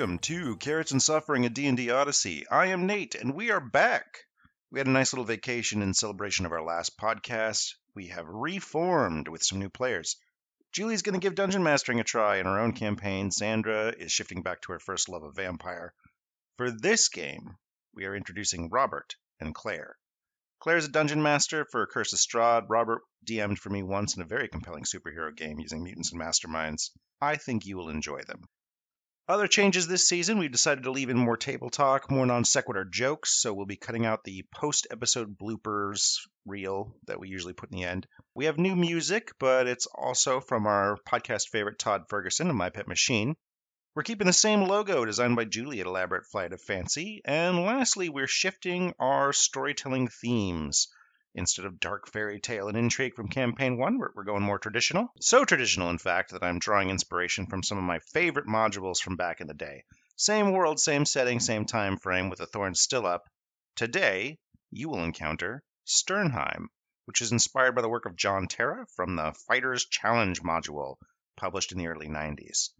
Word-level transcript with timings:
Welcome 0.00 0.18
to 0.20 0.56
Carrots 0.56 0.92
and 0.92 1.02
Suffering, 1.02 1.44
a 1.44 1.50
D&D 1.50 1.90
Odyssey. 1.90 2.48
I 2.48 2.68
am 2.68 2.86
Nate, 2.86 3.16
and 3.16 3.34
we 3.34 3.50
are 3.50 3.60
back. 3.60 4.24
We 4.70 4.80
had 4.80 4.86
a 4.86 4.90
nice 4.90 5.12
little 5.12 5.26
vacation 5.26 5.82
in 5.82 5.92
celebration 5.92 6.46
of 6.46 6.52
our 6.52 6.62
last 6.62 6.96
podcast. 6.96 7.74
We 7.94 8.06
have 8.06 8.26
reformed 8.26 9.28
with 9.28 9.42
some 9.42 9.58
new 9.58 9.68
players. 9.68 10.16
Julie's 10.72 11.02
going 11.02 11.20
to 11.20 11.22
give 11.22 11.34
dungeon 11.34 11.62
mastering 11.62 12.00
a 12.00 12.04
try 12.04 12.38
in 12.38 12.46
her 12.46 12.58
own 12.58 12.72
campaign. 12.72 13.30
Sandra 13.30 13.88
is 13.88 14.10
shifting 14.10 14.40
back 14.40 14.62
to 14.62 14.72
her 14.72 14.78
first 14.78 15.10
love 15.10 15.22
of 15.22 15.36
vampire. 15.36 15.92
For 16.56 16.70
this 16.70 17.10
game, 17.10 17.58
we 17.92 18.06
are 18.06 18.16
introducing 18.16 18.70
Robert 18.70 19.16
and 19.38 19.54
Claire. 19.54 19.98
Claire's 20.60 20.86
a 20.86 20.88
dungeon 20.88 21.22
master 21.22 21.66
for 21.66 21.86
Curse 21.86 22.14
of 22.14 22.20
Strahd. 22.20 22.70
Robert 22.70 23.02
DM'd 23.26 23.58
for 23.58 23.68
me 23.68 23.82
once 23.82 24.16
in 24.16 24.22
a 24.22 24.24
very 24.26 24.48
compelling 24.48 24.84
superhero 24.84 25.36
game 25.36 25.60
using 25.60 25.84
mutants 25.84 26.10
and 26.10 26.22
masterminds. 26.22 26.88
I 27.20 27.36
think 27.36 27.66
you 27.66 27.76
will 27.76 27.90
enjoy 27.90 28.22
them. 28.22 28.48
Other 29.30 29.46
changes 29.46 29.86
this 29.86 30.08
season, 30.08 30.38
we've 30.38 30.50
decided 30.50 30.82
to 30.82 30.90
leave 30.90 31.08
in 31.08 31.16
more 31.16 31.36
table 31.36 31.70
talk, 31.70 32.10
more 32.10 32.26
non 32.26 32.44
sequitur 32.44 32.84
jokes, 32.84 33.40
so 33.40 33.54
we'll 33.54 33.64
be 33.64 33.76
cutting 33.76 34.04
out 34.04 34.24
the 34.24 34.44
post 34.52 34.88
episode 34.90 35.38
bloopers 35.38 36.16
reel 36.44 36.96
that 37.06 37.20
we 37.20 37.28
usually 37.28 37.52
put 37.52 37.70
in 37.70 37.78
the 37.78 37.84
end. 37.84 38.08
We 38.34 38.46
have 38.46 38.58
new 38.58 38.74
music, 38.74 39.30
but 39.38 39.68
it's 39.68 39.86
also 39.86 40.40
from 40.40 40.66
our 40.66 40.98
podcast 41.08 41.50
favorite 41.50 41.78
Todd 41.78 42.06
Ferguson 42.08 42.48
and 42.48 42.58
My 42.58 42.70
Pet 42.70 42.88
Machine. 42.88 43.36
We're 43.94 44.02
keeping 44.02 44.26
the 44.26 44.32
same 44.32 44.62
logo 44.62 45.04
designed 45.04 45.36
by 45.36 45.44
Julie 45.44 45.78
at 45.78 45.86
Elaborate 45.86 46.26
Flight 46.26 46.52
of 46.52 46.60
Fancy. 46.60 47.22
And 47.24 47.64
lastly, 47.64 48.08
we're 48.08 48.26
shifting 48.26 48.94
our 48.98 49.32
storytelling 49.32 50.08
themes. 50.08 50.88
Instead 51.32 51.64
of 51.64 51.78
dark 51.78 52.08
fairy 52.08 52.40
tale 52.40 52.66
and 52.66 52.76
intrigue 52.76 53.14
from 53.14 53.28
campaign 53.28 53.78
one, 53.78 53.98
we're, 53.98 54.10
we're, 54.16 54.24
going 54.24 54.42
more 54.42 54.58
traditional. 54.58 55.12
So 55.20 55.44
traditional, 55.44 55.88
in 55.88 55.98
fact, 55.98 56.32
that 56.32 56.42
I'm 56.42 56.58
drawing 56.58 56.90
inspiration 56.90 57.46
from 57.46 57.62
some 57.62 57.78
of 57.78 57.84
my 57.84 58.00
favorite 58.12 58.48
modules 58.48 59.00
from 59.00 59.14
back 59.14 59.40
in 59.40 59.46
the 59.46 59.54
day. 59.54 59.84
Same 60.16 60.50
world, 60.50 60.80
same 60.80 61.06
setting, 61.06 61.38
same 61.38 61.66
time 61.66 61.98
frame, 61.98 62.30
with 62.30 62.40
the 62.40 62.46
thorns 62.46 62.80
still 62.80 63.06
up. 63.06 63.28
Today, 63.76 64.40
you 64.72 64.88
will 64.88 65.04
encounter 65.04 65.62
Sternheim, 65.84 66.66
which 67.04 67.22
is 67.22 67.30
inspired 67.30 67.76
by 67.76 67.82
the 67.82 67.88
work 67.88 68.06
of 68.06 68.16
John 68.16 68.48
Terra 68.48 68.84
from 68.96 69.14
the 69.14 69.32
Fighters 69.46 69.86
Challenge 69.86 70.42
module, 70.42 70.96
published 71.36 71.70
in 71.70 71.78
the 71.78 71.86
early 71.86 72.08
90s. 72.08 72.70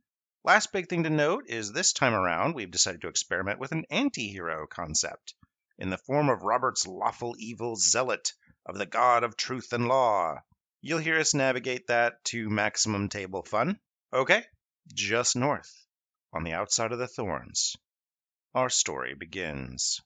Last 0.43 0.73
big 0.73 0.89
thing 0.89 1.05
to 1.05 1.11
note 1.11 1.45
is 1.47 1.73
this 1.73 1.93
time 1.93 2.15
around, 2.15 2.57
we've 2.57 2.71
decided 2.71 3.03
to 3.03 3.09
experiment 3.09 3.61
with 3.61 3.71
an 3.71 3.85
anti 3.91 4.29
hero 4.29 4.67
concept 4.67 5.35
in 5.79 5.89
the 5.89 5.99
form 5.99 6.29
of 6.29 6.43
Robert's 6.43 6.87
lawful 6.87 7.35
evil 7.39 7.75
zealot 7.75 8.35
of 8.67 8.79
the 8.79 8.87
God 8.87 9.25
of 9.25 9.37
truth 9.37 9.73
and 9.73 9.89
law. 9.89 10.37
You'll 10.81 10.99
hear 10.99 11.19
us 11.19 11.35
navigate 11.35 11.89
that 11.89 12.25
to 12.27 12.49
maximum 12.49 13.09
table 13.09 13.43
fun. 13.43 13.79
Okay, 14.13 14.45
just 14.93 15.37
north, 15.37 15.87
on 16.33 16.45
the 16.45 16.53
outside 16.53 16.93
of 16.93 16.99
the 16.99 17.07
thorns, 17.07 17.77
our 18.55 18.69
story 18.69 19.15
begins. 19.15 20.01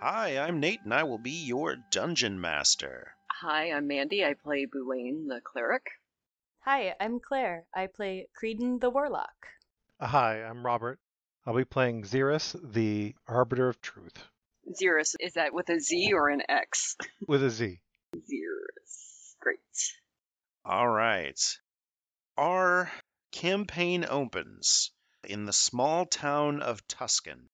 Hi, 0.00 0.38
I'm 0.38 0.60
Nate, 0.60 0.80
and 0.84 0.94
I 0.94 1.02
will 1.02 1.18
be 1.18 1.44
your 1.44 1.76
dungeon 1.90 2.40
master. 2.40 3.12
Hi, 3.40 3.72
I'm 3.72 3.86
Mandy. 3.86 4.24
I 4.24 4.34
play 4.34 4.64
Boulain, 4.64 5.26
the 5.28 5.40
cleric. 5.40 5.86
Hi, 6.60 6.94
I'm 7.00 7.20
Claire. 7.20 7.64
I 7.74 7.86
play 7.86 8.28
Creedon 8.34 8.80
the 8.80 8.90
Warlock. 8.90 9.46
Hi, 10.00 10.42
I'm 10.42 10.64
Robert. 10.64 10.98
I'll 11.48 11.56
be 11.56 11.64
playing 11.64 12.02
Xerus, 12.02 12.54
the 12.62 13.14
Arbiter 13.26 13.70
of 13.70 13.80
Truth. 13.80 14.22
Xerus, 14.70 15.14
is 15.18 15.32
that 15.32 15.54
with 15.54 15.70
a 15.70 15.80
Z 15.80 16.12
or 16.12 16.28
an 16.28 16.42
X? 16.46 16.94
With 17.26 17.42
a 17.42 17.48
Z. 17.48 17.80
Xerus. 18.14 19.34
Great. 19.40 19.58
All 20.66 20.86
right. 20.86 21.40
Our 22.36 22.92
campaign 23.32 24.04
opens 24.06 24.90
in 25.24 25.46
the 25.46 25.54
small 25.54 26.04
town 26.04 26.60
of 26.60 26.86
Tuscan. 26.86 27.48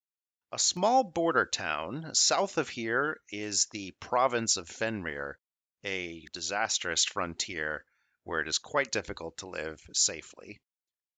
A 0.50 0.59
small 0.59 1.05
border 1.05 1.47
town. 1.47 2.16
South 2.16 2.59
of 2.59 2.69
here 2.69 3.21
is 3.31 3.69
the 3.71 3.93
province 4.00 4.56
of 4.56 4.69
Fenrir, 4.69 5.38
a 5.84 6.26
disastrous 6.32 7.05
frontier 7.05 7.84
where 8.25 8.41
it 8.41 8.49
is 8.49 8.59
quite 8.59 8.91
difficult 8.91 9.37
to 9.37 9.47
live 9.47 9.81
safely. 9.93 10.61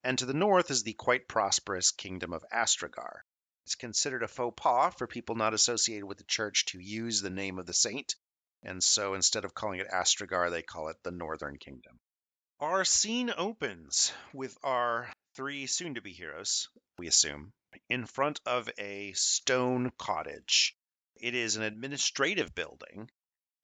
And 0.07 0.21
to 0.21 0.27
the 0.27 0.35
north 0.35 0.71
is 0.71 0.85
the 0.85 0.93
quite 0.93 1.27
prosperous 1.27 1.91
kingdom 1.91 2.33
of 2.33 2.45
Astragar. 2.53 3.23
It's 3.65 3.75
considered 3.75 4.23
a 4.23 4.29
faux 4.29 4.55
pas 4.57 4.95
for 4.95 5.09
people 5.09 5.35
not 5.35 5.53
associated 5.53 6.05
with 6.05 6.19
the 6.19 6.25
church 6.25 6.65
to 6.67 6.79
use 6.79 7.21
the 7.21 7.29
name 7.29 7.59
of 7.59 7.67
the 7.67 7.73
saint, 7.73 8.15
and 8.63 8.81
so 8.85 9.15
instead 9.15 9.45
of 9.45 9.53
calling 9.53 9.81
it 9.81 9.89
Astragar, 9.89 10.49
they 10.49 10.63
call 10.63 10.91
it 10.91 11.03
the 11.03 11.11
Northern 11.11 11.59
Kingdom. 11.59 11.99
Our 12.61 12.85
scene 12.85 13.33
opens 13.37 14.13
with 14.33 14.57
our 14.63 15.13
three 15.35 15.67
soon 15.67 15.97
to 15.97 16.01
be 16.01 16.13
heroes, 16.13 16.69
we 16.99 17.09
assume, 17.09 17.53
in 17.89 18.07
front 18.07 18.41
of 18.47 18.71
a 18.79 19.13
stone 19.15 19.91
cottage. 19.99 20.77
It 21.17 21.35
is 21.35 21.57
an 21.57 21.65
administrative 21.65 22.55
building 22.55 23.11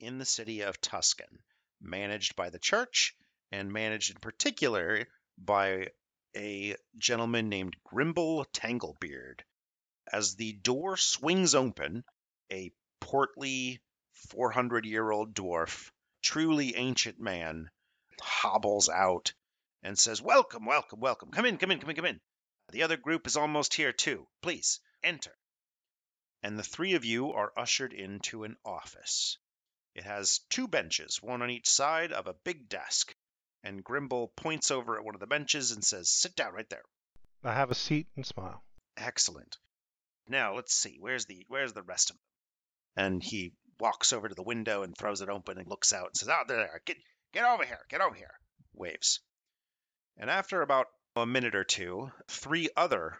in 0.00 0.18
the 0.18 0.24
city 0.24 0.62
of 0.62 0.80
Tuscan, 0.80 1.38
managed 1.80 2.34
by 2.34 2.50
the 2.50 2.58
church 2.58 3.14
and 3.52 3.72
managed 3.72 4.10
in 4.10 4.16
particular 4.16 5.06
by 5.38 5.86
a 6.36 6.76
gentleman 6.96 7.48
named 7.48 7.76
Grimble 7.84 8.44
Tanglebeard. 8.52 9.44
As 10.12 10.34
the 10.34 10.52
door 10.52 10.96
swings 10.96 11.54
open, 11.54 12.04
a 12.50 12.72
portly 13.00 13.80
400 14.30 14.86
year 14.86 15.10
old 15.10 15.34
dwarf, 15.34 15.90
truly 16.22 16.74
ancient 16.76 17.20
man, 17.20 17.70
hobbles 18.20 18.88
out 18.88 19.32
and 19.82 19.98
says, 19.98 20.22
Welcome, 20.22 20.64
welcome, 20.64 21.00
welcome. 21.00 21.30
Come 21.30 21.46
in, 21.46 21.58
come 21.58 21.70
in, 21.70 21.80
come 21.80 21.90
in, 21.90 21.96
come 21.96 22.04
in. 22.06 22.20
The 22.70 22.82
other 22.84 22.96
group 22.96 23.26
is 23.26 23.36
almost 23.36 23.74
here 23.74 23.92
too. 23.92 24.26
Please 24.40 24.80
enter. 25.02 25.36
And 26.42 26.58
the 26.58 26.62
three 26.62 26.94
of 26.94 27.04
you 27.04 27.32
are 27.32 27.52
ushered 27.56 27.92
into 27.92 28.44
an 28.44 28.56
office. 28.64 29.38
It 29.94 30.04
has 30.04 30.40
two 30.48 30.68
benches, 30.68 31.22
one 31.22 31.42
on 31.42 31.50
each 31.50 31.68
side 31.68 32.12
of 32.12 32.26
a 32.26 32.34
big 32.44 32.68
desk 32.68 33.14
and 33.64 33.84
Grimble 33.84 34.28
points 34.36 34.70
over 34.70 34.96
at 34.96 35.04
one 35.04 35.14
of 35.14 35.20
the 35.20 35.26
benches 35.26 35.72
and 35.72 35.84
says, 35.84 36.10
Sit 36.10 36.34
down 36.34 36.52
right 36.52 36.68
there. 36.68 36.82
I 37.44 37.54
have 37.54 37.70
a 37.70 37.74
seat 37.74 38.06
and 38.16 38.26
smile. 38.26 38.62
Excellent. 38.96 39.58
Now 40.28 40.54
let's 40.54 40.74
see, 40.74 40.96
where's 41.00 41.26
the 41.26 41.44
where's 41.48 41.72
the 41.72 41.82
rest 41.82 42.10
of 42.10 42.16
them? 42.16 43.04
And 43.04 43.22
he 43.22 43.52
walks 43.80 44.12
over 44.12 44.28
to 44.28 44.34
the 44.34 44.42
window 44.42 44.82
and 44.82 44.96
throws 44.96 45.20
it 45.20 45.28
open 45.28 45.58
and 45.58 45.66
looks 45.66 45.92
out 45.92 46.06
and 46.06 46.16
says, 46.16 46.28
Oh, 46.28 46.44
there, 46.46 46.58
they 46.58 46.62
are. 46.64 46.82
get 46.84 46.98
get 47.32 47.44
over 47.44 47.64
here, 47.64 47.80
get 47.88 48.00
over 48.00 48.14
here. 48.14 48.34
Waves. 48.74 49.20
And 50.16 50.30
after 50.30 50.62
about 50.62 50.86
a 51.16 51.26
minute 51.26 51.54
or 51.54 51.64
two, 51.64 52.10
three 52.28 52.68
other 52.76 53.18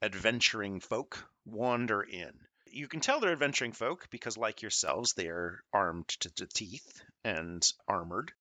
adventuring 0.00 0.80
folk 0.80 1.24
wander 1.44 2.02
in. 2.02 2.32
You 2.66 2.88
can 2.88 3.00
tell 3.00 3.20
they're 3.20 3.32
adventuring 3.32 3.72
folk 3.72 4.08
because, 4.10 4.36
like 4.36 4.62
yourselves, 4.62 5.12
they 5.12 5.28
are 5.28 5.62
armed 5.72 6.08
to 6.20 6.30
the 6.30 6.46
teeth 6.46 7.02
and 7.22 7.64
armored. 7.86 8.32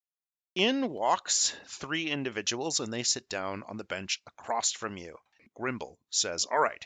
In 0.56 0.90
walks 0.90 1.56
three 1.66 2.10
individuals 2.10 2.82
and 2.82 2.92
they 2.92 3.04
sit 3.04 3.30
down 3.30 3.64
on 3.70 3.78
the 3.78 3.86
bench 3.86 4.22
across 4.28 4.74
from 4.74 4.98
you. 4.98 5.18
Grimble 5.56 5.98
says, 6.10 6.44
"All 6.44 6.60
right, 6.60 6.86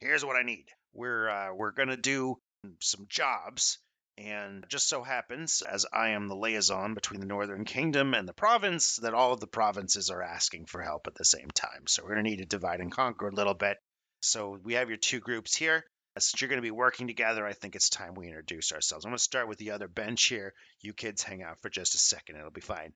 here's 0.00 0.24
what 0.24 0.36
I 0.36 0.42
need. 0.42 0.72
We're 0.94 1.28
uh, 1.28 1.52
we're 1.52 1.72
gonna 1.72 1.98
do 1.98 2.40
some 2.80 3.06
jobs, 3.08 3.78
and 4.16 4.66
just 4.70 4.88
so 4.88 5.02
happens, 5.02 5.60
as 5.60 5.84
I 5.92 6.10
am 6.10 6.26
the 6.26 6.36
liaison 6.36 6.94
between 6.94 7.20
the 7.20 7.26
Northern 7.26 7.66
Kingdom 7.66 8.14
and 8.14 8.26
the 8.26 8.32
province, 8.32 8.96
that 8.96 9.12
all 9.12 9.34
of 9.34 9.40
the 9.40 9.46
provinces 9.46 10.08
are 10.08 10.22
asking 10.22 10.64
for 10.64 10.80
help 10.80 11.06
at 11.06 11.14
the 11.14 11.26
same 11.26 11.50
time. 11.50 11.86
So 11.88 12.02
we're 12.02 12.14
gonna 12.14 12.22
need 12.22 12.38
to 12.38 12.46
divide 12.46 12.80
and 12.80 12.90
conquer 12.90 13.28
a 13.28 13.34
little 13.34 13.52
bit. 13.52 13.76
So 14.20 14.58
we 14.62 14.72
have 14.72 14.88
your 14.88 14.96
two 14.96 15.20
groups 15.20 15.54
here. 15.54 15.84
Since 16.18 16.40
you're 16.40 16.48
going 16.48 16.58
to 16.58 16.62
be 16.62 16.70
working 16.70 17.06
together, 17.06 17.46
I 17.46 17.54
think 17.54 17.74
it's 17.74 17.88
time 17.88 18.12
we 18.12 18.26
introduce 18.26 18.70
ourselves. 18.70 19.06
I'm 19.06 19.12
going 19.12 19.16
to 19.16 19.24
start 19.24 19.48
with 19.48 19.56
the 19.56 19.70
other 19.70 19.88
bench 19.88 20.24
here. 20.24 20.52
You 20.82 20.92
kids 20.92 21.22
hang 21.22 21.42
out 21.42 21.62
for 21.62 21.70
just 21.70 21.94
a 21.94 21.98
second. 21.98 22.36
It'll 22.36 22.50
be 22.50 22.60
fine 22.60 22.92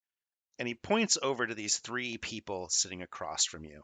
and 0.58 0.66
he 0.66 0.74
points 0.74 1.18
over 1.20 1.46
to 1.46 1.54
these 1.54 1.78
three 1.78 2.18
people 2.18 2.68
sitting 2.68 3.02
across 3.02 3.44
from 3.44 3.64
you. 3.64 3.82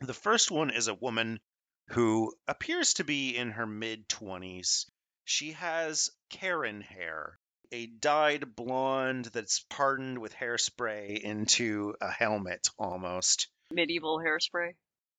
The 0.00 0.14
first 0.14 0.50
one 0.50 0.70
is 0.70 0.88
a 0.88 0.94
woman 0.94 1.40
who 1.88 2.34
appears 2.48 2.94
to 2.94 3.04
be 3.04 3.36
in 3.36 3.52
her 3.52 3.66
mid 3.66 4.08
20s. 4.08 4.86
She 5.24 5.52
has 5.52 6.10
Karen 6.30 6.80
hair, 6.80 7.38
a 7.70 7.86
dyed 7.86 8.56
blonde 8.56 9.26
that's 9.26 9.64
hardened 9.72 10.18
with 10.18 10.34
hairspray 10.34 11.20
into 11.20 11.94
a 12.00 12.10
helmet 12.10 12.68
almost. 12.78 13.48
Medieval 13.70 14.18
hairspray? 14.18 14.72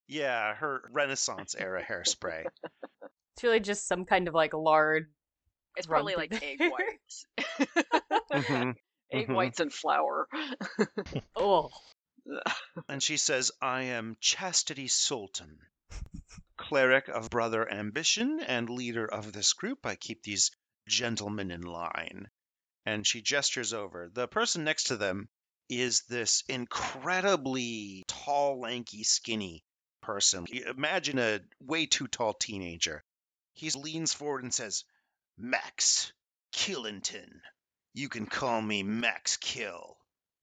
Yeah, 0.07 0.53
her 0.56 0.81
Renaissance 0.91 1.56
era 1.57 1.81
hairspray. 1.81 2.45
It's 3.35 3.44
really 3.44 3.62
just 3.62 3.88
some 3.88 4.06
kind 4.06 4.27
of 4.27 4.33
like 4.33 4.53
lard. 4.53 5.07
It's 5.75 5.88
probably 5.88 6.15
like 6.15 6.33
egg 6.44 6.59
whites. 6.59 7.25
mm-hmm 8.31 8.71
egg 9.13 9.25
mm-hmm. 9.25 9.33
whites 9.33 9.60
and 9.60 9.71
flour. 9.71 10.27
oh. 11.36 11.69
And 12.88 13.04
she 13.04 13.18
says, 13.18 13.51
I 13.62 13.83
am 13.83 14.18
Chastity 14.19 14.88
Sultan, 14.88 15.60
cleric 16.57 17.07
of 17.10 17.30
Brother 17.30 17.69
Ambition 17.69 18.39
and 18.39 18.69
leader 18.69 19.06
of 19.06 19.31
this 19.31 19.54
group. 19.54 19.86
I 19.86 19.95
keep 19.95 20.24
these 20.24 20.51
gentlemen 20.88 21.51
in 21.51 21.62
line. 21.62 22.30
And 22.86 23.06
she 23.07 23.21
gestures 23.21 23.74
over. 23.74 24.10
The 24.12 24.27
person 24.27 24.63
next 24.63 24.86
to 24.86 24.98
them 24.98 25.30
is 25.69 26.01
this 26.09 26.44
incredibly 26.50 28.04
tall, 28.07 28.59
lanky, 28.59 29.04
skinny 29.04 29.63
person. 30.01 30.45
Imagine 30.48 31.19
a 31.19 31.39
way 31.59 31.86
too 31.86 32.07
tall 32.07 32.33
teenager. 32.33 33.04
He 33.56 33.69
leans 33.71 34.13
forward 34.13 34.44
and 34.44 34.54
says, 34.54 34.83
Max 35.38 36.12
Killington. 36.51 37.42
You 37.94 38.10
can 38.10 38.25
call 38.25 38.62
me 38.62 38.84
Max 38.84 39.38
Kill. 39.38 39.98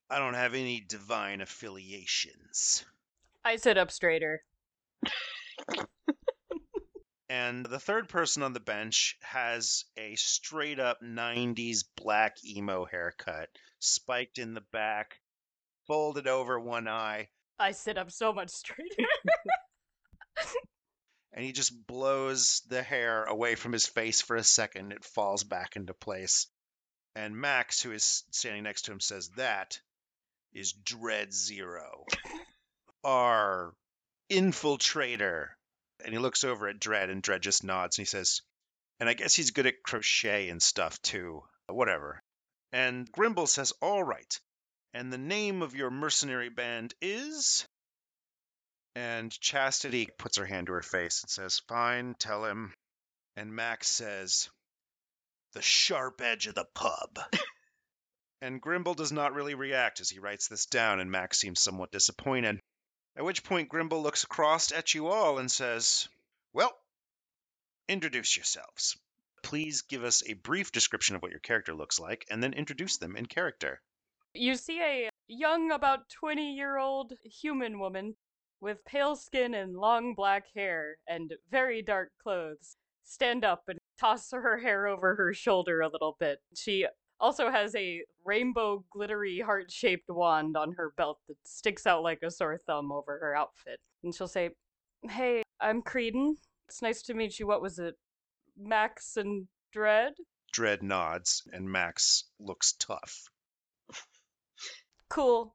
I 0.09 0.19
don't 0.19 0.35
have 0.35 0.55
any 0.55 0.81
divine 0.81 1.41
affiliations. 1.41 2.85
I 3.45 3.57
sit 3.57 3.79
up 3.79 3.91
straighter. 3.91 4.43
And 7.29 7.65
the 7.65 7.79
third 7.79 8.09
person 8.09 8.43
on 8.43 8.53
the 8.53 8.61
bench 8.61 9.17
has 9.23 9.85
a 9.97 10.17
straight 10.17 10.81
up 10.81 11.01
90s 11.01 11.85
black 11.97 12.37
emo 12.45 12.85
haircut, 12.85 13.49
spiked 13.79 14.39
in 14.39 14.55
the 14.55 14.65
back, 14.73 15.21
folded 15.87 16.27
over 16.27 16.59
one 16.59 16.89
eye, 16.89 17.29
I 17.61 17.73
sit 17.73 17.99
up 17.99 18.11
so 18.11 18.33
much 18.33 18.49
straighter. 18.49 19.05
and 21.35 21.45
he 21.45 21.53
just 21.53 21.87
blows 21.87 22.63
the 22.69 22.83
hair 22.83 23.25
away 23.25 23.55
from 23.55 23.73
his 23.73 23.87
face 23.87 24.23
for 24.23 24.35
a 24.35 24.43
second. 24.43 24.93
It 24.93 25.05
falls 25.05 25.45
back 25.45 25.77
into 25.77 25.93
place. 25.93 26.47
And 27.15 27.37
Max, 27.37 27.83
who 27.83 27.93
is 27.93 28.25
standing 28.31 28.63
next 28.63 28.83
to 28.83 28.93
him, 28.93 29.01
says, 29.01 29.29
That 29.31 29.81
is 30.53 30.73
Dread 30.73 31.33
Zero, 31.33 32.07
our 33.05 33.75
infiltrator. 34.31 35.49
And 36.05 36.13
he 36.13 36.19
looks 36.19 36.45
over 36.45 36.69
at 36.69 36.81
Dread, 36.81 37.11
and 37.11 37.23
Dread 37.23 37.43
just 37.43 37.65
nods 37.65 37.99
and 37.99 38.07
he 38.07 38.09
says, 38.09 38.43
And 39.01 39.09
I 39.09 39.15
guess 39.15 39.35
he's 39.35 39.51
good 39.51 39.67
at 39.67 39.83
crochet 39.83 40.49
and 40.49 40.63
stuff 40.63 41.01
too. 41.03 41.43
Whatever. 41.67 42.23
And 42.73 43.11
Grimble 43.11 43.49
says, 43.49 43.73
All 43.83 44.03
right. 44.03 44.41
And 44.95 45.13
the 45.13 45.19
name 45.19 45.63
of 45.63 45.75
your 45.75 45.91
mercenary 45.91 46.49
band 46.49 46.95
is? 47.01 47.67
And 48.95 49.31
Chastity 49.41 50.09
puts 50.19 50.37
her 50.37 50.47
hand 50.47 50.67
to 50.67 50.73
her 50.75 50.83
face 50.83 51.23
and 51.23 51.31
says, 51.31 51.61
Fine, 51.69 52.15
tell 52.19 52.45
him. 52.45 52.73
And 53.37 53.55
Max 53.55 53.89
says, 53.89 54.49
The 55.53 55.63
sharp 55.63 56.21
edge 56.21 56.47
of 56.47 56.55
the 56.55 56.65
pub. 56.65 57.19
and 58.41 58.63
Grimble 58.63 58.95
does 58.95 59.11
not 59.11 59.35
really 59.35 59.55
react 59.55 60.01
as 60.01 60.09
he 60.09 60.19
writes 60.19 60.49
this 60.49 60.67
down, 60.67 61.01
and 61.01 61.11
Max 61.11 61.39
seems 61.39 61.61
somewhat 61.61 61.91
disappointed. 61.91 62.61
At 63.17 63.25
which 63.25 63.43
point 63.43 63.69
Grimble 63.69 64.03
looks 64.03 64.23
across 64.25 64.71
at 64.71 64.95
you 64.95 65.09
all 65.09 65.39
and 65.39 65.51
says, 65.51 66.09
Well, 66.53 66.73
introduce 67.89 68.37
yourselves. 68.37 68.97
Please 69.43 69.83
give 69.83 70.05
us 70.05 70.23
a 70.27 70.35
brief 70.35 70.71
description 70.71 71.17
of 71.17 71.23
what 71.23 71.33
your 71.33 71.41
character 71.41 71.75
looks 71.75 71.99
like, 71.99 72.25
and 72.31 72.43
then 72.43 72.53
introduce 72.53 72.99
them 72.99 73.17
in 73.17 73.27
character. 73.27 73.83
You 74.33 74.55
see 74.55 74.81
a 74.81 75.11
young, 75.27 75.73
about 75.73 76.09
20 76.11 76.55
year 76.55 76.79
old 76.79 77.13
human 77.25 77.81
woman 77.81 78.17
with 78.61 78.85
pale 78.85 79.17
skin 79.17 79.55
and 79.55 79.77
long 79.77 80.15
black 80.15 80.45
hair 80.55 80.99
and 81.09 81.35
very 81.51 81.83
dark 81.83 82.13
clothes 82.23 82.77
stand 83.03 83.45
up 83.45 83.69
and 83.69 83.81
toss 84.01 84.31
her 84.33 84.59
hair 84.59 84.87
over 84.87 85.15
her 85.15 85.35
shoulder 85.35 85.81
a 85.83 85.89
little 85.89 86.17
bit. 86.19 86.41
She 86.55 86.87
also 87.21 87.51
has 87.51 87.75
a 87.75 88.03
rainbow 88.25 88.85
glittery 88.91 89.41
heart 89.41 89.71
shaped 89.71 90.09
wand 90.09 90.57
on 90.57 90.73
her 90.73 90.93
belt 90.97 91.19
that 91.29 91.37
sticks 91.45 91.87
out 91.87 92.03
like 92.03 92.23
a 92.23 92.31
sore 92.31 92.59
thumb 92.59 92.91
over 92.91 93.19
her 93.19 93.37
outfit. 93.37 93.79
And 94.03 94.15
she'll 94.15 94.29
say, 94.29 94.51
Hey, 95.03 95.43
I'm 95.61 95.83
Creedon. 95.83 96.37
It's 96.69 96.83
nice 96.83 97.03
to 97.03 97.15
meet 97.15 97.39
you. 97.39 97.47
What 97.47 97.63
was 97.63 97.79
it? 97.79 97.97
Max 98.59 99.17
and 99.17 99.47
Dread? 99.73 100.15
Dread 100.53 100.83
nods, 100.83 101.43
and 101.53 101.71
Max 101.71 102.25
looks 102.39 102.73
tough. 102.73 103.29
Cool. 105.09 105.55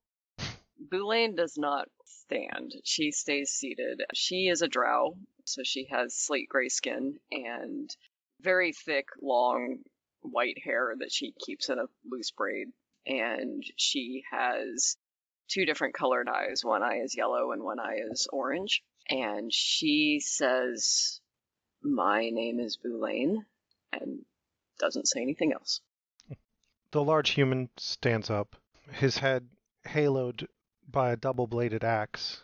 Boulain 0.92 1.36
does 1.36 1.58
not 1.58 1.88
stand. 2.06 2.74
She 2.84 3.12
stays 3.12 3.52
seated. 3.52 4.04
She 4.14 4.48
is 4.48 4.62
a 4.62 4.68
drow, 4.68 5.16
so 5.46 5.62
she 5.64 5.88
has 5.92 6.16
slate 6.16 6.50
gray 6.50 6.70
skin 6.70 7.20
and 7.32 7.96
very 8.46 8.72
thick, 8.72 9.08
long 9.22 9.80
white 10.22 10.60
hair 10.64 10.96
that 11.00 11.12
she 11.12 11.34
keeps 11.46 11.68
in 11.70 11.80
a 11.80 11.88
loose 12.10 12.32
braid. 12.32 12.68
And 13.06 13.64
she 13.76 14.24
has 14.32 14.96
two 15.50 15.66
different 15.66 15.96
colored 15.96 16.30
eyes. 16.30 16.64
One 16.64 16.84
eye 16.84 17.02
is 17.04 17.18
yellow 17.18 17.52
and 17.52 17.64
one 17.64 17.80
eye 17.80 18.00
is 18.10 18.28
orange. 18.32 18.84
And 19.10 19.52
she 19.54 20.22
says, 20.24 21.20
My 21.84 22.30
name 22.30 22.60
is 22.60 22.78
Boulain, 22.78 23.46
and 23.92 24.26
doesn't 24.80 25.08
say 25.08 25.22
anything 25.22 25.54
else. 25.54 25.82
The 26.92 27.04
large 27.04 27.32
human 27.32 27.70
stands 27.78 28.30
up, 28.30 28.56
his 28.92 29.18
head 29.18 29.50
haloed 29.86 30.48
by 30.88 31.12
a 31.12 31.18
double 31.18 31.48
bladed 31.48 31.84
axe 31.84 32.42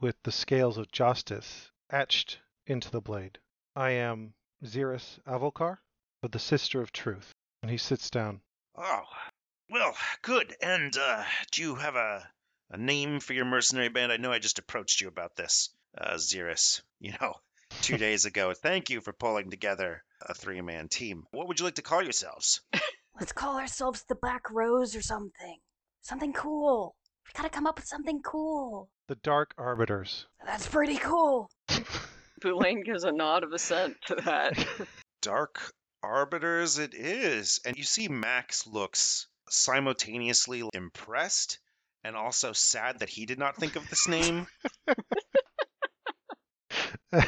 with 0.00 0.16
the 0.22 0.32
scales 0.32 0.78
of 0.78 0.92
justice 0.92 1.70
etched 1.90 2.38
into 2.66 2.90
the 2.90 3.00
blade. 3.00 3.38
I 3.74 3.90
am 3.90 4.34
Xerus 4.64 5.18
Avokar, 5.26 5.78
but 6.20 6.32
the 6.32 6.38
Sister 6.38 6.80
of 6.82 6.92
Truth. 6.92 7.32
And 7.62 7.70
he 7.70 7.76
sits 7.76 8.10
down. 8.10 8.40
Oh, 8.76 9.04
well, 9.70 9.96
good. 10.22 10.54
And 10.62 10.96
uh, 10.96 11.24
do 11.52 11.62
you 11.62 11.74
have 11.76 11.96
a, 11.96 12.28
a 12.70 12.76
name 12.76 13.20
for 13.20 13.32
your 13.32 13.44
mercenary 13.44 13.88
band? 13.88 14.12
I 14.12 14.16
know 14.16 14.32
I 14.32 14.38
just 14.38 14.58
approached 14.58 15.00
you 15.00 15.08
about 15.08 15.36
this, 15.36 15.70
uh, 15.96 16.14
Xerus, 16.14 16.82
you 17.00 17.12
know, 17.20 17.34
two 17.82 17.98
days 17.98 18.24
ago. 18.24 18.54
Thank 18.54 18.90
you 18.90 19.00
for 19.00 19.12
pulling 19.12 19.50
together 19.50 20.02
a 20.22 20.34
three 20.34 20.60
man 20.60 20.88
team. 20.88 21.24
What 21.30 21.48
would 21.48 21.60
you 21.60 21.64
like 21.64 21.76
to 21.76 21.82
call 21.82 22.02
yourselves? 22.02 22.60
Let's 23.18 23.32
call 23.32 23.58
ourselves 23.58 24.04
the 24.08 24.14
Black 24.14 24.50
Rose 24.50 24.94
or 24.94 25.02
something. 25.02 25.58
Something 26.02 26.32
cool. 26.32 26.94
We 27.26 27.32
gotta 27.36 27.50
come 27.50 27.66
up 27.66 27.76
with 27.76 27.86
something 27.86 28.22
cool. 28.22 28.88
The 29.08 29.16
Dark 29.16 29.54
Arbiters. 29.58 30.26
That's 30.46 30.66
pretty 30.66 30.96
cool. 30.96 31.50
Boulain 32.42 32.82
gives 32.84 33.04
a 33.04 33.12
nod 33.12 33.44
of 33.44 33.52
assent 33.52 33.96
to 34.06 34.16
that. 34.16 34.66
Dark 35.22 35.60
Arbiters 36.02 36.78
it 36.78 36.94
is. 36.94 37.60
And 37.64 37.76
you 37.76 37.84
see 37.84 38.08
Max 38.08 38.66
looks 38.66 39.26
simultaneously 39.48 40.62
impressed 40.72 41.58
and 42.04 42.16
also 42.16 42.52
sad 42.52 43.00
that 43.00 43.08
he 43.08 43.26
did 43.26 43.38
not 43.38 43.56
think 43.56 43.76
of 43.76 43.88
this 43.88 44.06
name. 44.06 44.46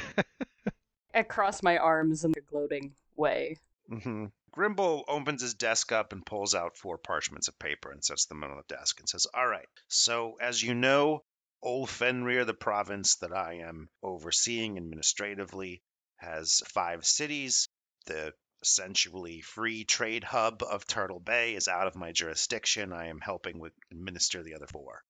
I 1.15 1.23
cross 1.23 1.63
my 1.63 1.79
arms 1.79 2.25
in 2.25 2.33
a 2.37 2.41
gloating 2.41 2.93
way. 3.17 3.57
Mm-hmm. 3.91 4.27
Grimble 4.53 5.05
opens 5.09 5.43
his 5.43 5.55
desk 5.55 5.93
up 5.93 6.13
and 6.13 6.27
pulls 6.27 6.55
out 6.55 6.77
four 6.77 6.99
parchments 6.99 7.49
of 7.49 7.59
paper 7.59 7.91
and 7.91 8.05
sets 8.05 8.27
them 8.27 8.45
on 8.45 8.57
the 8.57 8.75
desk 8.75 9.01
and 9.01 9.09
says, 9.09 9.27
All 9.35 9.47
right, 9.47 9.69
so 9.89 10.37
as 10.41 10.63
you 10.63 10.75
know, 10.75 11.23
Old 11.63 11.91
Fenrir, 11.91 12.47
the 12.47 12.55
province 12.55 13.17
that 13.17 13.33
I 13.33 13.59
am 13.59 13.91
overseeing 14.03 14.79
administratively, 14.79 15.83
has 16.17 16.63
five 16.67 17.05
cities. 17.05 17.69
The 18.07 18.33
essentially 18.63 19.41
free 19.43 19.85
trade 19.85 20.25
hub 20.25 20.63
of 20.63 20.87
Turtle 20.87 21.21
Bay 21.21 21.55
is 21.55 21.69
out 21.69 21.87
of 21.87 21.97
my 21.97 22.13
jurisdiction. 22.13 22.93
I 22.93 23.07
am 23.09 23.21
helping 23.21 23.59
with 23.59 23.75
administer 23.91 24.43
the 24.43 24.55
other 24.55 24.67
four. 24.67 25.03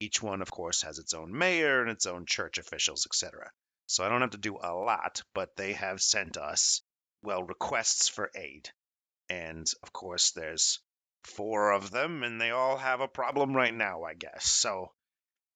Each 0.00 0.22
one, 0.22 0.42
of 0.42 0.50
course, 0.50 0.82
has 0.82 0.98
its 0.98 1.12
own 1.12 1.36
mayor 1.36 1.82
and 1.82 1.90
its 1.90 2.06
own 2.06 2.24
church 2.24 2.58
officials, 2.58 3.06
etc. 3.06 3.50
So 3.86 4.04
I 4.04 4.08
don't 4.08 4.20
have 4.20 4.30
to 4.30 4.38
do 4.38 4.56
a 4.56 4.72
lot, 4.74 5.22
but 5.34 5.56
they 5.56 5.72
have 5.74 6.00
sent 6.00 6.36
us, 6.36 6.82
well, 7.22 7.42
requests 7.42 8.08
for 8.08 8.30
aid. 8.34 8.70
And 9.28 9.66
of 9.82 9.92
course, 9.92 10.30
there's 10.30 10.80
four 11.24 11.72
of 11.72 11.90
them, 11.90 12.22
and 12.22 12.40
they 12.40 12.50
all 12.50 12.76
have 12.76 13.00
a 13.00 13.08
problem 13.08 13.54
right 13.54 13.74
now, 13.74 14.04
I 14.04 14.14
guess. 14.14 14.44
So 14.44 14.92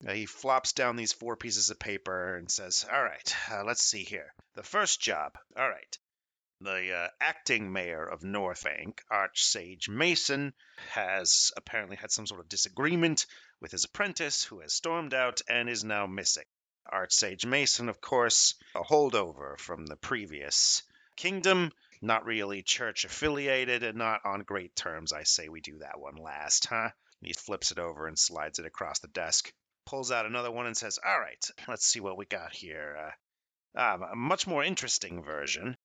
uh, 0.06 0.12
he 0.12 0.26
flops 0.26 0.72
down 0.72 0.96
these 0.96 1.12
four 1.12 1.36
pieces 1.36 1.70
of 1.70 1.78
paper 1.78 2.36
and 2.36 2.50
says, 2.50 2.84
All 2.92 3.02
right, 3.02 3.36
uh, 3.50 3.64
let's 3.64 3.82
see 3.82 4.02
here. 4.02 4.34
The 4.54 4.62
first 4.62 5.00
job, 5.00 5.38
all 5.56 5.68
right. 5.68 5.98
The 6.60 6.92
uh, 6.92 7.08
acting 7.20 7.72
mayor 7.72 8.06
of 8.06 8.22
Northbank, 8.22 9.00
Archsage 9.10 9.88
Mason, 9.88 10.54
has 10.90 11.52
apparently 11.56 11.96
had 11.96 12.12
some 12.12 12.26
sort 12.26 12.40
of 12.40 12.48
disagreement 12.48 13.26
with 13.60 13.72
his 13.72 13.84
apprentice, 13.84 14.44
who 14.44 14.60
has 14.60 14.72
stormed 14.72 15.14
out 15.14 15.40
and 15.48 15.68
is 15.68 15.82
now 15.82 16.06
missing. 16.06 16.44
Archsage 16.92 17.46
Mason, 17.46 17.88
of 17.88 18.00
course, 18.00 18.54
a 18.74 18.82
holdover 18.82 19.58
from 19.58 19.86
the 19.86 19.96
previous 19.96 20.82
kingdom, 21.16 21.72
not 22.00 22.24
really 22.24 22.62
church 22.62 23.04
affiliated 23.04 23.82
and 23.82 23.98
not 23.98 24.20
on 24.24 24.40
great 24.40 24.74
terms. 24.74 25.12
I 25.12 25.22
say 25.22 25.48
we 25.48 25.60
do 25.60 25.78
that 25.78 26.00
one 26.00 26.16
last, 26.16 26.66
huh? 26.66 26.90
He 27.20 27.32
flips 27.32 27.70
it 27.70 27.78
over 27.78 28.08
and 28.08 28.18
slides 28.18 28.58
it 28.58 28.66
across 28.66 28.98
the 28.98 29.08
desk, 29.08 29.52
pulls 29.84 30.10
out 30.10 30.26
another 30.26 30.50
one 30.50 30.66
and 30.66 30.76
says, 30.76 30.98
All 31.04 31.18
right, 31.18 31.50
let's 31.68 31.86
see 31.86 32.00
what 32.00 32.16
we 32.16 32.26
got 32.26 32.54
here. 32.54 32.96
Uh, 33.76 33.78
ah, 33.80 34.12
a 34.12 34.16
much 34.16 34.46
more 34.46 34.64
interesting 34.64 35.22
version. 35.22 35.76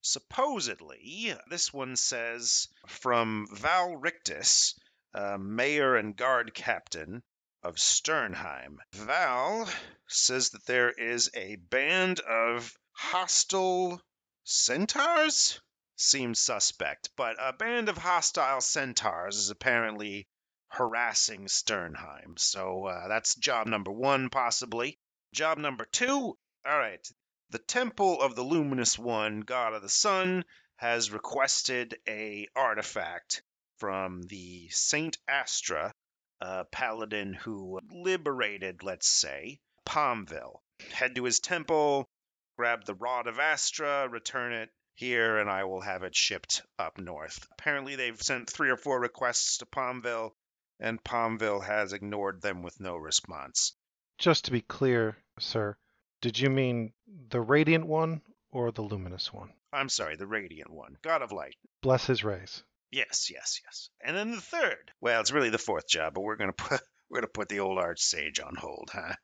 Supposedly, 0.00 1.34
this 1.48 1.72
one 1.72 1.96
says 1.96 2.68
from 2.86 3.48
Val 3.52 3.96
Rictus, 3.96 4.78
uh, 5.14 5.38
mayor 5.38 5.96
and 5.96 6.16
guard 6.16 6.54
captain 6.54 7.22
of 7.62 7.76
Sternheim. 7.76 8.78
Val 8.92 9.68
says 10.06 10.50
that 10.50 10.64
there 10.66 10.90
is 10.90 11.30
a 11.34 11.56
band 11.56 12.20
of 12.20 12.72
hostile 12.92 14.00
centaurs? 14.44 15.60
Seems 15.96 16.38
suspect, 16.38 17.10
but 17.16 17.36
a 17.40 17.52
band 17.52 17.88
of 17.88 17.98
hostile 17.98 18.60
centaurs 18.60 19.36
is 19.36 19.50
apparently 19.50 20.28
harassing 20.68 21.46
Sternheim. 21.46 22.38
So 22.38 22.86
uh, 22.86 23.08
that's 23.08 23.34
job 23.34 23.66
number 23.66 23.90
one, 23.90 24.30
possibly. 24.30 24.98
Job 25.32 25.58
number 25.58 25.86
two. 25.86 26.36
All 26.66 26.78
right. 26.78 27.06
The 27.50 27.58
Temple 27.58 28.20
of 28.20 28.34
the 28.34 28.42
Luminous 28.42 28.98
One, 28.98 29.40
God 29.40 29.72
of 29.72 29.82
the 29.82 29.88
Sun, 29.88 30.44
has 30.76 31.10
requested 31.10 31.98
a 32.06 32.46
artifact 32.54 33.42
from 33.78 34.22
the 34.22 34.68
Saint 34.68 35.16
Astra, 35.26 35.92
a 36.40 36.64
paladin 36.66 37.32
who 37.32 37.80
liberated, 37.90 38.82
let's 38.82 39.08
say, 39.08 39.60
Palmville. 39.86 40.60
Head 40.92 41.14
to 41.14 41.24
his 41.24 41.40
temple, 41.40 42.08
grab 42.56 42.84
the 42.84 42.94
Rod 42.94 43.26
of 43.26 43.38
Astra, 43.38 44.08
return 44.08 44.52
it 44.52 44.70
here, 44.94 45.38
and 45.38 45.48
I 45.48 45.64
will 45.64 45.80
have 45.80 46.02
it 46.02 46.14
shipped 46.14 46.62
up 46.78 46.98
north. 46.98 47.46
Apparently, 47.52 47.96
they've 47.96 48.20
sent 48.20 48.50
three 48.50 48.70
or 48.70 48.76
four 48.76 49.00
requests 49.00 49.58
to 49.58 49.66
Palmville, 49.66 50.32
and 50.80 51.02
Palmville 51.02 51.64
has 51.64 51.92
ignored 51.92 52.42
them 52.42 52.62
with 52.62 52.80
no 52.80 52.96
response. 52.96 53.74
Just 54.18 54.46
to 54.46 54.50
be 54.50 54.62
clear, 54.62 55.16
sir, 55.38 55.76
did 56.20 56.38
you 56.38 56.50
mean 56.50 56.92
the 57.28 57.40
radiant 57.40 57.86
one 57.86 58.22
or 58.50 58.72
the 58.72 58.82
luminous 58.82 59.32
one? 59.32 59.52
I'm 59.72 59.90
sorry, 59.90 60.16
the 60.16 60.26
Radiant 60.26 60.70
One, 60.70 60.96
God 61.02 61.20
of 61.20 61.30
Light. 61.30 61.56
Bless 61.82 62.06
his 62.06 62.24
rays. 62.24 62.62
Yes, 62.90 63.28
yes, 63.30 63.60
yes. 63.62 63.90
And 64.00 64.16
then 64.16 64.30
the 64.30 64.40
third. 64.40 64.90
Well, 64.98 65.20
it's 65.20 65.30
really 65.30 65.50
the 65.50 65.58
fourth 65.58 65.86
job, 65.86 66.14
but 66.14 66.22
we're 66.22 66.36
gonna 66.36 66.54
put 66.54 66.80
we're 67.10 67.18
gonna 67.18 67.28
put 67.28 67.50
the 67.50 67.60
old 67.60 67.78
arch 67.78 68.00
sage 68.00 68.40
on 68.40 68.56
hold, 68.56 68.88
huh? 68.90 69.14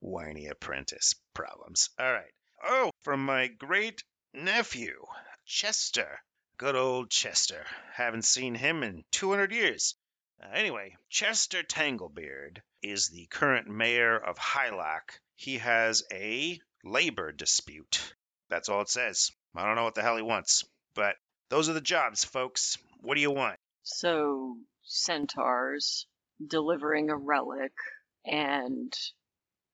Whiny 0.00 0.46
apprentice 0.46 1.14
problems. 1.34 1.90
All 1.98 2.10
right. 2.10 2.32
Oh, 2.64 2.90
from 3.02 3.26
my 3.26 3.48
great 3.48 4.02
nephew, 4.32 5.04
Chester. 5.44 6.22
Good 6.56 6.74
old 6.74 7.10
Chester. 7.10 7.66
Haven't 7.92 8.24
seen 8.24 8.54
him 8.54 8.82
in 8.82 9.04
200 9.12 9.52
years. 9.52 9.94
Uh, 10.42 10.48
anyway, 10.52 10.96
Chester 11.08 11.62
Tanglebeard 11.62 12.62
is 12.82 13.08
the 13.08 13.26
current 13.26 13.68
mayor 13.68 14.16
of 14.16 14.36
Hylock. 14.38 15.18
He 15.34 15.58
has 15.58 16.02
a 16.12 16.60
labor 16.84 17.32
dispute. 17.32 18.14
That's 18.48 18.68
all 18.68 18.82
it 18.82 18.88
says. 18.88 19.30
I 19.54 19.64
don't 19.66 19.76
know 19.76 19.84
what 19.84 19.94
the 19.94 20.02
hell 20.02 20.16
he 20.16 20.22
wants, 20.22 20.64
but 20.94 21.16
those 21.48 21.68
are 21.68 21.74
the 21.74 21.80
jobs, 21.80 22.24
folks. 22.24 22.78
What 23.00 23.14
do 23.14 23.20
you 23.20 23.30
want? 23.30 23.58
So, 23.82 24.56
centaurs, 24.82 26.06
delivering 26.44 27.10
a 27.10 27.16
relic, 27.16 27.72
and 28.24 28.92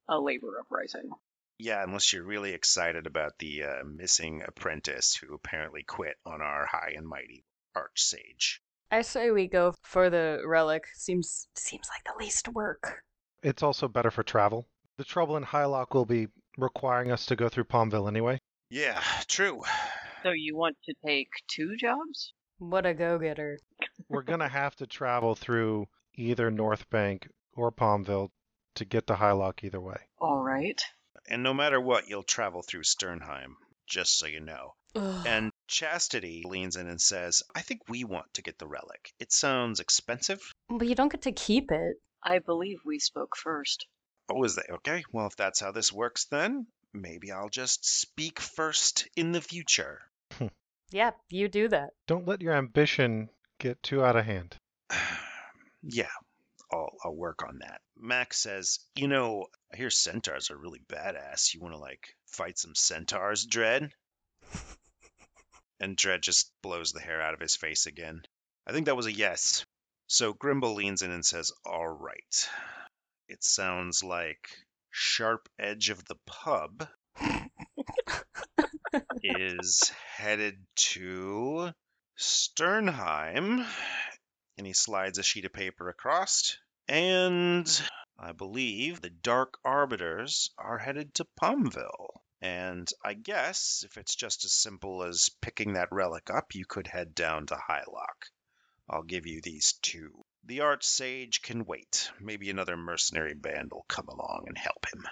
a 0.09 0.19
labor 0.19 0.61
uprising. 0.61 1.11
Yeah, 1.59 1.83
unless 1.83 2.13
you're 2.13 2.25
really 2.25 2.53
excited 2.53 3.07
about 3.07 3.39
the 3.39 3.63
uh, 3.63 3.85
missing 3.85 4.43
apprentice 4.47 5.15
who 5.15 5.35
apparently 5.35 5.83
quit 5.83 6.17
on 6.25 6.43
our 6.43 6.67
high 6.67 6.95
and 6.97 7.07
mighty 7.07 7.45
archsage. 7.77 8.59
I 8.93 9.01
say 9.01 9.31
we 9.31 9.49
go 9.49 9.75
for 9.83 10.11
the 10.11 10.43
relic. 10.47 10.85
Seems 10.93 11.49
seems 11.55 11.89
like 11.89 12.05
the 12.05 12.23
least 12.23 12.47
work. 12.49 13.03
It's 13.43 13.63
also 13.63 13.89
better 13.89 14.11
for 14.11 14.23
travel. 14.23 14.69
The 14.99 15.05
trouble 15.05 15.39
in 15.39 15.45
Hylock 15.45 15.95
will 15.95 16.05
be 16.05 16.29
requiring 16.59 17.11
us 17.11 17.25
to 17.27 17.37
go 17.37 17.49
through 17.49 17.65
Palmville 17.65 18.07
anyway. 18.07 18.39
Yeah, 18.69 19.03
true. 19.29 19.63
So, 20.23 20.31
you 20.31 20.57
want 20.57 20.77
to 20.85 20.95
take 21.07 21.29
two 21.49 21.75
jobs? 21.77 22.35
What 22.59 22.85
a 22.85 22.93
go-getter. 22.93 23.59
We're 24.11 24.23
going 24.31 24.41
to 24.41 24.49
have 24.49 24.77
to 24.77 24.87
travel 24.87 25.35
through 25.35 25.87
either 26.15 26.51
North 26.51 26.89
Bank 26.91 27.27
or 27.55 27.73
Palmville 27.73 28.29
to 28.75 28.85
get 28.85 29.07
to 29.07 29.15
Hylock 29.15 29.65
either 29.65 29.81
way. 29.81 30.01
All 30.19 30.43
right. 30.43 30.81
And 31.27 31.43
no 31.43 31.55
matter 31.55 31.81
what, 31.81 32.09
you'll 32.09 32.23
travel 32.23 32.63
through 32.63 32.83
Sternheim, 32.83 33.55
just 33.87 34.19
so 34.19 34.27
you 34.27 34.41
know. 34.41 34.75
Ugh. 34.95 35.27
And 35.27 35.53
Chastity 35.69 36.43
leans 36.45 36.77
in 36.77 36.87
and 36.87 37.01
says, 37.01 37.43
I 37.55 37.63
think 37.63 37.89
we 37.89 38.05
want 38.05 38.27
to 38.35 38.43
get 38.43 38.59
the 38.59 38.67
relic. 38.67 39.13
It 39.19 39.33
sounds 39.33 39.81
expensive. 39.81 40.41
But 40.69 40.87
you 40.87 40.95
don't 40.95 41.11
get 41.11 41.23
to 41.23 41.33
keep 41.33 41.71
it. 41.71 41.97
I 42.23 42.39
believe 42.39 42.79
we 42.85 42.99
spoke 42.99 43.37
first. 43.37 43.87
Oh, 44.31 44.45
is 44.45 44.57
that 44.57 44.71
okay? 44.71 45.03
Well, 45.13 45.27
if 45.27 45.37
that's 45.37 45.61
how 45.61 45.73
this 45.73 45.93
works, 45.93 46.27
then 46.27 46.67
maybe 46.93 47.33
I'll 47.33 47.49
just 47.49 47.85
speak 47.85 48.39
first 48.39 49.09
in 49.17 49.33
the 49.33 49.41
future. 49.41 50.01
Hmm. 50.33 50.49
Yeah, 50.91 51.13
you 51.31 51.49
do 51.49 51.69
that. 51.69 51.91
Don't 52.07 52.29
let 52.29 52.43
your 52.43 52.55
ambition 52.55 53.31
get 53.59 53.83
too 53.83 54.05
out 54.05 54.17
of 54.17 54.27
hand. 54.27 54.57
yeah, 55.83 56.11
I'll, 56.71 56.93
I'll 57.05 57.17
work 57.17 57.43
on 57.47 57.59
that. 57.61 57.81
Max 57.97 58.39
says, 58.39 58.79
You 58.95 59.09
know, 59.09 59.47
I 59.73 59.77
hear 59.77 59.91
centaurs 59.91 60.51
are 60.51 60.59
really 60.59 60.83
badass. 60.89 61.55
You 61.55 61.61
want 61.61 61.75
to, 61.75 61.79
like, 61.79 62.15
fight 62.33 62.59
some 62.59 62.75
centaurs, 62.75 63.47
Dread? 63.47 63.93
and 65.81 65.97
Dread 65.97 66.23
just 66.23 66.51
blows 66.63 66.93
the 66.93 67.01
hair 67.01 67.21
out 67.21 67.35
of 67.35 67.41
his 67.41 67.57
face 67.57 67.87
again. 67.87 68.23
I 68.67 68.73
think 68.73 68.87
that 68.87 68.97
was 68.97 69.07
a 69.07 69.13
yes. 69.13 69.65
So 70.07 70.33
Grimble 70.33 70.75
leans 70.75 71.03
in 71.03 71.11
and 71.11 71.25
says, 71.25 71.53
All 71.65 71.89
right. 71.89 72.49
It 73.29 73.43
sounds 73.43 74.05
like 74.05 74.49
Sharp 74.91 75.49
Edge 75.59 75.91
of 75.91 76.05
the 76.05 76.17
Pub 76.27 76.87
is 79.23 79.93
headed 80.17 80.59
to 80.77 81.73
Sternheim. 82.17 83.67
And 84.59 84.67
he 84.67 84.73
slides 84.73 85.19
a 85.19 85.23
sheet 85.23 85.47
of 85.47 85.53
paper 85.53 85.89
across. 85.89 86.59
And 86.89 87.67
I 88.19 88.33
believe 88.33 89.01
the 89.01 89.11
Dark 89.11 89.59
Arbiters 89.65 90.51
are 90.59 90.79
headed 90.79 91.15
to 91.15 91.27
Palmville. 91.41 92.22
And 92.43 92.91
I 93.05 93.15
guess 93.15 93.85
if 93.87 93.97
it's 93.97 94.17
just 94.17 94.45
as 94.45 94.53
simple 94.53 95.05
as 95.05 95.31
picking 95.41 95.75
that 95.75 95.93
relic 95.93 96.29
up, 96.29 96.57
you 96.57 96.65
could 96.67 96.89
head 96.89 97.15
down 97.15 97.47
to 97.47 97.55
Hylock. 97.55 98.27
I'll 98.91 99.05
give 99.05 99.27
you 99.27 99.41
these 99.41 99.75
two. 99.75 100.11
The 100.45 100.61
Arch 100.61 100.83
Sage 100.83 101.41
can 101.43 101.65
wait. 101.65 102.11
Maybe 102.21 102.51
another 102.51 102.77
mercenary 102.77 103.35
band 103.35 103.71
will 103.71 103.87
come 103.89 104.09
along 104.09 104.47
and 104.49 104.59
help 104.59 104.87
him. 104.93 105.05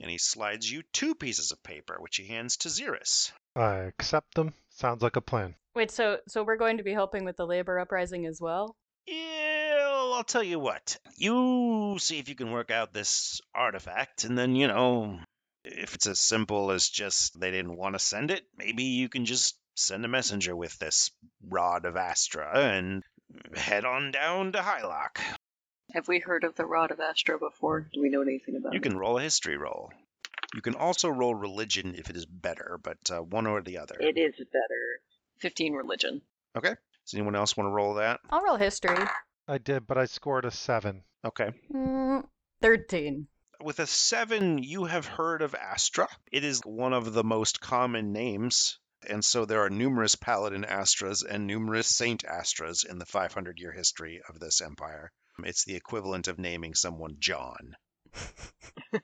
And 0.00 0.08
he 0.08 0.16
slides 0.18 0.70
you 0.70 0.84
two 0.92 1.16
pieces 1.16 1.50
of 1.50 1.60
paper, 1.64 1.96
which 1.98 2.16
he 2.16 2.26
hands 2.28 2.56
to 2.58 2.68
Xerus. 2.68 3.32
I 3.56 3.78
accept 3.78 4.34
them. 4.34 4.54
Sounds 4.70 5.02
like 5.02 5.16
a 5.16 5.20
plan. 5.20 5.56
Wait, 5.74 5.90
so 5.90 6.18
so 6.28 6.44
we're 6.44 6.56
going 6.56 6.78
to 6.78 6.84
be 6.84 6.92
helping 6.92 7.24
with 7.24 7.36
the 7.36 7.46
labor 7.46 7.80
uprising 7.80 8.26
as 8.26 8.40
well? 8.40 8.76
Yeah, 9.06 9.88
I'll 10.14 10.22
tell 10.24 10.42
you 10.42 10.60
what. 10.60 10.96
You 11.16 11.96
see 11.98 12.20
if 12.20 12.28
you 12.28 12.36
can 12.36 12.52
work 12.52 12.70
out 12.70 12.92
this 12.92 13.40
artifact, 13.54 14.24
and 14.24 14.38
then, 14.38 14.54
you 14.54 14.68
know, 14.68 15.18
if 15.64 15.94
it's 15.94 16.06
as 16.06 16.18
simple 16.18 16.70
as 16.70 16.88
just 16.88 17.38
they 17.38 17.50
didn't 17.50 17.76
want 17.76 17.94
to 17.94 17.98
send 17.98 18.30
it, 18.30 18.42
maybe 18.56 18.84
you 18.84 19.08
can 19.08 19.24
just 19.24 19.56
send 19.74 20.04
a 20.04 20.08
messenger 20.08 20.54
with 20.54 20.78
this 20.78 21.10
Rod 21.46 21.84
of 21.84 21.96
Astra 21.96 22.58
and 22.58 23.02
head 23.54 23.84
on 23.84 24.10
down 24.10 24.52
to 24.52 24.58
Hylock. 24.58 25.18
Have 25.92 26.08
we 26.08 26.20
heard 26.20 26.44
of 26.44 26.54
the 26.54 26.66
Rod 26.66 26.90
of 26.90 27.00
Astra 27.00 27.38
before? 27.38 27.88
Do 27.92 28.00
we 28.00 28.10
know 28.10 28.22
anything 28.22 28.56
about 28.56 28.72
it? 28.72 28.74
You 28.74 28.80
it? 28.80 28.82
can 28.82 28.96
roll 28.96 29.18
a 29.18 29.22
history 29.22 29.56
roll. 29.56 29.90
You 30.54 30.62
can 30.62 30.74
also 30.74 31.08
roll 31.08 31.34
religion 31.34 31.94
if 31.96 32.10
it 32.10 32.16
is 32.16 32.26
better, 32.26 32.78
but 32.82 32.98
uh, 33.10 33.22
one 33.22 33.46
or 33.46 33.62
the 33.62 33.78
other. 33.78 33.96
It 34.00 34.18
is 34.18 34.34
better. 34.36 35.00
15 35.38 35.74
religion. 35.74 36.22
Okay. 36.56 36.74
Does 37.06 37.14
anyone 37.14 37.36
else 37.36 37.56
want 37.56 37.68
to 37.68 37.72
roll 37.72 37.94
that? 37.94 38.20
I'll 38.30 38.42
roll 38.42 38.56
history. 38.56 38.98
I 39.48 39.58
did, 39.58 39.86
but 39.86 39.98
I 39.98 40.04
scored 40.06 40.44
a 40.44 40.50
seven. 40.50 41.02
Okay. 41.24 41.50
Mm, 41.72 42.24
Thirteen. 42.60 43.26
With 43.62 43.78
a 43.78 43.86
seven, 43.86 44.56
you 44.56 44.86
have 44.86 45.04
heard 45.04 45.42
of 45.42 45.54
Astra. 45.54 46.08
It 46.32 46.44
is 46.44 46.62
one 46.64 46.94
of 46.94 47.12
the 47.12 47.22
most 47.22 47.60
common 47.60 48.10
names, 48.10 48.78
and 49.06 49.22
so 49.22 49.44
there 49.44 49.62
are 49.62 49.68
numerous 49.68 50.14
Paladin 50.14 50.64
Astras 50.64 51.22
and 51.22 51.46
numerous 51.46 51.86
Saint 51.86 52.24
Astras 52.24 52.86
in 52.86 52.98
the 52.98 53.04
500 53.04 53.58
year 53.58 53.70
history 53.70 54.22
of 54.26 54.40
this 54.40 54.62
empire. 54.62 55.12
It's 55.40 55.64
the 55.64 55.76
equivalent 55.76 56.26
of 56.26 56.38
naming 56.38 56.74
someone 56.74 57.16
John. 57.18 57.76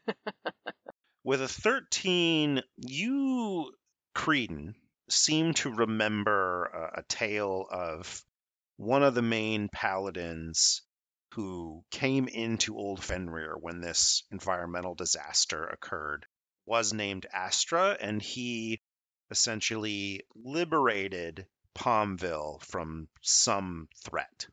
With 1.22 1.42
a 1.42 1.48
13, 1.48 2.62
you, 2.78 3.74
Creedon, 4.14 4.74
seem 5.10 5.52
to 5.54 5.70
remember 5.70 6.64
a, 6.64 7.00
a 7.00 7.02
tale 7.02 7.66
of 7.70 8.24
one 8.78 9.02
of 9.02 9.14
the 9.14 9.20
main 9.20 9.68
paladins 9.68 10.80
who 11.36 11.84
came 11.90 12.28
into 12.28 12.78
Old 12.78 13.04
Fenrir 13.04 13.56
when 13.58 13.80
this 13.82 14.22
environmental 14.32 14.94
disaster 14.94 15.66
occurred 15.66 16.26
was 16.64 16.94
named 16.94 17.26
Astra, 17.30 17.96
and 18.00 18.22
he 18.22 18.80
essentially 19.30 20.24
liberated 20.34 21.46
Palmville 21.74 22.62
from 22.62 23.06
some 23.20 23.88
threat. 24.02 24.46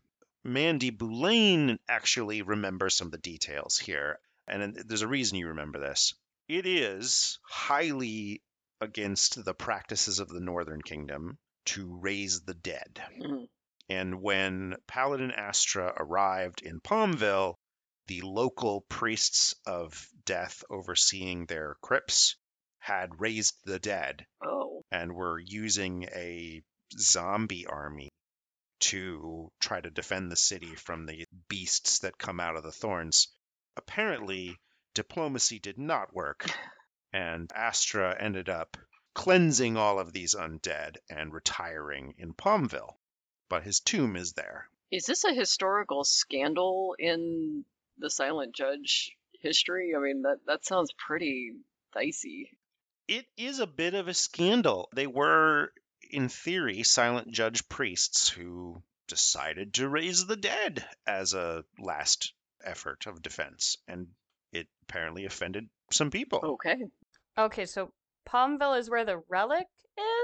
Mandy 0.43 0.91
Boulain 0.91 1.79
actually 1.87 2.41
remembers 2.41 2.95
some 2.95 3.07
of 3.07 3.11
the 3.13 3.17
details 3.17 3.77
here, 3.77 4.19
and 4.45 4.75
there's 4.75 5.03
a 5.03 5.07
reason 5.07 5.37
you 5.37 5.47
remember 5.47 5.79
this. 5.79 6.13
It 6.49 6.65
is 6.65 7.39
highly 7.43 8.41
against 8.81 9.45
the 9.45 9.53
practices 9.53 10.19
of 10.19 10.27
the 10.27 10.41
Northern 10.41 10.81
Kingdom 10.81 11.37
to 11.65 11.95
raise 12.01 12.41
the 12.41 12.53
dead. 12.53 13.01
Mhm. 13.17 13.47
And 13.95 14.23
when 14.23 14.75
Paladin 14.87 15.29
Astra 15.29 15.93
arrived 15.95 16.63
in 16.63 16.81
Palmville, 16.81 17.59
the 18.07 18.21
local 18.21 18.81
priests 18.81 19.53
of 19.67 20.09
death 20.25 20.63
overseeing 20.67 21.45
their 21.45 21.75
crypts 21.79 22.35
had 22.79 23.21
raised 23.21 23.55
the 23.65 23.77
dead 23.77 24.25
Oh. 24.43 24.83
and 24.89 25.13
were 25.13 25.37
using 25.39 26.05
a 26.05 26.63
zombie 26.97 27.67
army 27.67 28.09
to 28.79 29.51
try 29.59 29.79
to 29.79 29.91
defend 29.91 30.31
the 30.31 30.35
city 30.37 30.73
from 30.75 31.05
the 31.05 31.27
beasts 31.47 31.99
that 31.99 32.17
come 32.17 32.39
out 32.39 32.55
of 32.55 32.63
the 32.63 32.71
thorns. 32.71 33.27
Apparently, 33.77 34.57
diplomacy 34.95 35.59
did 35.59 35.77
not 35.77 36.13
work, 36.15 36.47
and 37.13 37.51
Astra 37.53 38.19
ended 38.19 38.49
up 38.49 38.75
cleansing 39.13 39.77
all 39.77 39.99
of 39.99 40.13
these 40.13 40.33
undead 40.33 40.97
and 41.11 41.31
retiring 41.31 42.15
in 42.17 42.33
Palmville. 42.33 42.97
But 43.53 43.61
his 43.61 43.81
tomb 43.81 44.15
is 44.15 44.33
there. 44.33 44.67
Is 44.89 45.05
this 45.05 45.25
a 45.25 45.31
historical 45.31 46.03
scandal 46.03 46.95
in 46.97 47.65
the 47.99 48.09
Silent 48.09 48.55
Judge 48.55 49.15
history? 49.41 49.93
I 49.95 49.99
mean, 49.99 50.23
that 50.23 50.39
that 50.47 50.65
sounds 50.65 50.91
pretty 50.93 51.53
dicey. 51.93 52.49
It 53.07 53.27
is 53.37 53.59
a 53.59 53.67
bit 53.67 53.93
of 53.93 54.07
a 54.07 54.15
scandal. 54.15 54.89
They 54.95 55.05
were, 55.05 55.71
in 56.09 56.29
theory, 56.29 56.81
silent 56.81 57.31
judge 57.31 57.69
priests 57.69 58.27
who 58.27 58.81
decided 59.05 59.75
to 59.75 59.87
raise 59.87 60.25
the 60.25 60.35
dead 60.35 60.83
as 61.05 61.35
a 61.35 61.63
last 61.77 62.33
effort 62.63 63.05
of 63.05 63.21
defense, 63.21 63.77
and 63.87 64.07
it 64.51 64.67
apparently 64.81 65.25
offended 65.25 65.69
some 65.91 66.09
people. 66.09 66.39
Okay. 66.43 66.87
Okay, 67.37 67.67
so 67.67 67.93
Palmville 68.25 68.79
is 68.79 68.89
where 68.89 69.05
the 69.05 69.21
relic 69.29 69.67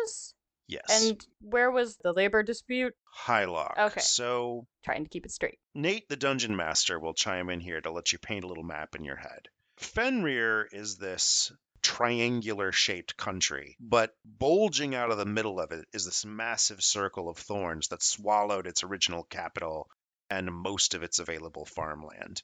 is? 0.04 0.34
Yes. 0.70 1.04
And 1.04 1.26
where 1.42 1.72
was 1.72 1.98
the 1.98 2.14
labor 2.14 2.44
dispute? 2.44 2.94
Hylock. 3.26 3.76
Okay. 3.76 4.02
So 4.02 4.68
Trying 4.84 5.04
to 5.04 5.10
keep 5.10 5.26
it 5.26 5.32
straight. 5.32 5.58
Nate, 5.74 6.08
the 6.08 6.16
dungeon 6.16 6.56
master, 6.56 7.00
will 7.00 7.16
chime 7.16 7.50
in 7.50 7.60
here 7.60 7.82
to 7.82 7.90
let 7.90 8.12
you 8.12 8.20
paint 8.20 8.44
a 8.44 8.48
little 8.48 8.64
map 8.64 8.94
in 8.94 9.04
your 9.04 9.16
head. 9.16 9.50
Fenrir 9.78 10.68
is 10.72 10.98
this 10.98 11.52
triangular 11.82 12.72
shaped 12.72 13.18
country, 13.18 13.78
but 13.80 14.16
bulging 14.24 14.94
out 14.94 15.10
of 15.10 15.18
the 15.18 15.26
middle 15.26 15.60
of 15.60 15.72
it 15.72 15.88
is 15.92 16.06
this 16.06 16.24
massive 16.24 16.84
circle 16.84 17.30
of 17.30 17.38
thorns 17.38 17.88
that 17.88 18.04
swallowed 18.04 18.68
its 18.68 18.84
original 18.84 19.24
capital 19.24 19.90
and 20.30 20.54
most 20.54 20.94
of 20.94 21.02
its 21.02 21.18
available 21.18 21.66
farmland. 21.66 22.44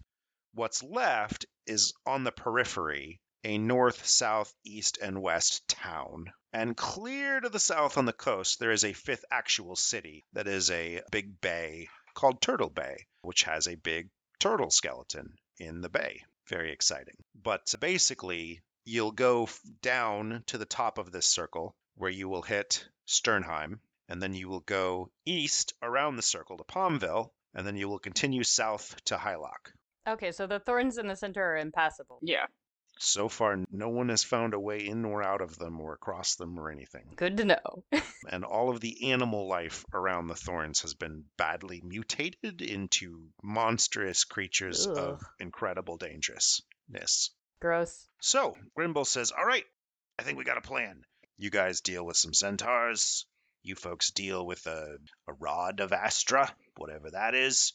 What's 0.55 0.81
left 0.81 1.45
is 1.67 1.93
on 2.07 2.23
the 2.23 2.31
periphery 2.31 3.21
a 3.45 3.59
north, 3.59 4.07
south, 4.07 4.51
east, 4.65 4.97
and 4.99 5.21
west 5.21 5.67
town. 5.67 6.25
And 6.51 6.75
clear 6.75 7.39
to 7.39 7.47
the 7.47 7.59
south 7.59 7.97
on 7.99 8.05
the 8.05 8.11
coast, 8.11 8.59
there 8.59 8.71
is 8.71 8.83
a 8.83 8.93
fifth 8.93 9.23
actual 9.29 9.75
city 9.75 10.25
that 10.33 10.47
is 10.47 10.71
a 10.71 11.01
big 11.11 11.39
bay 11.39 11.87
called 12.15 12.41
Turtle 12.41 12.71
Bay, 12.71 13.05
which 13.21 13.43
has 13.43 13.67
a 13.67 13.75
big 13.75 14.09
turtle 14.39 14.71
skeleton 14.71 15.35
in 15.59 15.81
the 15.81 15.89
bay. 15.89 16.23
Very 16.49 16.71
exciting. 16.71 17.17
But 17.35 17.71
basically, 17.79 18.61
you'll 18.83 19.11
go 19.11 19.47
down 19.83 20.43
to 20.47 20.57
the 20.57 20.65
top 20.65 20.97
of 20.97 21.11
this 21.11 21.27
circle 21.27 21.75
where 21.95 22.09
you 22.09 22.27
will 22.27 22.41
hit 22.41 22.87
Sternheim, 23.07 23.79
and 24.09 24.19
then 24.21 24.33
you 24.33 24.49
will 24.49 24.61
go 24.61 25.11
east 25.23 25.73
around 25.83 26.15
the 26.15 26.23
circle 26.23 26.57
to 26.57 26.63
Palmville, 26.63 27.29
and 27.53 27.65
then 27.67 27.75
you 27.75 27.89
will 27.89 27.99
continue 27.99 28.43
south 28.43 28.95
to 29.05 29.17
Hylock. 29.17 29.71
Okay, 30.07 30.31
so 30.31 30.47
the 30.47 30.59
thorns 30.59 30.97
in 30.97 31.07
the 31.07 31.15
center 31.15 31.43
are 31.43 31.57
impassable. 31.57 32.17
Yeah. 32.23 32.45
So 32.97 33.27
far, 33.27 33.57
no 33.71 33.89
one 33.89 34.09
has 34.09 34.23
found 34.23 34.53
a 34.53 34.59
way 34.59 34.87
in 34.87 35.03
or 35.03 35.21
out 35.21 35.41
of 35.41 35.57
them 35.57 35.81
or 35.81 35.93
across 35.93 36.35
them 36.35 36.57
or 36.57 36.71
anything. 36.71 37.13
Good 37.15 37.37
to 37.37 37.45
know. 37.45 37.83
And 38.27 38.43
all 38.43 38.69
of 38.71 38.79
the 38.79 39.11
animal 39.11 39.47
life 39.47 39.85
around 39.93 40.27
the 40.27 40.35
thorns 40.35 40.81
has 40.81 40.95
been 40.95 41.25
badly 41.37 41.81
mutated 41.85 42.61
into 42.63 43.29
monstrous 43.43 44.23
creatures 44.23 44.87
of 44.87 45.21
incredible 45.39 45.97
dangerousness. 45.97 47.29
Gross. 47.59 48.07
So, 48.19 48.57
Grimble 48.75 49.05
says, 49.05 49.31
All 49.31 49.45
right, 49.45 49.65
I 50.17 50.23
think 50.23 50.37
we 50.37 50.43
got 50.43 50.57
a 50.57 50.61
plan. 50.61 51.03
You 51.37 51.49
guys 51.51 51.81
deal 51.81 52.03
with 52.03 52.17
some 52.17 52.33
centaurs. 52.33 53.27
You 53.61 53.75
folks 53.75 54.11
deal 54.11 54.45
with 54.45 54.65
a, 54.67 54.97
a 55.27 55.33
rod 55.33 55.79
of 55.81 55.91
Astra, 55.93 56.51
whatever 56.77 57.11
that 57.11 57.35
is. 57.35 57.73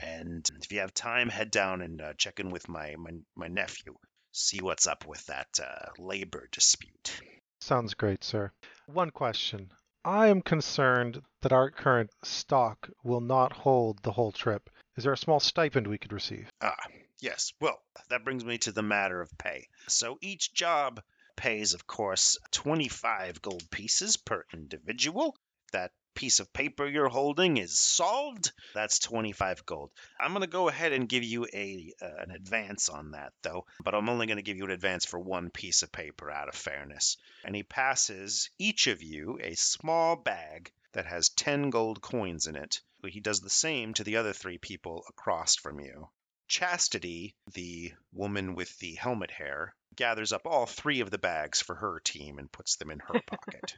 And 0.00 0.48
if 0.60 0.72
you 0.72 0.80
have 0.80 0.94
time, 0.94 1.28
head 1.28 1.50
down 1.50 1.82
and 1.82 2.00
uh, 2.00 2.14
check 2.14 2.40
in 2.40 2.50
with 2.50 2.68
my, 2.68 2.96
my, 2.96 3.12
my 3.36 3.48
nephew. 3.48 3.94
See 4.36 4.60
what's 4.60 4.88
up 4.88 5.06
with 5.06 5.24
that 5.26 5.60
uh, 5.62 5.90
labor 5.96 6.48
dispute. 6.50 7.20
Sounds 7.60 7.94
great, 7.94 8.24
sir. 8.24 8.50
One 8.86 9.10
question. 9.10 9.70
I 10.04 10.26
am 10.26 10.42
concerned 10.42 11.22
that 11.42 11.52
our 11.52 11.70
current 11.70 12.10
stock 12.24 12.90
will 13.04 13.20
not 13.20 13.52
hold 13.52 14.02
the 14.02 14.10
whole 14.10 14.32
trip. 14.32 14.68
Is 14.96 15.04
there 15.04 15.12
a 15.12 15.16
small 15.16 15.38
stipend 15.38 15.86
we 15.86 15.98
could 15.98 16.12
receive? 16.12 16.50
Ah, 16.60 16.74
yes. 17.20 17.52
Well, 17.60 17.80
that 18.10 18.24
brings 18.24 18.44
me 18.44 18.58
to 18.58 18.72
the 18.72 18.82
matter 18.82 19.20
of 19.20 19.30
pay. 19.38 19.68
So 19.86 20.18
each 20.20 20.52
job 20.52 21.00
pays, 21.36 21.72
of 21.72 21.86
course, 21.86 22.36
25 22.50 23.40
gold 23.40 23.70
pieces 23.70 24.16
per 24.16 24.44
individual. 24.52 25.36
That 25.70 25.92
piece 26.14 26.40
of 26.40 26.52
paper 26.52 26.86
you're 26.86 27.08
holding 27.08 27.56
is 27.56 27.78
solved. 27.78 28.52
That's 28.74 28.98
25 28.98 29.66
gold. 29.66 29.90
I'm 30.18 30.32
going 30.32 30.42
to 30.42 30.46
go 30.46 30.68
ahead 30.68 30.92
and 30.92 31.08
give 31.08 31.24
you 31.24 31.46
a 31.52 31.92
uh, 32.00 32.22
an 32.22 32.30
advance 32.30 32.88
on 32.88 33.12
that 33.12 33.32
though, 33.42 33.66
but 33.82 33.94
I'm 33.94 34.08
only 34.08 34.26
going 34.26 34.36
to 34.38 34.42
give 34.42 34.56
you 34.56 34.64
an 34.64 34.70
advance 34.70 35.04
for 35.04 35.18
one 35.18 35.50
piece 35.50 35.82
of 35.82 35.92
paper 35.92 36.30
out 36.30 36.48
of 36.48 36.54
fairness. 36.54 37.16
And 37.44 37.54
he 37.54 37.62
passes 37.62 38.50
each 38.58 38.86
of 38.86 39.02
you 39.02 39.38
a 39.42 39.54
small 39.54 40.16
bag 40.16 40.72
that 40.92 41.06
has 41.06 41.28
10 41.30 41.70
gold 41.70 42.00
coins 42.00 42.46
in 42.46 42.56
it. 42.56 42.80
He 43.06 43.20
does 43.20 43.40
the 43.40 43.50
same 43.50 43.92
to 43.94 44.04
the 44.04 44.16
other 44.16 44.32
three 44.32 44.58
people 44.58 45.04
across 45.08 45.56
from 45.56 45.80
you. 45.80 46.08
Chastity, 46.48 47.34
the 47.52 47.92
woman 48.12 48.54
with 48.54 48.78
the 48.78 48.94
helmet 48.94 49.30
hair, 49.30 49.74
gathers 49.96 50.32
up 50.32 50.46
all 50.46 50.66
three 50.66 51.00
of 51.00 51.10
the 51.10 51.18
bags 51.18 51.60
for 51.60 51.74
her 51.74 52.00
team 52.00 52.38
and 52.38 52.50
puts 52.50 52.76
them 52.76 52.90
in 52.90 53.00
her 53.00 53.20
pocket. 53.26 53.74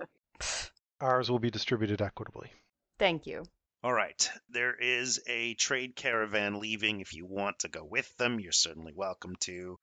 Ours 1.01 1.31
will 1.31 1.39
be 1.39 1.51
distributed 1.51 2.01
equitably. 2.01 2.51
Thank 2.99 3.27
you. 3.27 3.45
All 3.83 3.93
right. 3.93 4.31
There 4.49 4.75
is 4.75 5.21
a 5.27 5.55
trade 5.55 5.95
caravan 5.95 6.59
leaving. 6.59 7.01
If 7.01 7.13
you 7.13 7.27
want 7.27 7.61
to 7.61 7.69
go 7.69 7.85
with 7.85 8.15
them, 8.17 8.41
you're 8.41 8.53
certainly 8.53 8.93
welcome 8.95 9.37
to. 9.41 9.79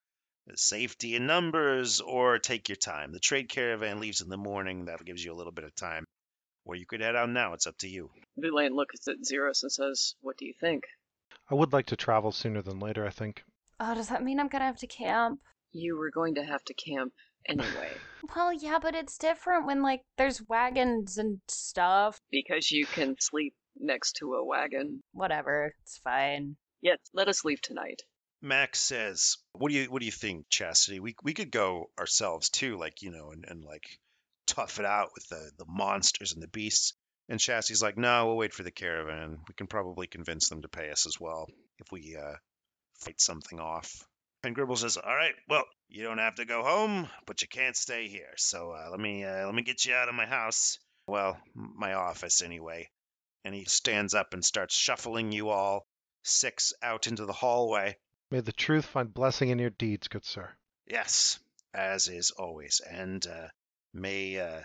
Safety 0.55 1.15
in 1.15 1.25
numbers, 1.25 2.01
or 2.01 2.37
take 2.39 2.67
your 2.67 2.75
time. 2.75 3.13
The 3.13 3.19
trade 3.19 3.47
caravan 3.47 3.99
leaves 3.99 4.21
in 4.21 4.29
the 4.29 4.37
morning. 4.37 4.85
That 4.85 5.05
gives 5.05 5.23
you 5.23 5.31
a 5.31 5.37
little 5.37 5.53
bit 5.53 5.63
of 5.63 5.73
time. 5.75 6.05
Or 6.65 6.75
you 6.75 6.85
could 6.85 7.01
head 7.01 7.15
out 7.15 7.29
now. 7.29 7.53
It's 7.53 7.67
up 7.67 7.77
to 7.77 7.87
you. 7.87 8.09
Villain 8.35 8.73
looks 8.73 9.07
at 9.07 9.21
Xerus 9.21 9.63
and 9.63 9.71
says, 9.71 10.15
What 10.21 10.37
do 10.37 10.45
you 10.45 10.53
think? 10.59 10.83
I 11.49 11.55
would 11.55 11.71
like 11.71 11.85
to 11.87 11.95
travel 11.95 12.31
sooner 12.31 12.61
than 12.61 12.79
later, 12.79 13.05
I 13.05 13.11
think. 13.11 13.43
Oh, 13.79 13.93
does 13.93 14.09
that 14.09 14.23
mean 14.23 14.39
I'm 14.39 14.47
gonna 14.47 14.65
have 14.65 14.79
to 14.79 14.87
camp? 14.87 15.39
You 15.71 15.97
were 15.97 16.11
going 16.11 16.35
to 16.35 16.43
have 16.43 16.63
to 16.65 16.73
camp 16.73 17.13
anyway. 17.47 17.91
Well, 18.35 18.53
yeah, 18.53 18.79
but 18.81 18.95
it's 18.95 19.17
different 19.17 19.65
when 19.65 19.81
like 19.81 20.01
there's 20.17 20.41
wagons 20.47 21.17
and 21.17 21.39
stuff. 21.47 22.19
because 22.31 22.71
you 22.71 22.85
can 22.85 23.15
sleep 23.19 23.53
next 23.77 24.13
to 24.17 24.35
a 24.35 24.45
wagon. 24.45 25.01
Whatever, 25.13 25.73
it's 25.81 25.97
fine. 25.97 26.55
Yet, 26.81 26.99
let 27.13 27.27
us 27.27 27.45
leave 27.45 27.61
tonight. 27.61 28.01
Max 28.41 28.79
says, 28.79 29.37
"What 29.53 29.71
do 29.71 29.77
you 29.77 29.85
what 29.85 29.99
do 29.99 30.05
you 30.05 30.11
think, 30.11 30.49
Chastity? 30.49 30.99
We 30.99 31.15
we 31.23 31.33
could 31.33 31.51
go 31.51 31.89
ourselves 31.97 32.49
too, 32.49 32.77
like 32.77 33.01
you 33.01 33.11
know, 33.11 33.31
and, 33.31 33.45
and 33.47 33.63
like 33.63 33.85
tough 34.47 34.79
it 34.79 34.85
out 34.85 35.11
with 35.15 35.27
the 35.29 35.51
the 35.57 35.65
monsters 35.67 36.33
and 36.33 36.43
the 36.43 36.47
beasts." 36.47 36.93
And 37.29 37.39
Chastity's 37.39 37.81
like, 37.81 37.97
"No, 37.97 38.27
we'll 38.27 38.37
wait 38.37 38.53
for 38.53 38.63
the 38.63 38.71
caravan. 38.71 39.39
We 39.47 39.53
can 39.53 39.67
probably 39.67 40.07
convince 40.07 40.49
them 40.49 40.61
to 40.61 40.67
pay 40.67 40.89
us 40.91 41.05
as 41.05 41.19
well 41.19 41.47
if 41.79 41.91
we 41.91 42.17
uh, 42.17 42.35
fight 42.99 43.21
something 43.21 43.59
off." 43.59 44.05
And 44.43 44.53
Grimble 44.53 44.75
says, 44.75 44.97
"All 44.97 45.15
right, 45.15 45.33
well, 45.47 45.63
you 45.87 46.03
don't 46.03 46.17
have 46.17 46.35
to 46.35 46.45
go 46.45 46.63
home, 46.63 47.09
but 47.25 47.41
you 47.41 47.47
can't 47.47 47.77
stay 47.77 48.07
here. 48.09 48.33
So 48.35 48.71
uh, 48.71 48.89
let 48.91 48.99
me 48.99 49.23
uh, 49.23 49.45
let 49.45 49.55
me 49.55 49.63
get 49.63 49.85
you 49.85 49.93
out 49.93 50.09
of 50.09 50.15
my 50.15 50.25
house. 50.25 50.79
Well, 51.07 51.39
my 51.55 51.93
office 51.93 52.41
anyway." 52.41 52.89
And 53.45 53.53
he 53.55 53.65
stands 53.65 54.13
up 54.13 54.33
and 54.33 54.43
starts 54.43 54.75
shuffling 54.75 55.31
you 55.31 55.49
all 55.49 55.85
six 56.23 56.71
out 56.81 57.07
into 57.07 57.25
the 57.25 57.33
hallway. 57.33 57.97
May 58.31 58.39
the 58.39 58.53
truth 58.53 58.85
find 58.85 59.13
blessing 59.13 59.49
in 59.49 59.59
your 59.59 59.69
deeds, 59.69 60.07
good 60.07 60.25
sir. 60.25 60.49
Yes, 60.87 61.39
as 61.73 62.07
is 62.07 62.31
always, 62.31 62.81
and 62.89 63.25
uh, 63.27 63.47
may 63.93 64.39
uh, 64.39 64.61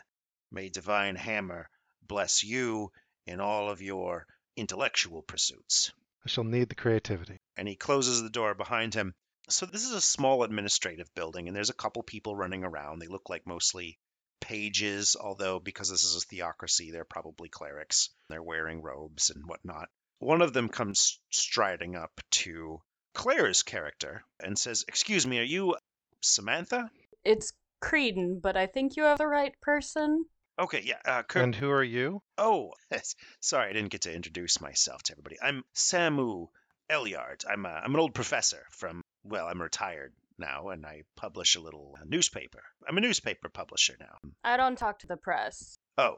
may 0.50 0.68
divine 0.68 1.16
hammer 1.16 1.68
bless 2.06 2.42
you 2.42 2.90
in 3.26 3.40
all 3.40 3.68
of 3.68 3.82
your 3.82 4.26
intellectual 4.56 5.22
pursuits. 5.22 5.92
I 6.24 6.28
shall 6.28 6.44
need 6.44 6.68
the 6.68 6.74
creativity. 6.74 7.40
And 7.56 7.68
he 7.68 7.76
closes 7.76 8.22
the 8.22 8.30
door 8.30 8.54
behind 8.54 8.94
him. 8.94 9.14
So 9.48 9.66
this 9.66 9.84
is 9.84 9.92
a 9.92 10.00
small 10.00 10.42
administrative 10.42 11.14
building, 11.14 11.48
and 11.48 11.56
there's 11.56 11.70
a 11.70 11.74
couple 11.74 12.02
people 12.02 12.36
running 12.36 12.64
around. 12.64 12.98
They 12.98 13.06
look 13.06 13.30
like 13.30 13.46
mostly 13.46 13.98
pages, 14.40 15.16
although 15.18 15.58
because 15.58 15.90
this 15.90 16.04
is 16.04 16.16
a 16.16 16.26
theocracy, 16.26 16.90
they're 16.90 17.04
probably 17.04 17.48
clerics. 17.48 18.10
They're 18.28 18.42
wearing 18.42 18.82
robes 18.82 19.30
and 19.30 19.44
whatnot. 19.46 19.88
One 20.18 20.42
of 20.42 20.52
them 20.52 20.68
comes 20.68 21.20
striding 21.30 21.96
up 21.96 22.20
to 22.30 22.80
Claire's 23.14 23.62
character 23.62 24.22
and 24.40 24.58
says, 24.58 24.84
"Excuse 24.88 25.26
me, 25.26 25.38
are 25.38 25.44
you 25.44 25.76
Samantha?" 26.20 26.90
It's 27.24 27.52
Creedon, 27.80 28.40
but 28.40 28.56
I 28.56 28.66
think 28.66 28.96
you 28.96 29.04
have 29.04 29.18
the 29.18 29.26
right 29.26 29.58
person. 29.60 30.24
Okay, 30.58 30.82
yeah. 30.84 30.98
Uh, 31.04 31.22
Kurt. 31.22 31.44
And 31.44 31.54
who 31.54 31.70
are 31.70 31.84
you? 31.84 32.20
Oh, 32.36 32.72
sorry, 33.40 33.70
I 33.70 33.72
didn't 33.72 33.90
get 33.90 34.02
to 34.02 34.14
introduce 34.14 34.60
myself 34.60 35.02
to 35.04 35.12
everybody. 35.12 35.36
I'm 35.40 35.64
Samu 35.74 36.48
Elyard. 36.90 37.44
I'm 37.48 37.64
a, 37.64 37.68
I'm 37.68 37.94
an 37.94 38.00
old 38.00 38.14
professor 38.14 38.66
from. 38.70 39.02
Well, 39.28 39.46
I'm 39.46 39.60
retired 39.60 40.12
now, 40.38 40.68
and 40.68 40.86
I 40.86 41.02
publish 41.16 41.56
a 41.56 41.60
little 41.60 41.96
uh, 42.00 42.04
newspaper. 42.06 42.62
I'm 42.88 42.96
a 42.96 43.00
newspaper 43.00 43.48
publisher 43.48 43.96
now. 44.00 44.30
I 44.44 44.56
don't 44.56 44.76
talk 44.78 45.00
to 45.00 45.06
the 45.06 45.16
press. 45.16 45.76
Oh. 45.98 46.16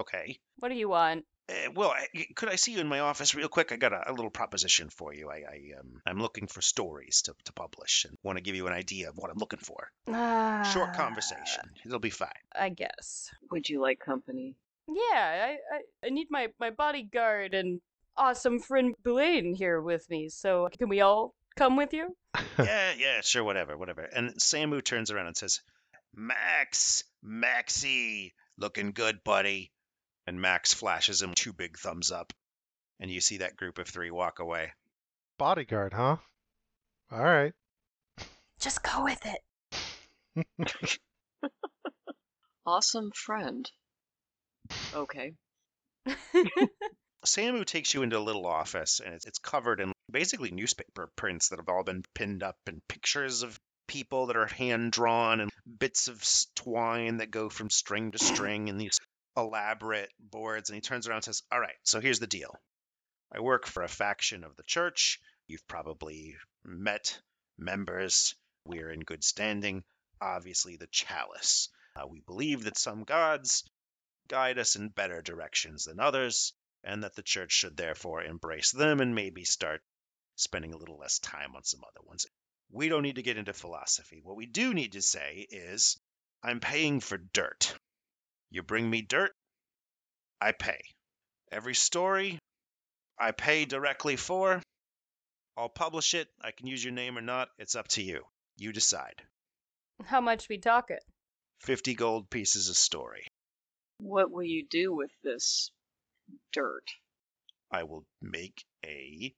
Okay. 0.00 0.38
What 0.58 0.68
do 0.70 0.74
you 0.74 0.88
want? 0.88 1.24
Uh, 1.48 1.70
well, 1.74 1.90
I- 1.90 2.26
could 2.34 2.48
I 2.48 2.56
see 2.56 2.72
you 2.72 2.80
in 2.80 2.86
my 2.88 3.00
office 3.00 3.34
real 3.34 3.48
quick? 3.48 3.72
I 3.72 3.76
got 3.76 3.92
a, 3.92 4.10
a 4.10 4.12
little 4.12 4.30
proposition 4.30 4.90
for 4.90 5.14
you. 5.14 5.30
I, 5.30 5.36
I 5.36 5.78
um, 5.80 6.00
I'm 6.06 6.20
looking 6.20 6.46
for 6.46 6.60
stories 6.60 7.22
to, 7.22 7.34
to 7.44 7.52
publish 7.52 8.04
and 8.06 8.16
want 8.22 8.36
to 8.38 8.42
give 8.42 8.54
you 8.54 8.66
an 8.66 8.72
idea 8.74 9.08
of 9.08 9.16
what 9.16 9.30
I'm 9.30 9.38
looking 9.38 9.58
for. 9.58 9.90
Short 10.06 10.16
Ah, 10.90 10.92
conversation. 10.94 11.64
It'll 11.86 11.98
be 11.98 12.10
fine. 12.10 12.28
I 12.54 12.68
guess. 12.68 13.30
Would 13.50 13.68
you 13.68 13.80
like 13.80 13.98
company? 13.98 14.56
Yeah, 14.88 14.96
I, 15.14 15.56
I, 15.74 16.06
I 16.06 16.10
need 16.10 16.28
my, 16.30 16.48
my 16.60 16.70
bodyguard 16.70 17.54
and 17.54 17.80
awesome 18.18 18.58
friend 18.58 18.94
Blaine 19.02 19.54
here 19.54 19.80
with 19.80 20.08
me, 20.10 20.28
so 20.28 20.68
can 20.76 20.88
we 20.88 21.00
all 21.00 21.34
come 21.56 21.76
with 21.76 21.92
you? 21.92 22.16
yeah, 22.58 22.92
yeah, 22.98 23.20
sure, 23.22 23.44
whatever, 23.44 23.76
whatever. 23.76 24.02
And 24.02 24.34
Samu 24.38 24.84
turns 24.84 25.10
around 25.10 25.28
and 25.28 25.36
says, 25.36 25.60
Max, 26.14 27.04
Maxie, 27.22 28.34
looking 28.58 28.92
good, 28.92 29.22
buddy. 29.24 29.70
And 30.26 30.40
Max 30.40 30.74
flashes 30.74 31.22
him 31.22 31.34
two 31.34 31.52
big 31.52 31.78
thumbs 31.78 32.10
up. 32.10 32.32
And 33.00 33.10
you 33.10 33.20
see 33.20 33.38
that 33.38 33.56
group 33.56 33.78
of 33.78 33.88
three 33.88 34.10
walk 34.10 34.40
away. 34.40 34.72
Bodyguard, 35.38 35.94
huh? 35.94 36.16
All 37.10 37.24
right. 37.24 37.54
Just 38.58 38.82
go 38.82 39.04
with 39.04 39.24
it. 39.24 40.98
Awesome 42.68 43.10
friend. 43.14 43.70
Okay. 44.94 45.32
Samu 47.26 47.64
takes 47.64 47.94
you 47.94 48.02
into 48.02 48.16
a 48.16 48.20
little 48.20 48.46
office, 48.46 49.00
and 49.00 49.14
it's, 49.14 49.38
covered 49.38 49.80
in 49.80 49.92
basically 50.10 50.50
newspaper 50.50 51.10
prints 51.16 51.48
that 51.48 51.58
have 51.58 51.68
all 51.68 51.82
been 51.82 52.04
pinned 52.14 52.42
up, 52.42 52.56
and 52.66 52.86
pictures 52.86 53.42
of 53.42 53.58
people 53.86 54.26
that 54.26 54.36
are 54.36 54.46
hand 54.46 54.92
drawn, 54.92 55.40
and 55.40 55.50
bits 55.78 56.08
of 56.08 56.24
twine 56.54 57.16
that 57.16 57.30
go 57.30 57.48
from 57.48 57.70
string 57.70 58.12
to 58.12 58.18
string, 58.18 58.68
and 58.68 58.80
these 58.80 58.98
elaborate 59.36 60.12
boards. 60.20 60.70
And 60.70 60.76
he 60.76 60.80
turns 60.80 61.08
around 61.08 61.18
and 61.18 61.24
says, 61.24 61.42
All 61.50 61.60
right, 61.60 61.76
so 61.82 62.00
here's 62.00 62.20
the 62.20 62.26
deal. 62.26 62.54
I 63.32 63.40
work 63.40 63.66
for 63.66 63.82
a 63.82 63.88
faction 63.88 64.44
of 64.44 64.56
the 64.56 64.62
church. 64.62 65.20
You've 65.48 65.66
probably 65.66 66.36
met 66.64 67.20
members. 67.58 68.34
We're 68.64 68.90
in 68.90 69.00
good 69.00 69.24
standing. 69.24 69.84
Obviously, 70.20 70.76
the 70.76 70.86
chalice. 70.88 71.68
Uh, 71.96 72.06
we 72.06 72.20
believe 72.20 72.64
that 72.64 72.78
some 72.78 73.04
gods 73.04 73.64
guide 74.28 74.58
us 74.58 74.76
in 74.76 74.88
better 74.88 75.20
directions 75.22 75.84
than 75.84 76.00
others 76.00 76.52
and 76.84 77.02
that 77.02 77.14
the 77.14 77.22
church 77.22 77.52
should 77.52 77.76
therefore 77.76 78.22
embrace 78.22 78.72
them 78.72 79.00
and 79.00 79.14
maybe 79.14 79.44
start 79.44 79.82
spending 80.36 80.72
a 80.72 80.76
little 80.76 80.98
less 80.98 81.18
time 81.18 81.56
on 81.56 81.64
some 81.64 81.80
other 81.84 82.06
ones. 82.06 82.26
We 82.70 82.88
don't 82.88 83.02
need 83.02 83.16
to 83.16 83.22
get 83.22 83.38
into 83.38 83.52
philosophy. 83.52 84.20
What 84.22 84.36
we 84.36 84.46
do 84.46 84.74
need 84.74 84.92
to 84.92 85.02
say 85.02 85.46
is, 85.50 85.98
I'm 86.42 86.60
paying 86.60 87.00
for 87.00 87.18
dirt. 87.18 87.74
You 88.50 88.62
bring 88.62 88.88
me 88.88 89.02
dirt, 89.02 89.32
I 90.40 90.52
pay. 90.52 90.80
Every 91.50 91.74
story, 91.74 92.38
I 93.18 93.32
pay 93.32 93.64
directly 93.64 94.16
for. 94.16 94.62
I'll 95.56 95.68
publish 95.68 96.14
it. 96.14 96.28
I 96.40 96.52
can 96.52 96.68
use 96.68 96.84
your 96.84 96.92
name 96.92 97.18
or 97.18 97.22
not. 97.22 97.48
It's 97.58 97.74
up 97.74 97.88
to 97.88 98.02
you. 98.02 98.22
You 98.56 98.72
decide. 98.72 99.22
How 100.04 100.20
much 100.20 100.48
we 100.48 100.58
talking? 100.58 100.98
50 101.62 101.94
gold 101.94 102.30
pieces 102.30 102.68
a 102.68 102.74
story. 102.74 103.26
What 103.98 104.30
will 104.30 104.44
you 104.44 104.64
do 104.64 104.94
with 104.94 105.10
this 105.24 105.72
dirt? 106.52 106.90
I 107.70 107.82
will 107.82 108.06
make 108.20 108.64
a 108.84 109.34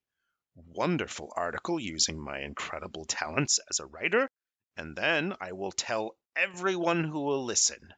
wonderful 0.54 1.32
article 1.36 1.78
using 1.78 2.18
my 2.18 2.40
incredible 2.40 3.04
talents 3.04 3.58
as 3.68 3.80
a 3.80 3.86
writer, 3.86 4.28
and 4.76 4.96
then 4.96 5.34
I 5.40 5.52
will 5.52 5.72
tell 5.72 6.16
everyone 6.36 7.04
who 7.04 7.20
will 7.22 7.44
listen. 7.44 7.94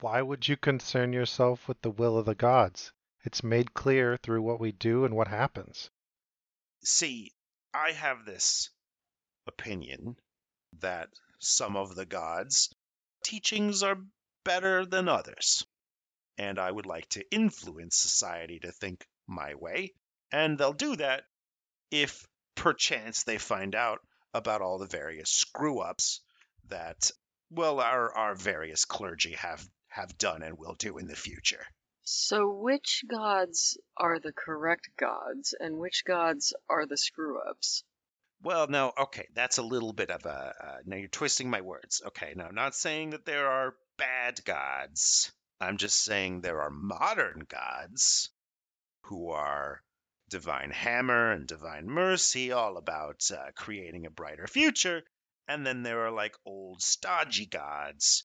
Why 0.00 0.22
would 0.22 0.48
you 0.48 0.56
concern 0.56 1.12
yourself 1.12 1.68
with 1.68 1.80
the 1.82 1.90
will 1.90 2.16
of 2.16 2.26
the 2.26 2.34
gods? 2.34 2.92
It's 3.22 3.42
made 3.42 3.74
clear 3.74 4.16
through 4.16 4.42
what 4.42 4.60
we 4.60 4.72
do 4.72 5.04
and 5.04 5.14
what 5.14 5.28
happens. 5.28 5.90
See, 6.82 7.34
I 7.74 7.92
have 7.92 8.24
this 8.24 8.70
opinion 9.46 10.16
that 10.78 11.10
some 11.38 11.76
of 11.76 11.94
the 11.94 12.06
gods' 12.06 12.74
teachings 13.22 13.82
are 13.82 14.02
better 14.44 14.86
than 14.86 15.08
others, 15.08 15.66
and 16.40 16.58
I 16.58 16.70
would 16.70 16.86
like 16.86 17.06
to 17.10 17.30
influence 17.30 17.96
society 17.96 18.60
to 18.60 18.72
think 18.72 19.06
my 19.26 19.54
way, 19.56 19.92
and 20.32 20.56
they'll 20.56 20.72
do 20.72 20.96
that 20.96 21.24
if 21.90 22.26
perchance 22.54 23.24
they 23.24 23.36
find 23.36 23.74
out 23.74 24.00
about 24.32 24.62
all 24.62 24.78
the 24.78 24.86
various 24.86 25.28
screw 25.28 25.80
ups 25.80 26.20
that 26.68 27.10
well 27.50 27.78
our 27.78 28.16
our 28.16 28.34
various 28.34 28.86
clergy 28.86 29.34
have 29.34 29.62
have 29.88 30.16
done 30.16 30.42
and 30.42 30.56
will 30.56 30.74
do 30.74 30.96
in 30.96 31.08
the 31.08 31.14
future. 31.14 31.66
So, 32.04 32.50
which 32.50 33.04
gods 33.06 33.76
are 33.98 34.18
the 34.18 34.32
correct 34.32 34.88
gods, 34.96 35.54
and 35.60 35.78
which 35.78 36.04
gods 36.06 36.54
are 36.70 36.86
the 36.86 36.96
screw 36.96 37.38
ups? 37.38 37.84
Well, 38.42 38.66
now, 38.66 38.94
okay, 38.98 39.28
that's 39.34 39.58
a 39.58 39.62
little 39.62 39.92
bit 39.92 40.10
of 40.10 40.24
a. 40.24 40.54
Uh, 40.58 40.78
now 40.86 40.96
you're 40.96 41.08
twisting 41.08 41.50
my 41.50 41.60
words. 41.60 42.00
Okay, 42.06 42.32
now 42.34 42.46
I'm 42.46 42.54
not 42.54 42.74
saying 42.74 43.10
that 43.10 43.26
there 43.26 43.46
are 43.46 43.76
bad 43.98 44.42
gods. 44.46 45.30
I'm 45.60 45.76
just 45.76 46.02
saying 46.02 46.40
there 46.40 46.62
are 46.62 46.70
modern 46.70 47.46
gods 47.48 48.30
who 49.02 49.30
are 49.30 49.82
divine 50.30 50.70
hammer 50.70 51.32
and 51.32 51.46
divine 51.46 51.86
mercy, 51.86 52.52
all 52.52 52.76
about 52.76 53.30
uh, 53.30 53.50
creating 53.54 54.06
a 54.06 54.10
brighter 54.10 54.46
future. 54.46 55.02
And 55.48 55.66
then 55.66 55.82
there 55.82 56.06
are 56.06 56.12
like 56.12 56.34
old 56.46 56.80
stodgy 56.80 57.46
gods 57.46 58.24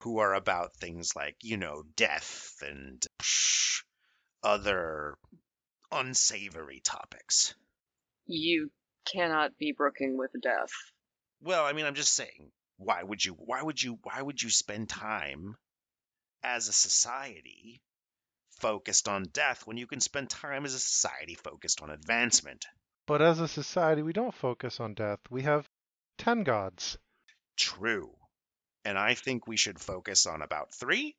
who 0.00 0.18
are 0.18 0.34
about 0.34 0.76
things 0.76 1.16
like, 1.16 1.36
you 1.42 1.56
know, 1.56 1.84
death 1.96 2.52
and 2.60 3.02
psh, 3.22 3.82
other 4.42 5.16
unsavory 5.90 6.80
topics. 6.80 7.54
You 8.26 8.70
cannot 9.10 9.56
be 9.56 9.72
brooking 9.72 10.18
with 10.18 10.32
death. 10.42 10.72
Well, 11.40 11.64
I 11.64 11.72
mean, 11.72 11.86
I'm 11.86 11.94
just 11.94 12.14
saying, 12.14 12.50
why 12.76 13.02
would 13.02 13.24
you 13.24 13.34
why 13.34 13.62
would 13.62 13.82
you 13.82 13.98
why 14.02 14.20
would 14.20 14.42
you 14.42 14.50
spend 14.50 14.88
time 14.88 15.56
as 16.44 16.68
a 16.68 16.72
society 16.72 17.80
focused 18.60 19.08
on 19.08 19.24
death 19.32 19.66
when 19.66 19.76
you 19.76 19.86
can 19.86 20.00
spend 20.00 20.30
time 20.30 20.64
as 20.64 20.74
a 20.74 20.78
society 20.78 21.34
focused 21.34 21.82
on 21.82 21.90
advancement? 21.90 22.66
But 23.06 23.20
as 23.20 23.40
a 23.40 23.48
society, 23.48 24.02
we 24.02 24.12
don't 24.12 24.34
focus 24.34 24.80
on 24.80 24.94
death. 24.94 25.18
We 25.30 25.42
have 25.42 25.68
ten 26.18 26.44
gods. 26.44 26.96
True. 27.56 28.10
And 28.84 28.98
I 28.98 29.14
think 29.14 29.46
we 29.46 29.56
should 29.56 29.80
focus 29.80 30.26
on 30.26 30.42
about 30.42 30.74
3 30.74 31.16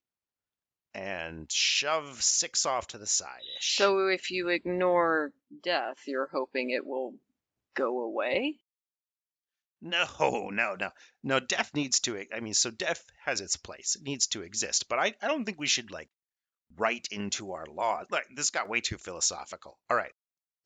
and 0.93 1.51
shove 1.51 2.21
6 2.23 2.65
off 2.65 2.87
to 2.87 2.97
the 2.97 3.07
side 3.07 3.41
ish. 3.57 3.75
So, 3.75 4.07
if 4.07 4.31
you 4.31 4.49
ignore 4.49 5.31
death, 5.63 5.97
you're 6.05 6.29
hoping 6.31 6.69
it 6.69 6.85
will 6.85 7.15
go 7.75 8.01
away? 8.01 8.59
No, 9.81 10.49
no, 10.51 10.75
no. 10.79 10.89
No, 11.23 11.39
death 11.39 11.71
needs 11.73 11.99
to 12.01 12.23
I 12.33 12.39
mean, 12.39 12.53
so 12.53 12.71
death 12.71 13.03
has 13.23 13.41
its 13.41 13.57
place. 13.57 13.95
It 13.95 14.03
needs 14.03 14.27
to 14.27 14.41
exist. 14.41 14.87
But 14.89 14.99
I, 14.99 15.13
I 15.21 15.27
don't 15.27 15.45
think 15.45 15.59
we 15.59 15.67
should 15.67 15.91
like 15.91 16.09
write 16.77 17.07
into 17.11 17.51
our 17.53 17.65
law. 17.65 18.03
Like 18.09 18.25
this 18.35 18.49
got 18.51 18.69
way 18.69 18.81
too 18.81 18.97
philosophical. 18.97 19.77
All 19.89 19.97
right. 19.97 20.13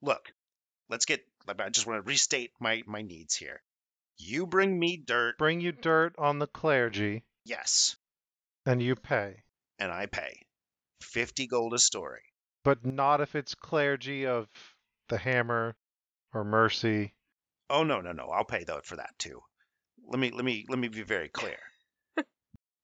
Look, 0.01 0.31
let's 0.89 1.05
get 1.05 1.21
I 1.47 1.69
just 1.69 1.87
want 1.87 2.03
to 2.03 2.07
restate 2.07 2.51
my 2.59 2.83
my 2.85 3.01
needs 3.01 3.35
here. 3.35 3.61
You 4.17 4.45
bring 4.45 4.77
me 4.77 4.97
dirt. 4.97 5.37
Bring 5.37 5.61
you 5.61 5.71
dirt 5.71 6.15
on 6.17 6.39
the 6.39 6.47
clergy, 6.47 7.23
Yes, 7.45 7.95
and 8.65 8.81
you 8.81 8.95
pay. 8.95 9.43
and 9.79 9.91
I 9.91 10.05
pay 10.07 10.45
50 11.01 11.47
gold 11.47 11.73
a 11.73 11.79
story. 11.79 12.21
But 12.63 12.85
not 12.85 13.21
if 13.21 13.35
it's 13.35 13.55
clergy 13.55 14.25
of 14.27 14.47
the 15.07 15.17
hammer 15.17 15.75
or 16.33 16.43
mercy. 16.43 17.13
Oh 17.69 17.83
no, 17.83 18.01
no, 18.01 18.11
no. 18.11 18.29
I'll 18.29 18.45
pay 18.45 18.63
though 18.63 18.81
for 18.83 18.95
that 18.95 19.17
too. 19.17 19.41
Let 20.07 20.19
me 20.19 20.31
let 20.31 20.43
me 20.43 20.65
let 20.67 20.79
me 20.79 20.87
be 20.87 21.03
very 21.03 21.29
clear. 21.29 21.59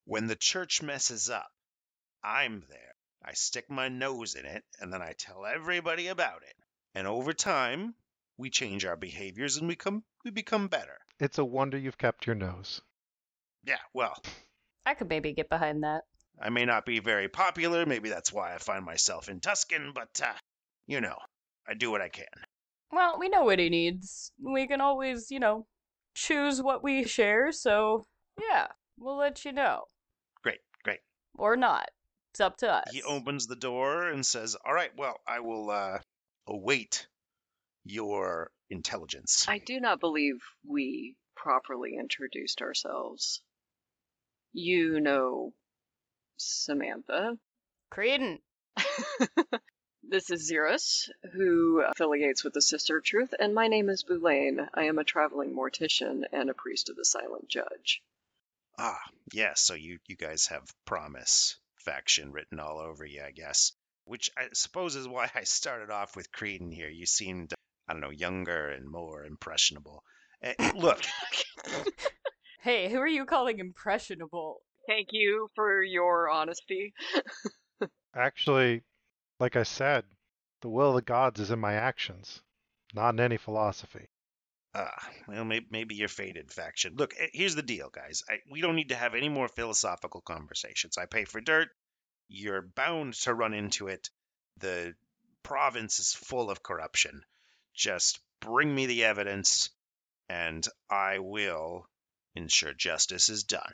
when 0.06 0.28
the 0.28 0.36
church 0.36 0.82
messes 0.82 1.30
up, 1.30 1.52
I'm 2.24 2.64
there. 2.70 2.96
I 3.24 3.34
stick 3.34 3.70
my 3.70 3.90
nose 3.90 4.36
in 4.36 4.46
it 4.46 4.64
and 4.80 4.94
then 4.94 5.02
I 5.02 5.14
tell 5.18 5.46
everybody 5.46 6.08
about 6.08 6.44
it. 6.44 6.56
And 6.94 7.08
over 7.08 7.34
time, 7.34 7.96
we 8.38 8.50
change 8.50 8.86
our 8.86 8.96
behaviors 8.96 9.58
and 9.58 9.68
we 9.68 9.76
come 9.76 10.04
we 10.24 10.32
become 10.32 10.68
better. 10.68 10.98
It's 11.20 11.38
a 11.38 11.46
wonder 11.46 11.78
you've 11.78 11.98
kept 11.98 12.28
your 12.28 12.36
nose. 12.36 12.82
Yeah, 13.64 13.80
well, 13.94 14.22
I 14.86 14.94
could 14.94 15.10
maybe 15.10 15.34
get 15.34 15.50
behind 15.50 15.84
that. 15.84 16.04
I 16.40 16.50
may 16.50 16.66
not 16.66 16.86
be 16.86 17.00
very 17.00 17.30
popular, 17.30 17.86
maybe 17.86 18.10
that's 18.10 18.32
why 18.32 18.54
I 18.54 18.58
find 18.60 18.86
myself 18.86 19.30
in 19.30 19.40
Tuscan, 19.40 19.94
but 19.96 20.22
uh, 20.24 20.34
you 20.86 21.02
know, 21.02 21.18
I 21.68 21.74
do 21.74 21.90
what 21.90 22.02
I 22.02 22.10
can. 22.10 22.26
Well, 22.96 23.18
we 23.20 23.28
know 23.28 23.44
what 23.44 23.60
he 23.60 23.68
needs. 23.68 24.32
We 24.42 24.68
can 24.68 24.80
always, 24.80 25.30
you 25.30 25.38
know, 25.38 25.68
choose 26.14 26.62
what 26.62 26.82
we 26.82 27.04
share, 27.04 27.52
so 27.52 28.06
yeah, 28.42 28.68
we'll 28.98 29.18
let 29.18 29.44
you 29.44 29.52
know. 29.52 29.84
Great, 30.42 30.62
great. 30.82 31.02
Or 31.38 31.58
not. 31.58 31.92
It's 32.32 32.40
up 32.40 32.56
to 32.60 32.72
us. 32.72 32.90
He 32.94 33.04
opens 33.04 33.48
the 33.48 33.58
door 33.58 34.08
and 34.08 34.26
says, 34.26 34.56
"All 34.66 34.74
right, 34.74 34.92
well, 34.96 35.20
I 35.28 35.42
will 35.42 35.72
uh, 35.72 36.00
await 36.48 37.08
your 37.84 38.50
intelligence." 38.70 39.46
I 39.46 39.58
do 39.58 39.82
not 39.82 40.00
believe 40.00 40.42
we 40.66 41.18
properly 41.36 41.98
introduced 42.00 42.62
ourselves. 42.62 43.42
You 44.54 45.02
know 45.02 45.54
Samantha. 46.38 47.38
Creedon. 47.92 48.40
this 50.10 50.30
is 50.30 50.52
Xerus, 50.52 51.10
who 51.34 51.82
affiliates 51.82 52.44
with 52.44 52.54
the 52.54 52.62
Sister 52.62 52.98
of 52.98 53.04
Truth, 53.04 53.34
and 53.40 53.54
my 53.54 53.68
name 53.68 53.90
is 53.90 54.04
Boulain. 54.04 54.68
I 54.74 54.84
am 54.84 54.98
a 54.98 55.04
traveling 55.04 55.56
mortician 55.56 56.24
and 56.32 56.50
a 56.50 56.54
priest 56.54 56.90
of 56.90 56.96
the 56.96 57.06
Silent 57.06 57.48
Judge. 57.48 58.02
Ah, 58.78 59.00
yes. 59.34 59.62
So 59.62 59.74
you 59.74 60.00
you 60.08 60.16
guys 60.16 60.48
have 60.48 60.64
promise 60.86 61.58
faction 61.78 62.32
written 62.32 62.60
all 62.60 62.80
over 62.80 63.06
you, 63.06 63.24
I 63.24 63.32
guess. 63.32 63.72
Which 64.06 64.30
I 64.38 64.50
suppose 64.54 64.96
is 64.96 65.08
why 65.08 65.30
I 65.34 65.44
started 65.44 65.90
off 65.90 66.16
with 66.16 66.32
Creedon 66.32 66.72
here. 66.72 66.90
You 66.90 67.06
seemed, 67.06 67.54
I 67.88 67.94
don't 67.94 68.02
know, 68.02 68.12
younger 68.12 68.70
and 68.70 68.90
more 68.90 69.26
impressionable. 69.26 70.04
Eh, 70.42 70.72
look, 70.76 71.02
Hey, 72.66 72.90
who 72.90 72.98
are 72.98 73.08
you 73.08 73.26
calling 73.26 73.60
impressionable? 73.60 74.62
Thank 74.88 75.10
you 75.12 75.50
for 75.54 75.84
your 75.84 76.30
honesty. 76.30 76.94
Actually, 78.16 78.82
like 79.40 79.56
I 79.56 79.64
said, 79.64 80.06
the 80.62 80.70
will 80.70 80.90
of 80.90 80.96
the 80.96 81.02
gods 81.02 81.40
is 81.40 81.52
in 81.52 81.60
my 81.60 81.74
actions, 81.74 82.42
not 82.94 83.14
in 83.16 83.20
any 83.20 83.38
philosophy. 83.38 84.08
Ah, 84.74 85.10
well, 85.28 85.46
maybe, 85.46 85.68
maybe 85.70 85.96
you're 85.96 86.10
faded, 86.10 86.52
faction. 86.52 86.96
Look, 86.96 87.14
eh, 87.18 87.28
here's 87.34 87.56
the 87.56 87.62
deal, 87.62 87.90
guys. 87.90 88.24
I, 88.30 88.40
we 88.50 88.62
don't 88.62 88.76
need 88.76 88.90
to 88.90 88.96
have 88.96 89.16
any 89.16 89.30
more 89.30 89.48
philosophical 89.48 90.22
conversations. 90.22 90.98
I 90.98 91.06
pay 91.06 91.24
for 91.24 91.40
dirt. 91.40 91.70
You're 92.28 92.62
bound 92.62 93.14
to 93.14 93.34
run 93.34 93.54
into 93.54 93.88
it. 93.88 94.10
The 94.58 94.96
province 95.44 96.00
is 96.00 96.14
full 96.14 96.50
of 96.50 96.64
corruption. 96.64 97.24
Just 97.74 98.20
bring 98.42 98.74
me 98.74 98.86
the 98.86 99.06
evidence, 99.06 99.70
and 100.28 100.68
I 100.90 101.20
will 101.20 101.88
ensure 102.36 102.74
justice 102.74 103.30
is 103.30 103.44
done. 103.44 103.74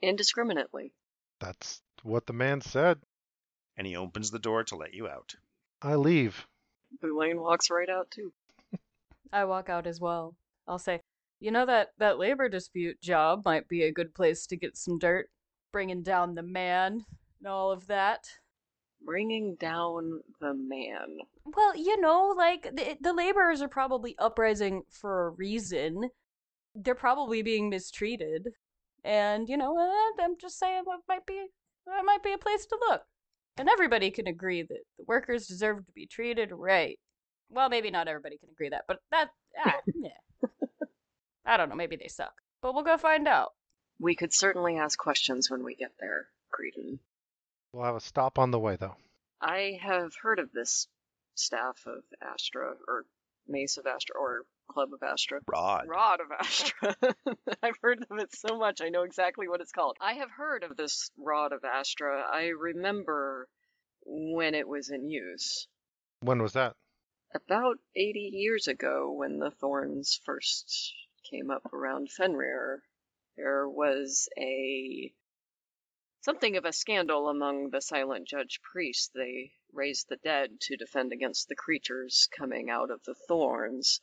Indiscriminately. 0.00 0.94
That's 1.40 1.82
what 2.02 2.26
the 2.26 2.32
man 2.32 2.60
said. 2.62 3.00
And 3.78 3.86
he 3.86 3.96
opens 3.96 4.30
the 4.30 4.38
door 4.38 4.64
to 4.64 4.76
let 4.76 4.92
you 4.92 5.08
out. 5.08 5.36
I 5.80 5.94
leave. 5.94 6.46
Boulain 7.00 7.40
walks 7.40 7.70
right 7.70 7.88
out, 7.88 8.10
too. 8.10 8.32
I 9.32 9.44
walk 9.44 9.70
out 9.70 9.86
as 9.86 10.00
well. 10.00 10.34
I'll 10.66 10.78
say, 10.78 11.00
you 11.40 11.50
know 11.52 11.66
that 11.66 11.92
that 11.98 12.18
labor 12.18 12.48
dispute 12.48 13.00
job 13.00 13.42
might 13.44 13.68
be 13.68 13.84
a 13.84 13.92
good 13.92 14.14
place 14.14 14.46
to 14.46 14.56
get 14.56 14.76
some 14.76 14.98
dirt, 14.98 15.30
bringing 15.72 16.02
down 16.02 16.34
the 16.34 16.42
man 16.42 17.04
and 17.38 17.48
all 17.48 17.70
of 17.70 17.86
that. 17.86 18.28
Bringing 19.04 19.54
down 19.60 20.20
the 20.40 20.54
man. 20.54 21.18
Well, 21.44 21.76
you 21.76 22.00
know, 22.00 22.34
like 22.36 22.64
the, 22.74 22.98
the 23.00 23.12
laborers 23.12 23.62
are 23.62 23.68
probably 23.68 24.16
uprising 24.18 24.82
for 24.90 25.28
a 25.28 25.30
reason. 25.30 26.10
They're 26.74 26.96
probably 26.96 27.42
being 27.42 27.70
mistreated, 27.70 28.48
and 29.04 29.48
you 29.48 29.56
know, 29.56 29.78
uh, 29.78 30.22
I'm 30.22 30.36
just 30.36 30.58
saying, 30.58 30.82
it 30.84 31.00
might 31.08 31.26
be 31.26 31.34
it 31.34 32.04
might 32.04 32.24
be 32.24 32.32
a 32.32 32.38
place 32.38 32.66
to 32.66 32.78
look. 32.88 33.02
And 33.58 33.68
everybody 33.68 34.10
can 34.10 34.26
agree 34.26 34.62
that 34.62 34.84
the 34.98 35.04
workers 35.06 35.48
deserve 35.48 35.84
to 35.84 35.92
be 35.92 36.06
treated 36.06 36.52
right. 36.52 36.98
Well, 37.50 37.68
maybe 37.68 37.90
not 37.90 38.08
everybody 38.08 38.38
can 38.38 38.50
agree 38.50 38.68
that, 38.68 38.84
but 38.86 39.00
that 39.10 39.30
ah, 39.64 39.80
yeah. 39.94 40.48
I 41.44 41.56
don't 41.56 41.68
know. 41.68 41.74
Maybe 41.74 41.96
they 41.96 42.08
suck, 42.08 42.34
but 42.62 42.74
we'll 42.74 42.84
go 42.84 42.98
find 42.98 43.26
out. 43.26 43.52
We 43.98 44.14
could 44.14 44.32
certainly 44.32 44.76
ask 44.76 44.98
questions 44.98 45.50
when 45.50 45.64
we 45.64 45.74
get 45.74 45.92
there, 45.98 46.28
Creedon. 46.52 47.00
We'll 47.72 47.84
have 47.84 47.96
a 47.96 48.00
stop 48.00 48.38
on 48.38 48.50
the 48.50 48.58
way, 48.58 48.76
though. 48.76 48.96
I 49.40 49.78
have 49.82 50.12
heard 50.22 50.38
of 50.38 50.52
this 50.52 50.86
staff 51.34 51.82
of 51.86 52.02
Astra, 52.22 52.74
or 52.86 53.04
Mace 53.48 53.76
of 53.78 53.86
Astra, 53.86 54.16
or 54.18 54.42
Club 54.68 54.90
of 54.92 55.02
Astra. 55.02 55.40
Rod. 55.50 55.86
Rod 55.88 56.20
of 56.20 56.30
Astra. 56.38 56.96
I've 57.62 57.78
heard 57.82 58.04
of 58.10 58.18
it 58.18 58.34
so 58.34 58.58
much, 58.58 58.80
I 58.80 58.88
know 58.88 59.02
exactly 59.02 59.48
what 59.48 59.60
it's 59.60 59.72
called. 59.72 59.96
I 60.00 60.14
have 60.14 60.30
heard 60.30 60.62
of 60.62 60.76
this 60.76 61.10
Rod 61.16 61.52
of 61.52 61.64
Astra. 61.64 62.22
I 62.30 62.48
remember 62.48 63.48
when 64.04 64.54
it 64.54 64.68
was 64.68 64.90
in 64.90 65.08
use. 65.08 65.66
When 66.20 66.42
was 66.42 66.52
that? 66.54 66.74
About 67.34 67.76
80 67.94 68.30
years 68.32 68.68
ago, 68.68 69.12
when 69.12 69.38
the 69.38 69.50
Thorns 69.50 70.20
first 70.24 70.94
came 71.30 71.50
up 71.50 71.72
around 71.72 72.10
Fenrir, 72.10 72.82
there 73.36 73.68
was 73.68 74.28
a 74.38 75.12
something 76.28 76.58
of 76.58 76.66
a 76.66 76.72
scandal 76.74 77.30
among 77.30 77.70
the 77.70 77.80
silent 77.80 78.28
judge 78.28 78.60
priests. 78.60 79.10
They 79.14 79.52
raised 79.72 80.10
the 80.10 80.18
dead 80.22 80.60
to 80.60 80.76
defend 80.76 81.10
against 81.10 81.48
the 81.48 81.56
creatures 81.56 82.28
coming 82.36 82.68
out 82.68 82.90
of 82.90 83.02
the 83.04 83.14
thorns, 83.14 84.02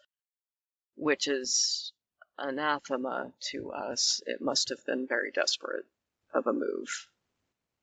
which 0.96 1.28
is 1.28 1.94
anathema 2.40 3.32
to 3.52 3.72
us. 3.72 4.22
It 4.26 4.42
must 4.42 4.70
have 4.70 4.84
been 4.88 5.06
very 5.08 5.30
desperate 5.30 5.86
of 6.34 6.48
a 6.48 6.54
move. 6.54 6.90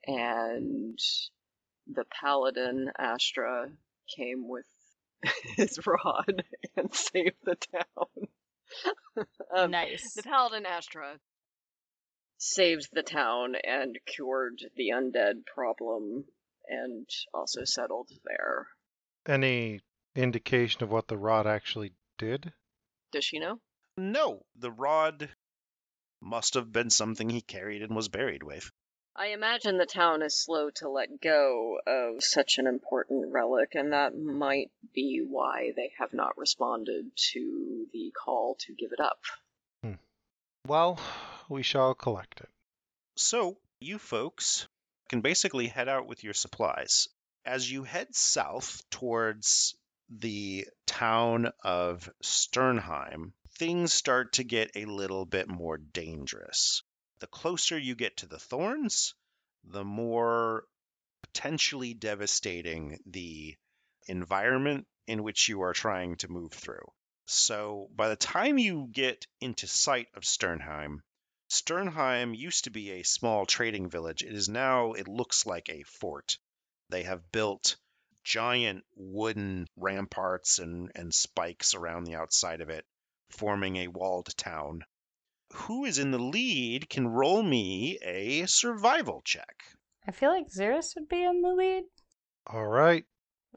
And 0.08 0.98
the 1.86 2.04
paladin 2.20 2.90
Astra 2.98 3.70
came 4.16 4.48
with 4.48 4.66
his 5.56 5.78
rod 5.86 6.42
and 6.76 6.92
saved 6.92 7.36
the 7.44 7.54
town. 7.54 9.26
um, 9.56 9.70
nice. 9.70 10.14
the 10.14 10.24
paladin 10.24 10.66
Astra 10.66 11.20
saved 12.42 12.88
the 12.92 13.04
town 13.04 13.54
and 13.54 13.96
cured 14.04 14.60
the 14.74 14.88
undead 14.88 15.46
problem 15.46 16.24
and 16.68 17.08
also 17.32 17.62
settled 17.64 18.10
there. 18.24 18.66
Any 19.26 19.80
indication 20.16 20.82
of 20.82 20.90
what 20.90 21.06
the 21.06 21.16
rod 21.16 21.46
actually 21.46 21.92
did? 22.18 22.52
Does 23.12 23.24
she 23.24 23.38
know? 23.38 23.60
No, 23.96 24.44
the 24.56 24.72
rod 24.72 25.30
must 26.20 26.54
have 26.54 26.72
been 26.72 26.90
something 26.90 27.30
he 27.30 27.42
carried 27.42 27.82
and 27.82 27.94
was 27.94 28.08
buried 28.08 28.42
with. 28.42 28.72
I 29.14 29.28
imagine 29.28 29.78
the 29.78 29.86
town 29.86 30.22
is 30.22 30.36
slow 30.36 30.70
to 30.76 30.88
let 30.88 31.20
go 31.20 31.78
of 31.86 32.24
such 32.24 32.58
an 32.58 32.66
important 32.66 33.30
relic, 33.30 33.76
and 33.76 33.92
that 33.92 34.18
might 34.18 34.72
be 34.92 35.24
why 35.24 35.72
they 35.76 35.92
have 35.98 36.12
not 36.12 36.36
responded 36.36 37.12
to 37.32 37.86
the 37.92 38.10
call 38.10 38.56
to 38.60 38.74
give 38.74 38.90
it 38.92 39.00
up. 39.00 39.20
Hmm. 39.84 39.92
Well, 40.66 40.98
we 41.48 41.62
shall 41.62 41.94
collect 41.94 42.40
it. 42.40 42.48
So, 43.16 43.58
you 43.80 43.98
folks 43.98 44.68
can 45.08 45.20
basically 45.20 45.66
head 45.66 45.88
out 45.88 46.06
with 46.06 46.24
your 46.24 46.34
supplies. 46.34 47.08
As 47.44 47.70
you 47.70 47.84
head 47.84 48.14
south 48.14 48.82
towards 48.90 49.74
the 50.08 50.66
town 50.86 51.52
of 51.62 52.08
Sternheim, 52.22 53.32
things 53.58 53.92
start 53.92 54.34
to 54.34 54.44
get 54.44 54.70
a 54.74 54.84
little 54.84 55.26
bit 55.26 55.48
more 55.48 55.78
dangerous. 55.78 56.82
The 57.20 57.26
closer 57.26 57.78
you 57.78 57.94
get 57.94 58.18
to 58.18 58.26
the 58.26 58.38
thorns, 58.38 59.14
the 59.64 59.84
more 59.84 60.64
potentially 61.22 61.94
devastating 61.94 62.98
the 63.06 63.56
environment 64.06 64.86
in 65.06 65.22
which 65.22 65.48
you 65.48 65.62
are 65.62 65.72
trying 65.72 66.16
to 66.16 66.30
move 66.30 66.52
through. 66.52 66.90
So 67.26 67.88
by 67.94 68.08
the 68.08 68.16
time 68.16 68.58
you 68.58 68.88
get 68.90 69.26
into 69.40 69.66
sight 69.66 70.08
of 70.14 70.24
Sternheim, 70.24 71.02
Sternheim 71.52 72.34
used 72.34 72.64
to 72.64 72.70
be 72.70 72.92
a 72.92 73.02
small 73.02 73.44
trading 73.44 73.90
village. 73.90 74.22
It 74.22 74.32
is 74.32 74.48
now, 74.48 74.94
it 74.94 75.06
looks 75.06 75.44
like 75.44 75.68
a 75.68 75.82
fort. 75.82 76.38
They 76.88 77.02
have 77.02 77.30
built 77.30 77.76
giant 78.24 78.86
wooden 78.96 79.66
ramparts 79.76 80.58
and, 80.58 80.90
and 80.94 81.12
spikes 81.12 81.74
around 81.74 82.04
the 82.04 82.14
outside 82.14 82.62
of 82.62 82.70
it, 82.70 82.86
forming 83.28 83.76
a 83.76 83.88
walled 83.88 84.34
town. 84.38 84.86
Who 85.52 85.84
is 85.84 85.98
in 85.98 86.10
the 86.10 86.18
lead 86.18 86.88
can 86.88 87.06
roll 87.06 87.42
me 87.42 87.98
a 88.00 88.46
survival 88.46 89.20
check. 89.22 89.62
I 90.08 90.12
feel 90.12 90.30
like 90.30 90.48
Xerus 90.48 90.94
would 90.94 91.06
be 91.06 91.22
in 91.22 91.42
the 91.42 91.52
lead. 91.52 91.84
All 92.46 92.66
right. 92.66 93.04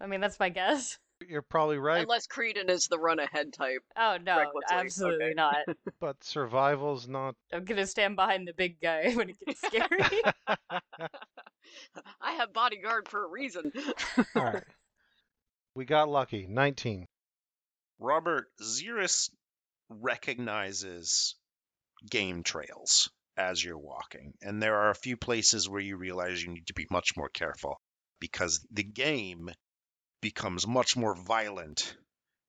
I 0.02 0.08
mean, 0.08 0.20
that's 0.20 0.40
my 0.42 0.50
guess. 0.50 1.00
You're 1.30 1.42
probably 1.42 1.78
right, 1.78 2.04
Unless 2.04 2.28
Creedon 2.28 2.70
is 2.70 2.88
the 2.88 3.00
run 3.00 3.20
ahead 3.20 3.54
type. 3.54 3.84
Oh 3.98 4.18
no, 4.22 4.38
Recklessly, 4.38 4.76
absolutely 4.78 5.26
okay. 5.26 5.34
not. 5.36 5.56
but 6.00 6.24
survival's 6.24 7.08
not. 7.08 7.36
I'm 7.54 7.66
gonna 7.66 7.88
stand 7.88 8.16
behind 8.16 8.48
the 8.48 8.54
big 8.54 8.80
guy 8.82 9.12
when 9.16 9.30
it 9.30 9.38
gets 9.46 9.62
scary. 9.62 10.24
I 12.22 12.34
have 12.34 12.54
bodyguard 12.54 13.08
for 13.08 13.24
a 13.24 13.30
reason. 13.30 13.72
All 14.36 14.44
right. 14.44 14.64
We 15.76 15.86
got 15.86 16.10
lucky. 16.10 16.48
19. 16.48 17.06
Robert, 18.00 18.48
Xerus 18.62 19.30
recognizes 19.90 21.36
game 22.10 22.44
trails 22.44 23.10
as 23.38 23.64
you're 23.64 23.78
walking, 23.78 24.34
and 24.42 24.62
there 24.62 24.76
are 24.76 24.90
a 24.90 24.96
few 24.96 25.18
places 25.18 25.68
where 25.68 25.82
you 25.82 25.98
realize 25.98 26.42
you 26.42 26.52
need 26.52 26.68
to 26.68 26.74
be 26.74 26.88
much 26.90 27.18
more 27.18 27.30
careful 27.30 27.80
because 28.20 28.66
the 28.72 28.84
game 28.84 29.50
becomes 30.22 30.68
much 30.68 30.96
more 30.98 31.16
violent 31.16 31.96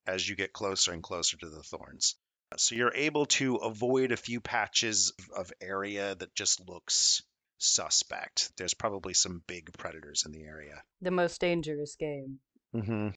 as 0.07 0.29
you 0.29 0.37
get 0.37 0.53
closer 0.53 0.93
and 0.93 1.03
closer 1.03 1.37
to 1.37 1.49
the 1.49 1.63
thorns. 1.63 2.15
So 2.57 2.75
you're 2.75 2.95
able 2.95 3.27
to 3.27 3.57
avoid 3.57 4.13
a 4.13 4.17
few 4.17 4.41
patches 4.41 5.13
of 5.37 5.53
area 5.61 6.15
that 6.15 6.35
just 6.35 6.67
looks 6.69 7.23
suspect. 7.59 8.53
There's 8.57 8.75
probably 8.75 9.15
some 9.15 9.43
big 9.47 9.73
predators 9.77 10.25
in 10.25 10.33
the 10.33 10.45
area. 10.45 10.83
the 11.01 11.11
most 11.11 11.41
dangerous 11.41 11.97
game. 11.97 12.39
Mm-hmm. 12.75 13.09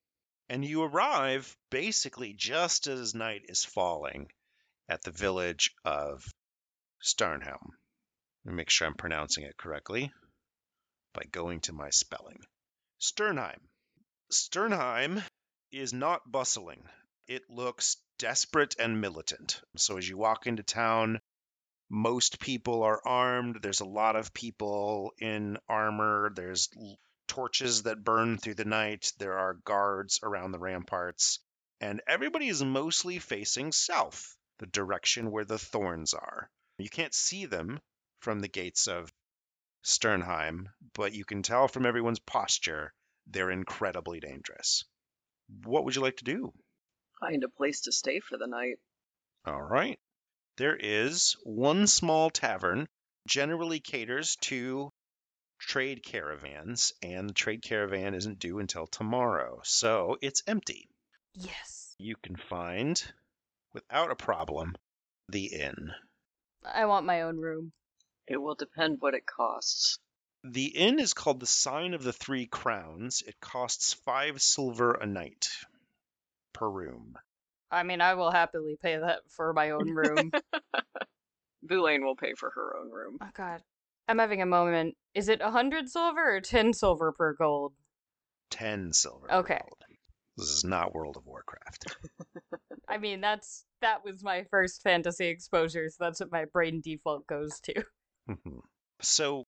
And 0.49 0.65
you 0.65 0.81
arrive 0.83 1.55
basically 1.69 2.33
just 2.33 2.87
as 2.87 3.13
night 3.13 3.43
is 3.47 3.63
falling 3.63 4.31
at 4.89 5.03
the 5.03 5.11
village 5.11 5.75
of 5.85 6.25
Starnhelm. 7.03 7.69
Let 8.45 8.51
me 8.51 8.53
make 8.53 8.71
sure 8.71 8.87
I'm 8.87 8.95
pronouncing 8.95 9.43
it 9.43 9.57
correctly. 9.57 10.11
by 11.13 11.23
going 11.31 11.59
to 11.61 11.73
my 11.73 11.89
spelling. 11.91 12.39
Sternheim. 12.99 13.59
Sternheim 14.31 15.23
is 15.71 15.91
not 15.91 16.31
bustling. 16.31 16.87
It 17.27 17.49
looks 17.49 17.97
desperate 18.19 18.75
and 18.77 19.01
militant. 19.01 19.59
So 19.75 19.97
as 19.97 20.07
you 20.07 20.17
walk 20.17 20.45
into 20.45 20.61
town, 20.61 21.19
most 21.89 22.39
people 22.39 22.83
are 22.83 23.01
armed. 23.03 23.59
There's 23.63 23.79
a 23.79 23.85
lot 23.85 24.15
of 24.15 24.31
people 24.33 25.13
in 25.17 25.57
armor. 25.67 26.31
There's 26.35 26.69
torches 27.27 27.83
that 27.83 28.03
burn 28.03 28.37
through 28.37 28.53
the 28.53 28.65
night. 28.65 29.11
There 29.17 29.37
are 29.37 29.55
guards 29.55 30.19
around 30.21 30.51
the 30.51 30.59
ramparts. 30.59 31.39
And 31.81 32.01
everybody 32.05 32.49
is 32.49 32.63
mostly 32.63 33.17
facing 33.17 33.71
south, 33.71 34.35
the 34.59 34.67
direction 34.67 35.31
where 35.31 35.45
the 35.45 35.57
thorns 35.57 36.13
are. 36.13 36.51
You 36.77 36.89
can't 36.89 37.15
see 37.15 37.45
them 37.45 37.79
from 38.19 38.41
the 38.41 38.47
gates 38.47 38.87
of 38.87 39.11
Sternheim, 39.83 40.69
but 40.93 41.13
you 41.13 41.25
can 41.25 41.41
tell 41.41 41.67
from 41.67 41.87
everyone's 41.87 42.19
posture 42.19 42.93
they're 43.29 43.51
incredibly 43.51 44.19
dangerous. 44.19 44.83
What 45.63 45.85
would 45.85 45.95
you 45.95 46.01
like 46.01 46.17
to 46.17 46.23
do? 46.23 46.53
Find 47.19 47.43
a 47.43 47.49
place 47.49 47.81
to 47.81 47.91
stay 47.91 48.19
for 48.19 48.37
the 48.37 48.47
night. 48.47 48.77
All 49.45 49.61
right. 49.61 49.99
There 50.57 50.75
is 50.75 51.35
one 51.43 51.87
small 51.87 52.29
tavern, 52.29 52.87
generally 53.27 53.79
caters 53.79 54.35
to 54.41 54.91
trade 55.59 56.03
caravans, 56.03 56.93
and 57.01 57.29
the 57.29 57.33
trade 57.33 57.61
caravan 57.61 58.13
isn't 58.13 58.39
due 58.39 58.59
until 58.59 58.87
tomorrow, 58.87 59.61
so 59.63 60.17
it's 60.21 60.43
empty. 60.47 60.89
Yes. 61.33 61.95
You 61.97 62.15
can 62.21 62.35
find, 62.35 63.01
without 63.73 64.11
a 64.11 64.15
problem, 64.15 64.75
the 65.27 65.45
inn. 65.47 65.91
I 66.65 66.85
want 66.85 67.05
my 67.05 67.21
own 67.21 67.37
room. 67.37 67.71
It 68.27 68.37
will 68.37 68.55
depend 68.55 68.97
what 68.99 69.13
it 69.13 69.25
costs. 69.25 69.99
The 70.43 70.67
inn 70.67 70.99
is 70.99 71.13
called 71.13 71.39
the 71.39 71.45
Sign 71.45 71.93
of 71.93 72.03
the 72.03 72.13
Three 72.13 72.45
Crowns. 72.45 73.21
It 73.27 73.39
costs 73.41 73.93
five 73.93 74.41
silver 74.41 74.93
a 74.93 75.05
night 75.05 75.49
per 76.53 76.69
room. 76.69 77.17
I 77.71 77.83
mean, 77.83 78.01
I 78.01 78.13
will 78.15 78.31
happily 78.31 78.77
pay 78.81 78.97
that 78.97 79.19
for 79.29 79.53
my 79.53 79.71
own 79.71 79.89
room. 79.89 80.31
Boulain 81.63 82.03
will 82.03 82.15
pay 82.15 82.33
for 82.35 82.49
her 82.51 82.77
own 82.77 82.89
room. 82.89 83.17
oh 83.21 83.29
god. 83.33 83.61
I'm 84.07 84.17
having 84.17 84.41
a 84.41 84.45
moment. 84.47 84.95
Is 85.13 85.29
it 85.29 85.41
a 85.41 85.51
hundred 85.51 85.89
silver 85.89 86.35
or 86.37 86.41
ten 86.41 86.73
silver 86.73 87.11
per 87.11 87.33
gold? 87.33 87.73
Ten 88.49 88.91
silver. 88.93 89.27
per 89.27 89.35
Okay. 89.35 89.59
gold. 89.61 89.83
This 90.37 90.49
is 90.49 90.63
not 90.63 90.93
World 90.95 91.17
of 91.17 91.25
Warcraft. 91.27 91.95
I 92.87 92.97
mean, 92.97 93.21
that's 93.21 93.65
that 93.81 94.03
was 94.03 94.23
my 94.23 94.45
first 94.49 94.81
fantasy 94.81 95.27
exposure, 95.27 95.89
so 95.89 95.97
that's 95.99 96.19
what 96.21 96.31
my 96.31 96.45
brain 96.45 96.81
default 96.81 97.27
goes 97.27 97.59
to. 97.61 97.83
Mhm. 98.29 98.61
so 99.01 99.45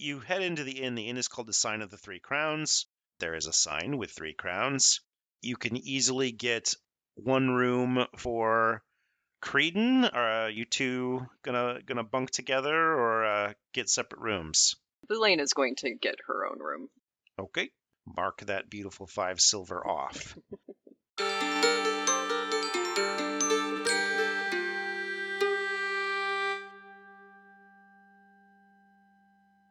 you 0.00 0.20
head 0.20 0.42
into 0.42 0.64
the 0.64 0.80
inn. 0.80 0.94
The 0.94 1.08
inn 1.08 1.16
is 1.16 1.28
called 1.28 1.48
the 1.48 1.52
Sign 1.52 1.82
of 1.82 1.90
the 1.90 1.96
Three 1.96 2.20
Crowns. 2.20 2.86
There 3.18 3.34
is 3.34 3.46
a 3.46 3.52
sign 3.52 3.98
with 3.98 4.10
three 4.10 4.34
crowns. 4.34 5.00
You 5.42 5.56
can 5.56 5.76
easily 5.76 6.32
get 6.32 6.74
one 7.14 7.50
room 7.50 8.06
for 8.16 8.82
Creedon. 9.42 10.04
Are 10.12 10.46
uh, 10.46 10.48
you 10.48 10.64
two 10.64 11.26
gonna 11.42 11.80
gonna 11.84 12.04
bunk 12.04 12.30
together 12.30 12.74
or 12.74 13.24
uh, 13.24 13.52
get 13.72 13.88
separate 13.88 14.20
rooms? 14.20 14.74
Boulain 15.08 15.40
is 15.40 15.52
going 15.52 15.76
to 15.76 15.94
get 15.94 16.16
her 16.26 16.46
own 16.46 16.58
room. 16.58 16.88
Okay. 17.38 17.70
Mark 18.16 18.40
that 18.46 18.70
beautiful 18.70 19.06
five 19.06 19.40
silver 19.40 19.86
off. 19.86 20.36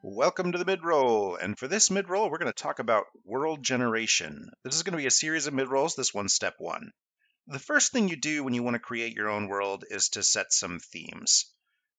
Welcome 0.01 0.53
to 0.53 0.57
the 0.57 0.63
mid-roll, 0.63 1.35
and 1.35 1.59
for 1.59 1.67
this 1.67 1.91
mid-roll, 1.91 2.29
we're 2.29 2.37
going 2.37 2.49
to 2.49 2.53
talk 2.53 2.79
about 2.79 3.07
world 3.25 3.61
generation. 3.61 4.49
This 4.63 4.75
is 4.75 4.83
going 4.83 4.93
to 4.93 4.97
be 4.97 5.07
a 5.07 5.11
series 5.11 5.45
of 5.45 5.53
mid-rolls. 5.53 5.95
This 5.95 6.13
one's 6.13 6.33
step 6.33 6.55
one. 6.57 6.93
The 7.47 7.59
first 7.59 7.91
thing 7.91 8.07
you 8.07 8.15
do 8.15 8.41
when 8.41 8.53
you 8.53 8.63
want 8.63 8.75
to 8.75 8.79
create 8.79 9.13
your 9.13 9.27
own 9.29 9.49
world 9.49 9.83
is 9.89 10.07
to 10.11 10.23
set 10.23 10.53
some 10.53 10.79
themes. 10.79 11.51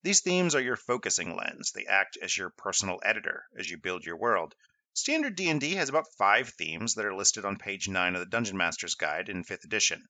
These 0.02 0.20
themes 0.20 0.54
are 0.54 0.62
your 0.62 0.76
focusing 0.76 1.36
lens. 1.36 1.72
They 1.72 1.84
act 1.84 2.16
as 2.22 2.34
your 2.34 2.54
personal 2.56 3.00
editor 3.04 3.44
as 3.58 3.68
you 3.68 3.76
build 3.76 4.06
your 4.06 4.16
world. 4.16 4.54
Standard 4.94 5.36
D&D 5.36 5.74
has 5.74 5.90
about 5.90 6.10
5 6.16 6.48
themes 6.56 6.94
that 6.94 7.04
are 7.04 7.14
listed 7.14 7.44
on 7.44 7.58
page 7.58 7.86
9 7.86 8.14
of 8.14 8.20
the 8.20 8.24
Dungeon 8.24 8.56
Master's 8.56 8.94
Guide 8.94 9.28
in 9.28 9.44
5th 9.44 9.64
edition. 9.64 10.02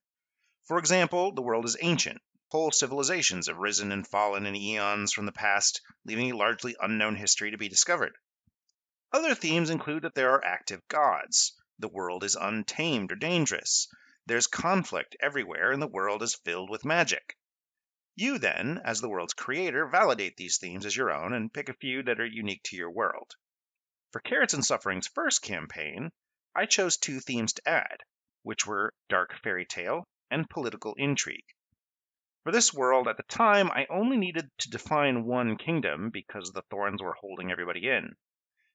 For 0.66 0.78
example, 0.78 1.32
the 1.32 1.42
world 1.42 1.64
is 1.64 1.76
ancient. 1.80 2.20
Whole 2.50 2.72
civilizations 2.72 3.46
have 3.46 3.58
risen 3.58 3.92
and 3.92 4.04
fallen 4.04 4.44
in 4.44 4.56
eons 4.56 5.12
from 5.12 5.24
the 5.24 5.30
past, 5.30 5.80
leaving 6.04 6.32
a 6.32 6.36
largely 6.36 6.74
unknown 6.80 7.14
history 7.14 7.52
to 7.52 7.56
be 7.56 7.68
discovered. 7.68 8.18
Other 9.12 9.36
themes 9.36 9.70
include 9.70 10.02
that 10.02 10.16
there 10.16 10.32
are 10.32 10.44
active 10.44 10.82
gods. 10.88 11.56
The 11.78 11.86
world 11.86 12.24
is 12.24 12.34
untamed 12.34 13.12
or 13.12 13.14
dangerous. 13.14 13.86
There's 14.26 14.48
conflict 14.48 15.14
everywhere, 15.20 15.70
and 15.70 15.80
the 15.80 15.86
world 15.86 16.24
is 16.24 16.34
filled 16.34 16.70
with 16.70 16.84
magic. 16.84 17.38
You 18.16 18.38
then, 18.38 18.80
as 18.84 19.00
the 19.00 19.08
world's 19.08 19.34
creator, 19.34 19.86
validate 19.86 20.36
these 20.36 20.58
themes 20.58 20.84
as 20.84 20.96
your 20.96 21.12
own 21.12 21.32
and 21.32 21.54
pick 21.54 21.68
a 21.68 21.74
few 21.74 22.02
that 22.02 22.18
are 22.18 22.26
unique 22.26 22.64
to 22.64 22.76
your 22.76 22.90
world. 22.90 23.32
For 24.10 24.20
Carrots 24.20 24.54
and 24.54 24.66
Suffering's 24.66 25.06
first 25.06 25.40
campaign, 25.40 26.10
I 26.52 26.66
chose 26.66 26.96
two 26.96 27.20
themes 27.20 27.52
to 27.52 27.68
add, 27.68 28.02
which 28.42 28.66
were 28.66 28.92
dark 29.08 29.38
fairy 29.40 29.66
tale 29.66 30.08
and 30.32 30.50
political 30.50 30.94
intrigue. 30.96 31.46
For 32.42 32.52
this 32.52 32.72
world, 32.72 33.06
at 33.06 33.18
the 33.18 33.22
time, 33.24 33.70
I 33.70 33.86
only 33.90 34.16
needed 34.16 34.50
to 34.58 34.70
define 34.70 35.24
one 35.24 35.58
kingdom 35.58 36.08
because 36.08 36.52
the 36.52 36.62
thorns 36.62 37.02
were 37.02 37.12
holding 37.12 37.50
everybody 37.50 37.86
in. 37.86 38.16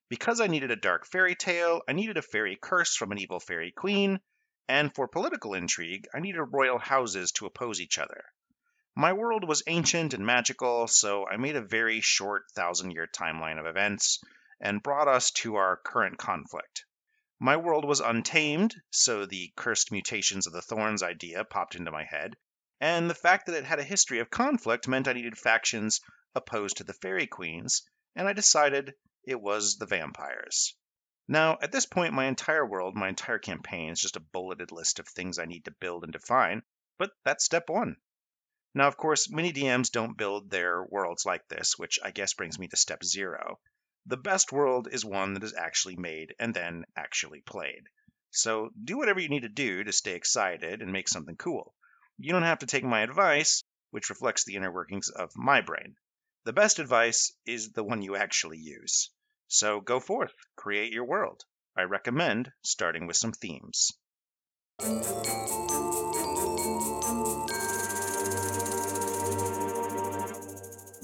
Because 0.08 0.40
I 0.40 0.46
needed 0.46 0.70
a 0.70 0.76
dark 0.76 1.08
fairy 1.08 1.34
tale, 1.34 1.82
I 1.88 1.94
needed 1.94 2.16
a 2.16 2.22
fairy 2.22 2.60
curse 2.62 2.96
from 2.96 3.12
an 3.12 3.18
evil 3.18 3.40
fairy 3.40 3.72
queen, 3.72 4.20
and 4.68 4.94
for 4.94 5.08
political 5.08 5.56
intrigue, 5.56 6.08
I 6.14 6.20
needed 6.20 6.44
royal 6.44 6.78
houses 6.78 7.32
to 7.34 7.48
oppose 7.48 7.82
each 7.82 7.98
other. 7.98 8.26
My 8.96 9.14
world 9.14 9.44
was 9.44 9.64
ancient 9.66 10.14
and 10.14 10.24
magical, 10.28 10.88
so 10.88 11.28
I 11.28 11.38
made 11.38 11.56
a 11.56 11.62
very 11.62 12.02
short 12.02 12.44
thousand 12.52 12.92
year 12.92 13.08
timeline 13.08 13.60
of 13.60 13.66
events 13.66 14.24
and 14.60 14.84
brought 14.84 15.08
us 15.08 15.32
to 15.42 15.56
our 15.56 15.78
current 15.78 16.20
conflict. 16.20 16.86
My 17.40 17.58
world 17.58 17.84
was 17.84 18.00
untamed, 18.00 18.76
so 18.92 19.26
the 19.26 19.52
cursed 19.56 19.92
mutations 19.92 20.46
of 20.46 20.54
the 20.54 20.62
thorns 20.62 21.02
idea 21.02 21.44
popped 21.44 21.74
into 21.74 21.90
my 21.90 22.04
head, 22.04 22.38
and 22.82 23.10
the 23.10 23.16
fact 23.16 23.46
that 23.46 23.56
it 23.56 23.66
had 23.66 23.80
a 23.80 23.84
history 23.84 24.20
of 24.20 24.30
conflict 24.30 24.88
meant 24.88 25.08
I 25.08 25.14
needed 25.14 25.38
factions 25.38 26.02
opposed 26.36 26.78
to 26.78 26.84
the 26.84 26.94
fairy 26.94 27.28
queens, 27.28 27.88
and 28.16 28.28
I 28.28 28.34
decided 28.34 28.96
it 29.24 29.40
was 29.40 29.78
the 29.78 29.86
vampires. 29.86 30.76
Now, 31.28 31.58
at 31.62 31.72
this 31.72 31.86
point, 31.86 32.14
my 32.14 32.26
entire 32.26 32.66
world, 32.66 32.96
my 32.96 33.10
entire 33.10 33.40
campaign 33.40 33.92
is 33.92 34.02
just 34.02 34.16
a 34.16 34.20
bulleted 34.20 34.72
list 34.72 35.00
of 35.00 35.08
things 35.08 35.40
I 35.40 35.46
need 35.46 35.66
to 35.66 35.72
build 35.72 36.04
and 36.04 36.14
define, 36.14 36.62
but 36.98 37.12
that's 37.24 37.46
step 37.46 37.70
one. 37.70 37.96
Now, 38.74 38.88
of 38.88 38.98
course, 38.98 39.30
many 39.30 39.54
DMs 39.54 39.90
don't 39.90 40.18
build 40.18 40.50
their 40.50 40.84
worlds 40.84 41.26
like 41.26 41.48
this, 41.48 41.80
which 41.80 41.98
I 42.04 42.12
guess 42.12 42.34
brings 42.34 42.60
me 42.60 42.68
to 42.68 42.76
step 42.76 43.04
zero. 43.04 43.60
The 44.06 44.18
best 44.18 44.52
world 44.52 44.90
is 44.92 45.06
one 45.06 45.34
that 45.34 45.44
is 45.44 45.56
actually 45.56 45.96
made 45.96 46.36
and 46.38 46.54
then 46.54 46.86
actually 46.96 47.40
played. 47.40 47.88
So 48.32 48.70
do 48.84 48.98
whatever 48.98 49.22
you 49.22 49.30
need 49.30 49.44
to 49.44 49.50
do 49.50 49.84
to 49.86 49.94
stay 49.94 50.16
excited 50.16 50.82
and 50.82 50.92
make 50.92 51.08
something 51.08 51.38
cool. 51.38 51.74
You 52.18 52.32
don't 52.32 52.44
have 52.44 52.60
to 52.60 52.66
take 52.66 52.84
my 52.84 53.02
advice, 53.02 53.64
which 53.92 54.10
reflects 54.10 54.46
the 54.46 54.56
inner 54.56 54.72
workings 54.72 55.10
of 55.10 55.32
my 55.36 55.62
brain. 55.62 55.96
The 56.46 56.54
best 56.54 56.80
advice 56.80 57.34
is 57.46 57.74
the 57.74 57.84
one 57.84 58.02
you 58.02 58.16
actually 58.16 58.60
use. 58.60 59.10
So 59.48 59.82
go 59.82 60.00
forth, 60.00 60.34
create 60.56 60.94
your 60.94 61.06
world. 61.06 61.44
I 61.78 61.84
recommend 61.84 62.52
starting 62.64 63.06
with 63.06 63.18
some 63.18 63.34
themes. 63.34 63.92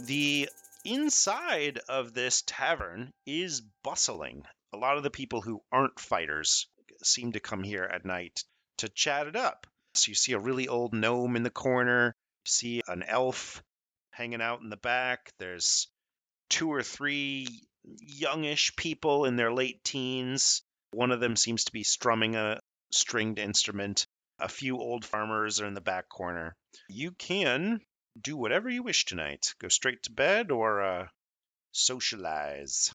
The 0.05 0.49
inside 0.85 1.79
of 1.89 2.13
this 2.13 2.43
tavern 2.45 3.11
is 3.25 3.61
bustling. 3.83 4.43
A 4.73 4.77
lot 4.77 4.97
of 4.97 5.03
the 5.03 5.09
people 5.09 5.41
who 5.41 5.61
aren't 5.71 5.99
fighters 5.99 6.67
seem 7.03 7.33
to 7.33 7.39
come 7.39 7.63
here 7.63 7.83
at 7.83 8.05
night 8.05 8.43
to 8.77 8.89
chat 8.89 9.27
it 9.27 9.35
up. 9.35 9.67
So 9.93 10.09
you 10.09 10.15
see 10.15 10.33
a 10.33 10.39
really 10.39 10.67
old 10.67 10.93
gnome 10.93 11.35
in 11.35 11.43
the 11.43 11.49
corner, 11.49 12.15
you 12.45 12.49
see 12.49 12.81
an 12.87 13.03
elf 13.03 13.61
hanging 14.11 14.41
out 14.41 14.61
in 14.61 14.69
the 14.69 14.77
back. 14.77 15.31
There's 15.39 15.87
two 16.49 16.71
or 16.71 16.83
three 16.83 17.47
youngish 17.83 18.75
people 18.75 19.25
in 19.25 19.35
their 19.35 19.51
late 19.51 19.83
teens. 19.83 20.61
One 20.91 21.11
of 21.11 21.19
them 21.19 21.35
seems 21.35 21.65
to 21.65 21.71
be 21.71 21.83
strumming 21.83 22.35
a 22.35 22.59
stringed 22.91 23.39
instrument. 23.39 24.05
A 24.39 24.49
few 24.49 24.77
old 24.77 25.05
farmers 25.05 25.61
are 25.61 25.67
in 25.67 25.73
the 25.73 25.81
back 25.81 26.09
corner. 26.09 26.55
You 26.89 27.11
can 27.11 27.79
do 28.19 28.35
whatever 28.35 28.69
you 28.69 28.83
wish 28.83 29.05
tonight. 29.05 29.53
Go 29.59 29.67
straight 29.67 30.03
to 30.03 30.11
bed 30.11 30.51
or 30.51 30.81
uh, 30.81 31.07
socialize. 31.71 32.93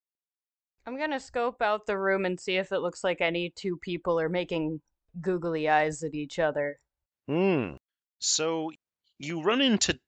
I'm 0.86 0.98
gonna 0.98 1.20
scope 1.20 1.62
out 1.62 1.86
the 1.86 1.98
room 1.98 2.24
and 2.24 2.38
see 2.38 2.56
if 2.56 2.72
it 2.72 2.80
looks 2.80 3.02
like 3.02 3.20
any 3.20 3.50
two 3.50 3.76
people 3.76 4.20
are 4.20 4.28
making 4.28 4.80
googly 5.20 5.68
eyes 5.68 6.02
at 6.02 6.14
each 6.14 6.38
other. 6.38 6.78
Hmm. 7.28 7.74
So 8.18 8.70
you 9.18 9.42
run 9.42 9.60
into 9.60 9.98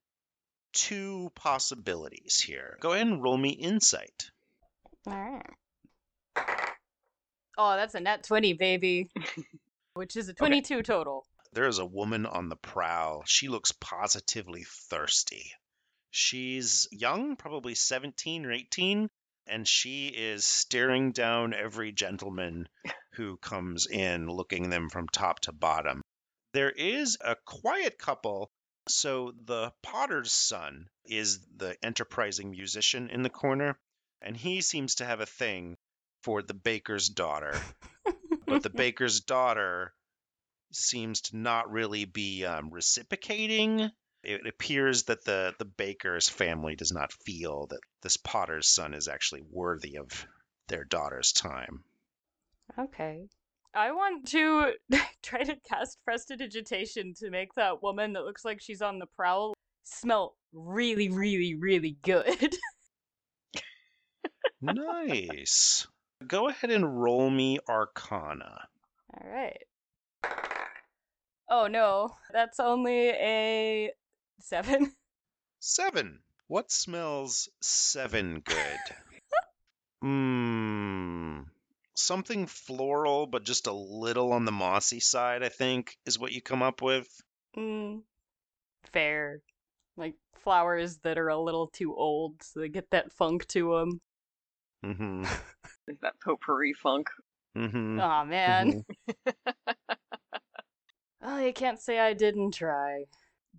two 0.73 1.31
possibilities 1.35 2.41
here. 2.41 2.77
Go 2.81 2.93
ahead 2.93 3.07
and 3.07 3.23
roll 3.23 3.37
me 3.37 3.51
insight. 3.51 4.31
Alright. 5.07 5.47
Oh, 7.57 7.77
that's 7.77 7.95
a 7.95 8.01
net 8.01 8.23
20, 8.23 8.53
baby. 8.53 9.11
Which 9.95 10.17
is 10.17 10.29
a 10.29 10.35
22 10.35 10.83
total. 10.83 11.27
There 11.53 11.67
is 11.67 11.79
a 11.79 11.87
woman 11.87 12.27
on 12.27 12.49
the 12.49 12.57
prowl. 12.57 13.25
She 13.27 13.49
looks 13.49 13.73
positively 13.73 14.65
thirsty. 14.65 15.51
She's 16.11 16.87
young, 16.93 17.37
probably 17.37 17.75
17 17.75 18.47
or 18.47 18.53
18, 18.53 19.09
and 19.47 19.67
she 19.67 20.09
is 20.09 20.47
staring 20.47 21.13
down 21.13 21.53
every 21.55 21.91
gentleman 21.91 22.69
who 23.15 23.39
comes 23.39 23.87
in, 23.87 24.29
looking 24.29 24.71
them 24.71 24.89
from 24.89 25.09
top 25.09 25.41
to 25.41 25.53
bottom. 25.53 26.03
There 26.53 26.71
is 26.71 27.19
a 27.21 27.37
quiet 27.37 27.99
couple. 27.99 28.51
So 28.89 29.35
the 29.45 29.73
potter's 29.83 30.33
son 30.33 30.89
is 31.05 31.41
the 31.57 31.77
enterprising 31.85 32.51
musician 32.51 33.11
in 33.11 33.23
the 33.23 33.31
corner, 33.31 33.79
and 34.23 34.37
he 34.37 34.63
seems 34.63 34.97
to 34.97 35.05
have 35.05 35.21
a 35.21 35.27
thing 35.27 35.77
for 36.23 36.43
the 36.43 36.55
baker's 36.55 37.09
daughter. 37.09 37.55
but 38.47 38.63
the 38.63 38.71
baker's 38.85 39.21
daughter 39.21 39.93
seems 40.73 41.21
to 41.23 41.37
not 41.37 41.71
really 41.71 42.07
be 42.07 42.45
um, 42.45 42.71
reciprocating. 42.71 43.91
It 44.23 44.47
appears 44.47 45.05
that 45.05 45.25
the, 45.25 45.55
the 45.59 45.65
baker's 45.65 46.29
family 46.29 46.75
does 46.77 46.93
not 46.93 47.13
feel 47.13 47.67
that 47.69 47.81
this 48.03 48.17
potter's 48.17 48.69
son 48.69 48.95
is 48.95 49.09
actually 49.09 49.43
worthy 49.51 49.97
of 49.97 50.27
their 50.69 50.85
daughter's 50.85 51.33
time. 51.33 51.85
Okay. 52.79 53.29
I 53.75 53.93
want 53.93 54.27
to 54.29 54.73
try 55.23 55.45
to 55.45 55.57
cast 55.69 55.99
Prestidigitation 56.05 57.15
to 57.19 57.31
make 57.31 57.55
that 57.55 57.83
woman 57.83 58.13
that 58.15 58.25
looks 58.25 58.45
like 58.45 58.61
she's 58.61 58.83
on 58.83 58.99
the 58.99 59.07
prowl 59.07 59.55
smell 59.85 60.37
really, 60.53 61.09
really, 61.09 61.55
really 61.55 61.99
good. 62.03 62.57
nice. 64.63 65.87
Go 66.27 66.49
ahead 66.49 66.71
and 66.71 67.01
roll 67.01 67.31
me 67.31 67.59
Arcana. 67.69 68.69
All 69.15 69.31
right. 69.31 69.63
Oh 71.51 71.67
no, 71.67 72.11
that's 72.33 72.61
only 72.61 73.09
a 73.09 73.91
seven. 74.41 74.93
Seven. 75.61 76.21
What 76.47 76.71
smells 76.71 77.49
seven 77.61 78.43
good? 78.45 78.79
Mmm. 80.05 81.47
Something 82.01 82.47
floral, 82.47 83.27
but 83.27 83.43
just 83.43 83.67
a 83.67 83.73
little 83.73 84.33
on 84.33 84.45
the 84.45 84.53
mossy 84.53 85.01
side, 85.01 85.43
I 85.43 85.49
think, 85.49 85.99
is 86.07 86.17
what 86.17 86.31
you 86.31 86.41
come 86.41 86.63
up 86.63 86.81
with. 86.81 87.09
Mm, 87.57 88.03
fair. 88.93 89.43
Like 89.97 90.15
flowers 90.37 90.99
that 90.99 91.19
are 91.19 91.29
a 91.29 91.37
little 91.37 91.67
too 91.67 91.97
old, 91.97 92.41
so 92.45 92.61
they 92.61 92.69
get 92.69 92.89
that 92.93 93.13
funk 93.13 93.49
to 93.49 93.75
them. 93.75 94.01
Mm-hmm. 94.85 95.25
that 96.01 96.21
potpourri 96.25 96.73
funk. 96.73 97.09
Mm-hmm. 97.57 97.99
Oh 97.99 98.25
man. 98.25 98.85
oh, 101.21 101.41
you 101.41 101.53
can't 101.53 101.81
say 101.81 101.99
I 101.99 102.13
didn't 102.13 102.55
try. 102.55 103.07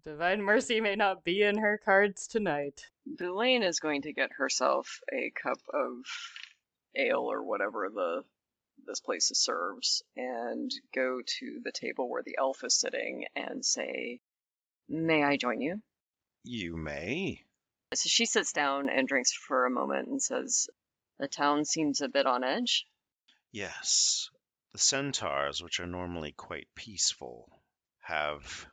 Divine 0.05 0.41
Mercy 0.41 0.79
may 0.79 0.95
not 0.95 1.25
be 1.25 1.43
in 1.43 1.57
her 1.57 1.77
cards 1.83 2.25
tonight. 2.25 2.85
Boulain 3.05 3.63
is 3.63 3.81
going 3.81 4.03
to 4.03 4.13
get 4.13 4.31
herself 4.37 5.01
a 5.11 5.29
cup 5.31 5.59
of 5.73 6.05
ale 6.95 7.31
or 7.31 7.43
whatever 7.43 7.89
the 7.93 8.23
this 8.85 8.99
place 8.99 9.31
serves 9.33 10.03
and 10.15 10.71
go 10.93 11.21
to 11.25 11.59
the 11.63 11.71
table 11.71 12.09
where 12.09 12.23
the 12.23 12.37
elf 12.39 12.63
is 12.63 12.79
sitting 12.79 13.25
and 13.35 13.63
say, 13.63 14.19
May 14.87 15.23
I 15.23 15.37
join 15.37 15.61
you? 15.61 15.81
You 16.43 16.77
may. 16.77 17.43
So 17.93 18.07
she 18.07 18.25
sits 18.25 18.53
down 18.53 18.89
and 18.89 19.07
drinks 19.07 19.33
for 19.33 19.65
a 19.65 19.71
moment 19.71 20.07
and 20.07 20.21
says, 20.21 20.69
The 21.19 21.27
town 21.27 21.65
seems 21.65 22.01
a 22.01 22.07
bit 22.07 22.25
on 22.25 22.43
edge. 22.43 22.85
Yes. 23.51 24.29
The 24.73 24.79
centaurs, 24.79 25.61
which 25.61 25.79
are 25.79 25.87
normally 25.87 26.31
quite 26.31 26.67
peaceful, 26.75 27.49
have 27.99 28.67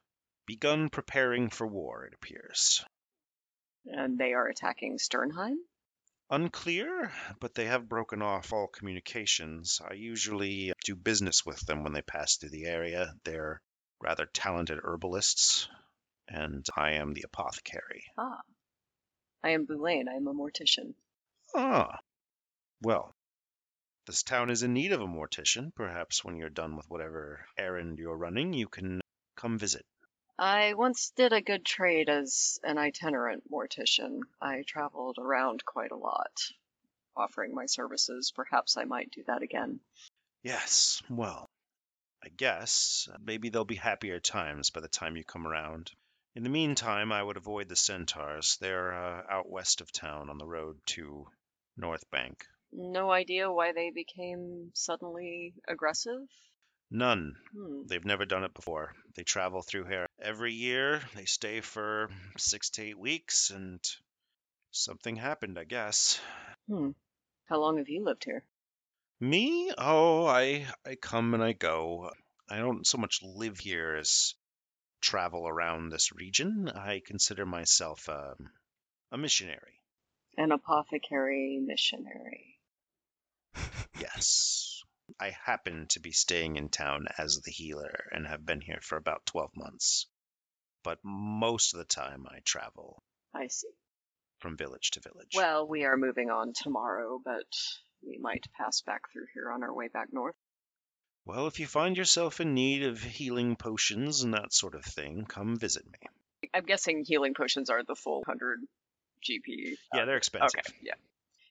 begun 0.46 0.90
preparing 0.90 1.50
for 1.50 1.66
war, 1.66 2.04
it 2.04 2.14
appears. 2.14 2.84
And 3.86 4.18
they 4.18 4.32
are 4.32 4.48
attacking 4.48 4.98
Sternheim? 4.98 5.56
Unclear, 6.28 7.12
but 7.38 7.54
they 7.54 7.66
have 7.66 7.88
broken 7.88 8.20
off 8.20 8.52
all 8.52 8.66
communications. 8.66 9.80
I 9.88 9.94
usually 9.94 10.72
do 10.84 10.96
business 10.96 11.46
with 11.46 11.60
them 11.60 11.84
when 11.84 11.92
they 11.92 12.02
pass 12.02 12.36
through 12.36 12.50
the 12.50 12.64
area. 12.64 13.14
They're 13.24 13.62
rather 14.00 14.26
talented 14.26 14.80
herbalists, 14.82 15.68
and 16.26 16.66
I 16.76 16.92
am 16.92 17.14
the 17.14 17.22
apothecary. 17.22 18.04
Ah. 18.18 18.40
I 19.44 19.50
am 19.50 19.66
Boulain. 19.66 20.08
I 20.08 20.14
am 20.14 20.26
a 20.26 20.34
mortician. 20.34 20.94
Ah. 21.54 22.00
Well, 22.82 23.14
this 24.06 24.24
town 24.24 24.50
is 24.50 24.64
in 24.64 24.72
need 24.72 24.92
of 24.92 25.00
a 25.00 25.06
mortician. 25.06 25.72
Perhaps 25.74 26.24
when 26.24 26.36
you're 26.36 26.50
done 26.50 26.76
with 26.76 26.90
whatever 26.90 27.46
errand 27.56 27.98
you're 28.00 28.16
running, 28.16 28.52
you 28.52 28.66
can 28.66 29.00
come 29.36 29.58
visit. 29.58 29.84
I 30.38 30.74
once 30.74 31.10
did 31.16 31.32
a 31.32 31.40
good 31.40 31.64
trade 31.64 32.10
as 32.10 32.58
an 32.62 32.76
itinerant 32.76 33.50
mortician. 33.50 34.20
I 34.40 34.64
traveled 34.66 35.16
around 35.18 35.64
quite 35.64 35.92
a 35.92 35.96
lot, 35.96 36.52
offering 37.16 37.54
my 37.54 37.64
services. 37.66 38.32
Perhaps 38.36 38.76
I 38.76 38.84
might 38.84 39.10
do 39.10 39.24
that 39.28 39.42
again. 39.42 39.80
Yes, 40.42 41.02
well, 41.08 41.46
I 42.22 42.28
guess 42.28 43.08
maybe 43.24 43.48
there'll 43.48 43.64
be 43.64 43.76
happier 43.76 44.20
times 44.20 44.70
by 44.70 44.80
the 44.80 44.88
time 44.88 45.16
you 45.16 45.24
come 45.24 45.46
around. 45.46 45.90
In 46.34 46.42
the 46.42 46.50
meantime, 46.50 47.12
I 47.12 47.22
would 47.22 47.38
avoid 47.38 47.68
the 47.70 47.76
centaurs. 47.76 48.58
They're 48.60 48.92
uh, 48.92 49.22
out 49.30 49.48
west 49.48 49.80
of 49.80 49.90
town 49.90 50.28
on 50.28 50.36
the 50.36 50.46
road 50.46 50.78
to 50.86 51.26
North 51.78 52.10
Bank. 52.10 52.44
No 52.72 53.10
idea 53.10 53.50
why 53.50 53.72
they 53.72 53.90
became 53.90 54.70
suddenly 54.74 55.54
aggressive? 55.66 56.28
None. 56.90 57.36
Hmm. 57.52 57.86
They've 57.86 58.04
never 58.04 58.24
done 58.24 58.44
it 58.44 58.54
before. 58.54 58.94
They 59.16 59.24
travel 59.24 59.62
through 59.62 59.86
here 59.86 60.06
every 60.20 60.52
year. 60.52 61.00
They 61.14 61.24
stay 61.24 61.60
for 61.60 62.10
six 62.38 62.70
to 62.70 62.82
eight 62.82 62.98
weeks, 62.98 63.50
and 63.50 63.80
something 64.70 65.16
happened, 65.16 65.58
I 65.58 65.64
guess. 65.64 66.20
Hmm. 66.68 66.90
How 67.46 67.58
long 67.58 67.78
have 67.78 67.88
you 67.88 68.04
lived 68.04 68.24
here? 68.24 68.44
Me? 69.20 69.72
Oh, 69.78 70.26
I 70.26 70.66
I 70.84 70.94
come 70.96 71.34
and 71.34 71.42
I 71.42 71.52
go. 71.52 72.10
I 72.48 72.58
don't 72.58 72.86
so 72.86 72.98
much 72.98 73.20
live 73.22 73.58
here 73.58 73.96
as 73.96 74.34
travel 75.00 75.48
around 75.48 75.88
this 75.88 76.12
region. 76.12 76.68
I 76.68 77.00
consider 77.04 77.46
myself 77.46 78.08
a, 78.08 78.36
a 79.10 79.18
missionary. 79.18 79.80
An 80.36 80.52
apothecary 80.52 81.58
missionary. 81.64 82.58
Yes. 83.98 84.65
I 85.20 85.30
happen 85.30 85.86
to 85.90 86.00
be 86.00 86.12
staying 86.12 86.56
in 86.56 86.68
town 86.68 87.06
as 87.18 87.40
the 87.40 87.50
healer 87.50 88.08
and 88.12 88.26
have 88.26 88.44
been 88.44 88.60
here 88.60 88.80
for 88.82 88.96
about 88.96 89.26
12 89.26 89.50
months. 89.56 90.06
But 90.82 90.98
most 91.02 91.74
of 91.74 91.78
the 91.78 91.84
time 91.84 92.26
I 92.28 92.40
travel 92.44 93.02
I 93.34 93.48
see. 93.48 93.68
from 94.38 94.56
village 94.56 94.90
to 94.92 95.00
village. 95.00 95.32
Well, 95.34 95.66
we 95.66 95.84
are 95.84 95.96
moving 95.96 96.30
on 96.30 96.52
tomorrow, 96.54 97.20
but 97.24 97.46
we 98.06 98.18
might 98.18 98.44
pass 98.56 98.82
back 98.82 99.10
through 99.12 99.26
here 99.34 99.50
on 99.50 99.62
our 99.62 99.74
way 99.74 99.88
back 99.88 100.08
north. 100.12 100.36
Well, 101.24 101.48
if 101.48 101.58
you 101.58 101.66
find 101.66 101.96
yourself 101.96 102.40
in 102.40 102.54
need 102.54 102.84
of 102.84 103.02
healing 103.02 103.56
potions 103.56 104.22
and 104.22 104.34
that 104.34 104.52
sort 104.52 104.76
of 104.76 104.84
thing, 104.84 105.24
come 105.26 105.56
visit 105.56 105.84
me. 105.84 105.98
I'm 106.54 106.64
guessing 106.64 107.04
healing 107.04 107.34
potions 107.34 107.68
are 107.68 107.82
the 107.82 107.96
full 107.96 108.22
100 108.26 108.60
GP. 109.24 109.76
Yeah, 109.92 110.04
they're 110.04 110.16
expensive. 110.16 110.60
Okay, 110.60 110.76
yeah. 110.82 110.94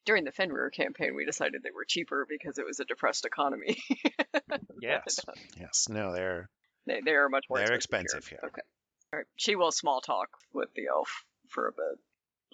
During 0.06 0.24
the 0.24 0.32
Fenrir 0.32 0.70
campaign, 0.70 1.16
we 1.16 1.26
decided 1.26 1.64
they 1.64 1.72
were 1.72 1.86
cheaper 1.86 2.26
because 2.30 2.58
it 2.58 2.66
was 2.66 2.80
a 2.80 2.86
depressed 2.86 3.26
economy. 3.26 3.78
Yes. 4.82 5.20
Yes. 5.60 5.88
No, 5.89 6.14
they're 6.14 6.49
they, 6.86 7.01
they 7.03 7.12
are 7.12 7.28
much 7.30 7.45
more 7.49 7.58
They're 7.58 7.74
expensive, 7.74 8.20
expensive 8.20 8.28
here. 8.28 8.49
Okay. 8.49 8.62
All 9.12 9.20
right. 9.20 9.26
She 9.36 9.56
will 9.56 9.72
small 9.72 10.01
talk 10.01 10.30
with 10.53 10.70
the 10.76 10.88
elf 10.88 11.24
for 11.47 11.68
a 11.68 11.72
bit 11.72 11.99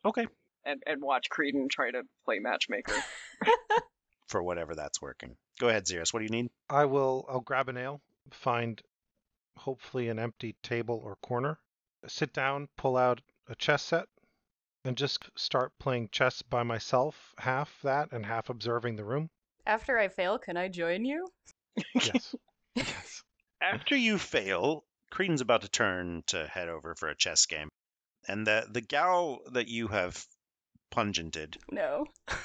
okay 0.06 0.28
and, 0.66 0.82
and 0.86 1.02
watch 1.02 1.30
Creedon 1.30 1.70
try 1.70 1.92
to 1.92 2.04
play 2.26 2.40
matchmaker. 2.40 2.94
for 4.28 4.42
whatever 4.42 4.76
that's 4.76 5.02
working. 5.02 5.36
Go 5.60 5.70
ahead, 5.70 5.86
Xerus. 5.86 6.14
What 6.14 6.20
do 6.20 6.26
you 6.26 6.32
need? 6.32 6.50
I 6.70 6.86
will. 6.86 7.26
I'll 7.30 7.42
grab 7.42 7.70
a 7.70 7.74
nail, 7.74 8.02
find 8.32 8.82
hopefully 9.58 10.10
an 10.10 10.20
empty 10.20 10.56
table 10.64 11.02
or 11.04 11.18
corner, 11.18 11.60
sit 12.08 12.34
down, 12.34 12.70
pull 12.78 12.98
out 12.98 13.22
a 13.48 13.56
chess 13.56 13.84
set, 13.84 14.08
and 14.84 14.98
just 14.98 15.24
start 15.36 15.72
playing 15.80 16.10
chess 16.12 16.42
by 16.42 16.64
myself. 16.64 17.34
Half 17.38 17.82
that 17.84 18.12
and 18.12 18.26
half 18.26 18.50
observing 18.50 18.96
the 18.96 19.06
room. 19.06 19.30
After 19.66 19.98
I 19.98 20.08
fail, 20.08 20.40
can 20.40 20.58
I 20.58 20.68
join 20.68 21.06
you? 21.06 21.28
Yes. 21.96 22.36
yes. 22.76 23.24
After 23.62 23.96
you 23.96 24.18
fail, 24.18 24.84
Creedon's 25.12 25.42
about 25.42 25.62
to 25.62 25.70
turn 25.70 26.24
to 26.28 26.48
head 26.48 26.68
over 26.68 26.96
for 26.96 27.10
a 27.10 27.16
chess 27.16 27.46
game, 27.46 27.70
and 28.28 28.46
the 28.46 28.68
the 28.70 28.82
gal 28.82 29.40
that 29.54 29.68
you 29.68 29.88
have 29.88 30.26
pungented 30.92 31.58
No. 31.72 32.06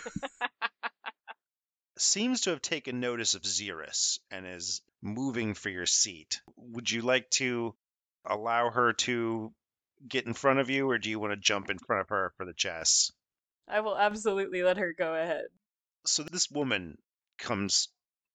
seems 1.98 2.42
to 2.42 2.50
have 2.50 2.62
taken 2.62 3.00
notice 3.00 3.34
of 3.34 3.42
Xerus 3.42 4.18
and 4.30 4.46
is 4.46 4.82
moving 5.02 5.54
for 5.54 5.70
your 5.70 5.86
seat. 5.86 6.40
Would 6.56 6.90
you 6.90 7.02
like 7.02 7.28
to 7.30 7.74
allow 8.24 8.70
her 8.70 8.92
to 8.92 9.52
get 10.08 10.26
in 10.26 10.34
front 10.34 10.58
of 10.58 10.70
you, 10.70 10.88
or 10.88 10.98
do 10.98 11.10
you 11.10 11.18
want 11.18 11.32
to 11.32 11.36
jump 11.36 11.70
in 11.70 11.78
front 11.78 12.02
of 12.02 12.08
her 12.10 12.32
for 12.36 12.44
the 12.46 12.54
chess? 12.54 13.10
I 13.68 13.80
will 13.80 13.96
absolutely 13.96 14.62
let 14.62 14.76
her 14.76 14.94
go 14.96 15.14
ahead. 15.14 15.46
So 16.06 16.22
this 16.22 16.50
woman 16.50 16.98
comes 17.38 17.88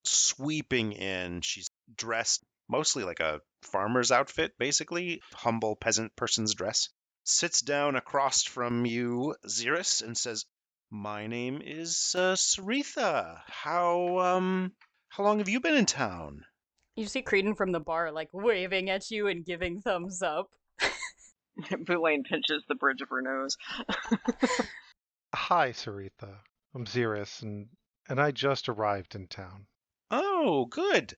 sweeping 0.04 0.92
in. 0.92 1.42
She's 1.42 1.70
dressed 1.96 2.44
mostly 2.68 3.04
like 3.04 3.20
a 3.20 3.42
farmer's 3.62 4.12
outfit, 4.12 4.58
basically, 4.58 5.22
humble 5.34 5.76
peasant 5.76 6.16
person's 6.16 6.54
dress. 6.54 6.90
Sits 7.24 7.62
down 7.62 7.96
across 7.96 8.44
from 8.44 8.86
you, 8.86 9.36
Xerus, 9.48 10.02
and 10.02 10.18
says, 10.18 10.46
"My 10.90 11.28
name 11.28 11.62
is 11.64 12.16
uh, 12.18 12.36
Saritha. 12.36 13.42
How 13.46 14.18
um, 14.20 14.74
how 15.10 15.24
long 15.24 15.38
have 15.38 15.50
you 15.50 15.60
been 15.60 15.76
in 15.76 15.86
town?" 15.86 16.44
You 16.96 17.06
see 17.06 17.22
Creedon 17.22 17.56
from 17.56 17.72
the 17.72 17.80
bar, 17.80 18.12
like 18.12 18.30
waving 18.34 18.90
at 18.90 19.12
you 19.12 19.28
and 19.28 19.46
giving 19.46 19.82
thumbs 19.82 20.22
up. 20.22 20.50
Boulain 21.86 22.24
pinches 22.24 22.64
the 22.68 22.76
bridge 22.76 23.02
of 23.02 23.10
her 23.10 23.22
nose. 23.22 23.58
Hi, 25.36 25.72
Saritha. 25.72 26.38
I'm 26.76 26.86
Xerus, 26.86 27.42
and 27.42 27.68
and 28.10 28.20
I 28.20 28.32
just 28.32 28.70
arrived 28.70 29.16
in 29.16 29.28
town. 29.28 29.66
Oh, 30.10 30.66
good, 30.66 31.16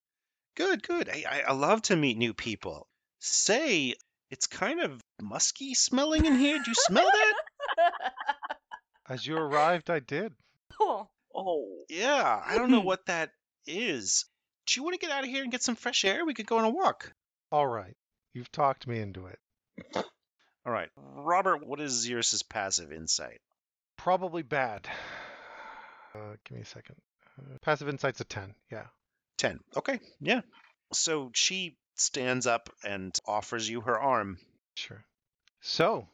good, 0.55 0.83
good. 0.83 1.09
I, 1.09 1.23
I, 1.29 1.39
I 1.49 1.53
love 1.53 1.81
to 1.83 1.95
meet 1.95 2.17
new 2.17 2.33
people. 2.33 2.87
Say, 3.19 3.95
it's 4.29 4.47
kind 4.47 4.81
of 4.81 5.01
musky 5.21 5.73
smelling 5.73 6.25
in 6.25 6.35
here. 6.35 6.57
Do 6.57 6.69
you 6.69 6.75
smell 6.75 7.05
that? 7.05 7.93
As 9.09 9.25
you 9.25 9.35
arrived, 9.37 9.89
I 9.89 9.99
did. 9.99 10.33
oh, 10.79 11.07
Oh, 11.35 11.83
Yeah, 11.89 12.41
I 12.45 12.57
don't 12.57 12.69
know 12.69 12.81
hmm. 12.81 12.87
what 12.87 13.05
that 13.07 13.31
is. 13.65 14.25
Do 14.67 14.79
you 14.79 14.83
want 14.83 14.93
to 14.93 14.99
get 14.99 15.11
out 15.11 15.23
of 15.23 15.29
here 15.29 15.43
and 15.43 15.51
get 15.51 15.63
some 15.63 15.75
fresh 15.75 16.05
air? 16.05 16.25
We 16.25 16.33
could 16.33 16.45
go 16.45 16.57
on 16.57 16.65
a 16.65 16.69
walk. 16.69 17.11
All 17.51 17.67
right, 17.67 17.95
you've 18.33 18.51
talked 18.51 18.87
me 18.87 18.99
into 18.99 19.25
it. 19.25 19.39
All 20.65 20.71
right, 20.73 20.89
Robert. 20.95 21.65
What 21.65 21.79
is 21.81 22.05
Xerus's 22.07 22.43
passive 22.43 22.91
insight? 22.91 23.39
Probably 23.97 24.43
bad. 24.43 24.87
Uh, 26.15 26.35
give 26.45 26.55
me 26.57 26.61
a 26.61 26.65
second. 26.65 26.95
Uh, 27.39 27.57
passive 27.63 27.89
insight's 27.89 28.21
a 28.21 28.23
ten. 28.23 28.53
Yeah. 28.71 28.85
10. 29.39 29.59
Okay, 29.75 29.99
yeah. 30.21 30.41
So 30.93 31.31
she 31.33 31.75
stands 31.95 32.45
up 32.45 32.69
and 32.83 33.17
offers 33.25 33.67
you 33.67 33.81
her 33.81 33.99
arm. 33.99 34.37
Sure. 34.75 35.03
So, 35.61 36.07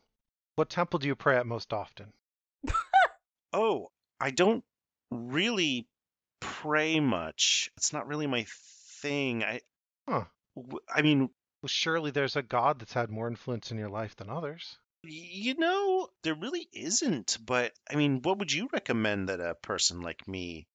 what 0.56 0.70
temple 0.70 1.00
do 1.00 1.08
you 1.08 1.16
pray 1.16 1.36
at 1.36 1.46
most 1.46 1.74
often? 1.74 2.14
Oh, 3.52 3.90
I 4.22 4.32
don't 4.32 4.64
really 5.12 5.86
pray 6.40 7.00
much. 7.02 7.72
It's 7.76 7.92
not 7.92 8.08
really 8.08 8.28
my 8.28 8.46
thing. 9.02 9.44
I 9.44 9.60
Huh. 10.08 10.24
w- 10.56 10.80
I 10.88 11.02
mean, 11.02 11.30
Well, 11.62 11.68
surely 11.68 12.12
there's 12.12 12.36
a 12.36 12.42
god 12.42 12.80
that's 12.80 12.94
had 12.94 13.10
more 13.10 13.28
influence 13.28 13.72
in 13.72 13.78
your 13.78 13.90
life 13.90 14.16
than 14.16 14.30
others. 14.30 14.78
you 15.04 15.56
know, 15.56 16.10
there 16.24 16.36
really 16.36 16.68
isn't, 16.74 17.38
but 17.46 17.74
I 17.90 17.96
mean, 17.96 18.22
what 18.22 18.38
would 18.40 18.52
you 18.52 18.70
recommend 18.74 19.30
that 19.30 19.40
a 19.40 19.56
person 19.56 20.02
like 20.02 20.28
me 20.28 20.68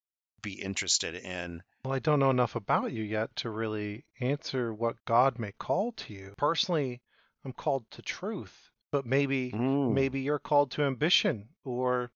be 0.43 0.55
interested 0.55 1.15
in? 1.15 1.63
Well, 1.85 1.95
I 1.95 1.99
don't 1.99 2.21
know 2.21 2.31
enough 2.31 2.55
about 2.57 2.93
you 2.93 3.03
yet 3.03 3.35
to 3.37 3.51
really 3.51 4.05
answer 4.21 4.73
what 4.73 5.05
God 5.05 5.39
may 5.39 5.53
call 5.53 5.93
to 5.93 6.15
you. 6.15 6.35
Personally, 6.39 7.03
I'm 7.45 7.53
called 7.53 7.91
to 7.93 8.03
truth, 8.03 8.71
but 8.93 9.05
maybe 9.07 9.53
Mm. 9.53 9.93
maybe 9.93 10.21
you're 10.21 10.39
called 10.39 10.71
to 10.73 10.83
ambition 10.83 11.49
or 11.65 12.11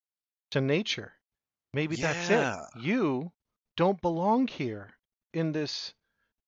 to 0.53 0.61
nature. 0.61 1.13
Maybe 1.75 1.97
that's 1.97 2.31
it. 2.31 2.83
You 2.83 3.33
don't 3.77 4.01
belong 4.01 4.49
here 4.49 4.95
in 5.35 5.53
this 5.53 5.95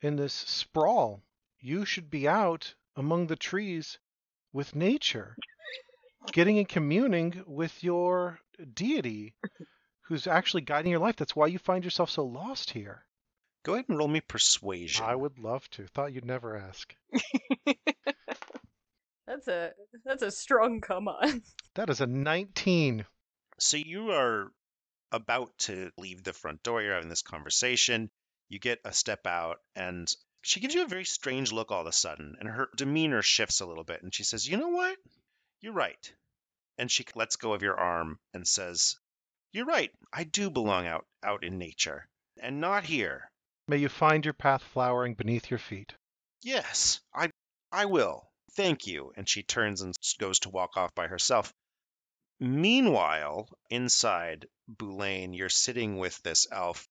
in 0.03 0.17
this 0.17 0.33
sprawl. 0.33 1.23
You 1.61 1.85
should 1.85 2.11
be 2.11 2.27
out 2.27 2.75
among 2.97 3.27
the 3.27 3.37
trees 3.37 3.99
with 4.53 4.75
nature, 4.75 5.37
getting 6.33 6.59
and 6.59 6.69
communing 6.69 7.43
with 7.47 7.85
your 7.85 8.41
deity 8.75 9.35
who's 10.03 10.27
actually 10.27 10.63
guiding 10.63 10.91
your 10.91 11.01
life. 11.01 11.17
That's 11.17 11.37
why 11.37 11.47
you 11.49 11.59
find 11.59 11.85
yourself 11.85 12.11
so 12.11 12.25
lost 12.25 12.71
here. 12.71 13.05
Go 13.63 13.75
ahead 13.75 13.85
and 13.89 13.99
roll 13.99 14.09
me 14.09 14.23
persuasion. 14.23 15.05
I 15.05 15.15
would 15.15 15.39
love 15.39 15.69
to. 15.71 15.87
Thought 15.87 16.13
you'd 16.15 16.25
never 16.25 16.57
ask. 16.57 16.95
that's 19.27 19.47
a 19.49 19.73
that's 20.05 20.23
a 20.23 20.31
strong 20.31 20.81
come 20.81 21.09
on. 21.09 21.43
That 21.75 21.89
is 21.89 22.01
a 22.01 22.07
19. 22.07 23.07
So 23.61 23.77
you 23.77 24.11
are 24.11 24.51
about 25.13 25.57
to 25.59 25.93
leave 25.97 26.25
the 26.25 26.33
front 26.33 26.65
door. 26.65 26.83
You're 26.83 26.95
having 26.95 27.09
this 27.09 27.23
conversation. 27.23 28.11
You 28.49 28.59
get 28.59 28.81
a 28.85 28.93
step 28.93 29.25
out, 29.27 29.59
and 29.77 30.13
she 30.43 30.61
gives 30.61 30.75
you 30.75 30.83
a 30.83 30.89
very 30.89 31.05
strange 31.05 31.53
look 31.53 31.71
all 31.71 31.83
of 31.83 31.87
a 31.87 31.93
sudden, 31.93 32.37
and 32.39 32.49
her 32.49 32.69
demeanor 32.77 33.23
shifts 33.23 33.61
a 33.61 33.67
little 33.67 33.85
bit. 33.85 34.03
And 34.03 34.15
she 34.15 34.25
says, 34.25 34.49
You 34.49 34.57
know 34.57 34.69
what? 34.69 34.99
You're 35.61 35.73
right. 35.73 36.13
And 36.79 36.91
she 36.91 37.05
lets 37.15 37.37
go 37.37 37.53
of 37.53 37.63
your 37.63 37.79
arm 37.79 38.19
and 38.33 38.47
says, 38.47 38.99
You're 39.53 39.67
right. 39.67 39.93
I 40.13 40.25
do 40.25 40.51
belong 40.51 40.87
out, 40.87 41.07
out 41.23 41.45
in 41.45 41.59
nature, 41.59 42.09
and 42.41 42.61
not 42.61 42.85
here. 42.85 43.31
May 43.69 43.77
you 43.77 43.89
find 43.89 44.25
your 44.25 44.35
path 44.35 44.63
flowering 44.63 45.15
beneath 45.15 45.51
your 45.51 45.59
feet. 45.59 45.95
Yes, 46.43 47.01
I, 47.15 47.31
I 47.71 47.85
will. 47.85 48.31
Thank 48.53 48.87
you. 48.87 49.13
And 49.17 49.29
she 49.29 49.43
turns 49.43 49.83
and 49.83 49.95
goes 50.19 50.41
to 50.41 50.49
walk 50.49 50.77
off 50.77 50.95
by 50.95 51.07
herself. 51.07 51.53
Meanwhile, 52.41 53.49
inside 53.69 54.49
Boulain, 54.67 55.35
you're 55.35 55.51
sitting 55.51 55.99
with 55.99 56.21
this 56.23 56.47
elf. 56.51 56.89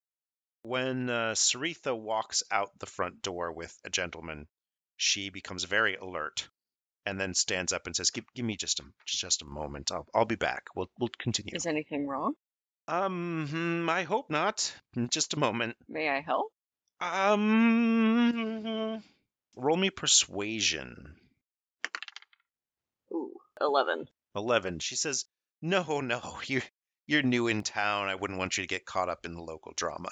When 0.62 1.10
uh, 1.10 1.34
Saritha 1.34 1.97
walks 1.97 2.43
out 2.51 2.78
the 2.80 2.86
front 2.86 3.22
door 3.22 3.51
with 3.51 3.76
a 3.86 3.89
gentleman, 3.89 4.47
she 4.97 5.30
becomes 5.30 5.64
very 5.64 5.95
alert 5.95 6.49
and 7.05 7.20
then 7.20 7.34
stands 7.34 7.72
up 7.72 7.86
and 7.86 7.95
says, 7.95 8.12
"Give, 8.12 8.26
give 8.36 8.45
me 8.45 8.57
just 8.57 8.80
a 8.80 8.84
just 9.05 9.41
a 9.41 9.45
moment. 9.45 9.91
I'll 9.91 10.05
I'll 10.14 10.26
be 10.26 10.36
back. 10.36 10.66
We'll 10.76 10.89
we'll 10.99 11.10
continue." 11.18 11.55
is 11.55 11.66
anything 11.66 12.07
wrong? 12.07 12.34
Um, 12.89 13.88
I 13.88 14.03
hope 14.03 14.32
not. 14.32 14.74
Just 15.12 15.36
a 15.36 15.39
moment. 15.39 15.78
May 15.88 16.10
I 16.10 16.22
help? 16.22 16.51
Um, 16.99 19.03
roll 19.55 19.78
me 19.78 19.91
persuasion. 19.91 21.16
Ooh, 23.14 23.34
11. 23.62 24.07
11. 24.36 24.80
She 24.80 24.95
says, 24.95 25.26
No, 25.62 26.01
no, 26.01 26.39
you're, 26.47 26.64
you're 27.05 27.22
new 27.22 27.47
in 27.47 27.62
town. 27.62 28.07
I 28.07 28.16
wouldn't 28.16 28.39
want 28.39 28.57
you 28.57 28.64
to 28.64 28.68
get 28.68 28.86
caught 28.86 29.10
up 29.10 29.26
in 29.26 29.36
the 29.36 29.43
local 29.43 29.74
drama. 29.76 30.10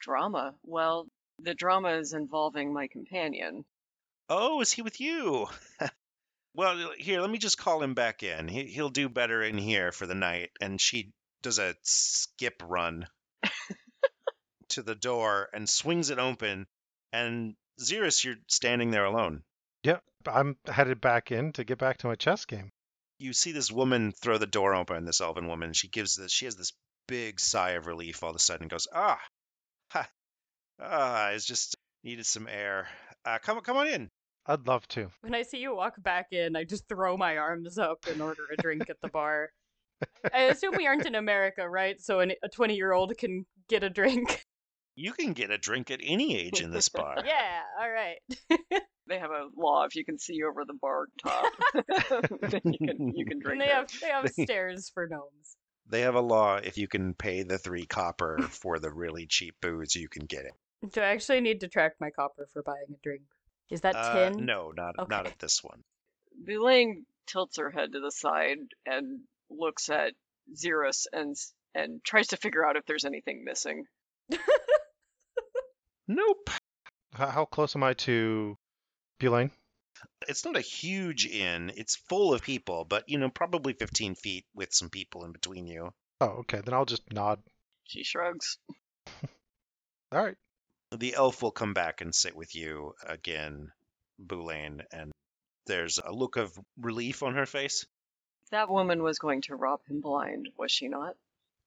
Drama. 0.00 0.54
Well, 0.62 1.06
the 1.38 1.54
drama 1.54 1.94
is 1.94 2.12
involving 2.12 2.72
my 2.72 2.88
companion. 2.88 3.64
Oh, 4.28 4.60
is 4.60 4.72
he 4.72 4.82
with 4.82 5.00
you? 5.00 5.46
well, 6.54 6.92
here, 6.98 7.20
let 7.20 7.30
me 7.30 7.38
just 7.38 7.58
call 7.58 7.82
him 7.82 7.94
back 7.94 8.22
in. 8.22 8.48
He, 8.48 8.64
he'll 8.64 8.88
do 8.88 9.08
better 9.08 9.42
in 9.42 9.58
here 9.58 9.92
for 9.92 10.06
the 10.06 10.14
night. 10.14 10.50
And 10.60 10.80
she 10.80 11.12
does 11.42 11.58
a 11.58 11.74
skip 11.82 12.62
run 12.64 13.06
to 14.70 14.82
the 14.82 14.94
door 14.94 15.48
and 15.52 15.68
swings 15.68 16.10
it 16.10 16.18
open. 16.18 16.66
And 17.12 17.54
Xerus, 17.80 18.24
you're 18.24 18.36
standing 18.48 18.90
there 18.90 19.04
alone. 19.04 19.42
Yep, 19.84 20.02
I'm 20.26 20.56
headed 20.66 21.00
back 21.00 21.30
in 21.30 21.52
to 21.52 21.64
get 21.64 21.78
back 21.78 21.98
to 21.98 22.08
my 22.08 22.16
chess 22.16 22.44
game. 22.46 22.72
you 23.18 23.32
see 23.32 23.52
this 23.52 23.70
woman 23.70 24.12
throw 24.12 24.38
the 24.38 24.46
door 24.46 24.74
open, 24.74 25.04
this 25.04 25.20
elven 25.20 25.46
woman. 25.46 25.72
She 25.72 25.88
gives 25.88 26.16
this, 26.16 26.32
she 26.32 26.46
has 26.46 26.56
this 26.56 26.72
big 27.06 27.38
sigh 27.38 27.70
of 27.72 27.86
relief 27.86 28.22
all 28.22 28.30
of 28.30 28.36
a 28.36 28.40
sudden 28.40 28.64
and 28.64 28.70
goes, 28.70 28.88
ah, 28.92 29.18
ha, 29.20 29.28
ah, 30.80 31.30
it's 31.30 31.44
just 31.44 31.76
needed 32.04 32.26
some 32.26 32.48
air. 32.48 32.88
Uh, 33.24 33.38
come, 33.42 33.60
come 33.60 33.76
on 33.76 33.88
in. 33.88 34.10
I'd 34.46 34.66
love 34.66 34.86
to. 34.88 35.10
When 35.22 35.34
I 35.34 35.42
see 35.42 35.58
you 35.58 35.74
walk 35.74 36.00
back 36.00 36.28
in, 36.30 36.54
I 36.54 36.64
just 36.64 36.88
throw 36.88 37.16
my 37.16 37.36
arms 37.36 37.78
up 37.78 38.06
and 38.08 38.22
order 38.22 38.42
a 38.52 38.62
drink 38.62 38.88
at 38.88 39.00
the 39.02 39.08
bar. 39.08 39.50
I 40.32 40.42
assume 40.42 40.74
we 40.76 40.86
aren't 40.86 41.06
in 41.06 41.14
America, 41.14 41.68
right? 41.68 42.00
So 42.00 42.20
an, 42.20 42.32
a 42.44 42.48
20 42.48 42.76
year 42.76 42.92
old 42.92 43.16
can 43.18 43.46
get 43.68 43.82
a 43.82 43.90
drink. 43.90 44.44
You 44.98 45.12
can 45.12 45.34
get 45.34 45.50
a 45.50 45.58
drink 45.58 45.90
at 45.90 46.00
any 46.02 46.34
age 46.38 46.62
in 46.62 46.70
this 46.70 46.88
bar. 46.88 47.16
yeah, 47.26 47.60
all 47.78 47.90
right. 47.90 48.16
They 49.08 49.18
have 49.18 49.30
a 49.30 49.48
law 49.56 49.84
if 49.84 49.94
you 49.94 50.04
can 50.04 50.18
see 50.18 50.42
over 50.42 50.64
the 50.64 50.74
bar 50.74 51.06
top, 51.22 51.52
then 52.40 52.60
you 52.64 52.78
can 52.78 53.12
you 53.14 53.24
can 53.24 53.34
and 53.34 53.42
drink 53.42 53.62
they 53.62 53.68
have 53.68 53.88
they 54.00 54.08
have 54.08 54.30
stairs 54.30 54.90
for 54.92 55.06
gnomes. 55.06 55.56
They 55.88 56.00
have 56.00 56.16
a 56.16 56.20
law 56.20 56.56
if 56.56 56.76
you 56.76 56.88
can 56.88 57.14
pay 57.14 57.42
the 57.42 57.58
three 57.58 57.86
copper 57.86 58.38
for 58.50 58.78
the 58.78 58.90
really 58.90 59.26
cheap 59.26 59.54
booze, 59.60 59.94
you 59.94 60.08
can 60.08 60.24
get 60.24 60.46
it. 60.46 60.54
Do 60.90 61.00
I 61.00 61.06
actually 61.06 61.40
need 61.40 61.60
to 61.60 61.68
track 61.68 61.94
my 62.00 62.10
copper 62.10 62.48
for 62.52 62.62
buying 62.62 62.86
a 62.90 62.96
drink? 63.02 63.22
Is 63.70 63.80
that 63.80 63.96
Uh, 63.96 64.30
10? 64.30 64.44
no, 64.46 64.70
not 64.72 64.94
not 65.08 65.26
at 65.26 65.38
this 65.38 65.62
one. 65.64 65.82
Boulain 66.46 67.04
tilts 67.26 67.56
her 67.58 67.70
head 67.70 67.92
to 67.92 68.00
the 68.00 68.12
side 68.12 68.58
and 68.84 69.20
looks 69.50 69.88
at 69.88 70.14
Xerus 70.54 71.06
and 71.12 71.30
s- 71.32 71.52
and 71.74 72.02
tries 72.04 72.28
to 72.28 72.36
figure 72.36 72.64
out 72.64 72.76
if 72.76 72.84
there's 72.86 73.04
anything 73.04 73.42
missing. 73.44 73.86
Nope. 76.08 76.50
H- 76.50 77.28
How 77.30 77.44
close 77.46 77.74
am 77.74 77.82
I 77.82 77.94
to 77.94 78.56
Boulain? 79.18 79.50
It's 80.28 80.44
not 80.44 80.56
a 80.56 80.60
huge 80.60 81.26
inn. 81.26 81.72
It's 81.74 81.96
full 81.96 82.32
of 82.32 82.42
people, 82.42 82.84
but 82.84 83.08
you 83.08 83.18
know, 83.18 83.28
probably 83.28 83.72
15 83.72 84.14
feet 84.14 84.44
with 84.54 84.72
some 84.72 84.88
people 84.90 85.24
in 85.24 85.32
between 85.32 85.66
you. 85.66 85.92
Oh, 86.20 86.26
okay. 86.46 86.60
Then 86.64 86.74
I'll 86.74 86.84
just 86.84 87.12
nod. 87.12 87.42
She 87.84 88.04
shrugs. 88.04 88.58
All 90.12 90.22
right. 90.24 90.36
The 90.92 91.14
elf 91.14 91.42
will 91.42 91.50
come 91.50 91.74
back 91.74 92.00
and 92.00 92.14
sit 92.14 92.36
with 92.36 92.54
you 92.54 92.94
again, 93.04 93.70
Boulain, 94.18 94.82
and 94.92 95.12
there's 95.66 95.98
a 95.98 96.12
look 96.12 96.36
of 96.36 96.56
relief 96.78 97.22
on 97.22 97.34
her 97.34 97.46
face. 97.46 97.84
That 98.52 98.70
woman 98.70 99.02
was 99.02 99.18
going 99.18 99.42
to 99.42 99.56
rob 99.56 99.80
him 99.88 100.00
blind, 100.00 100.48
was 100.56 100.70
she 100.70 100.88
not? 100.88 101.14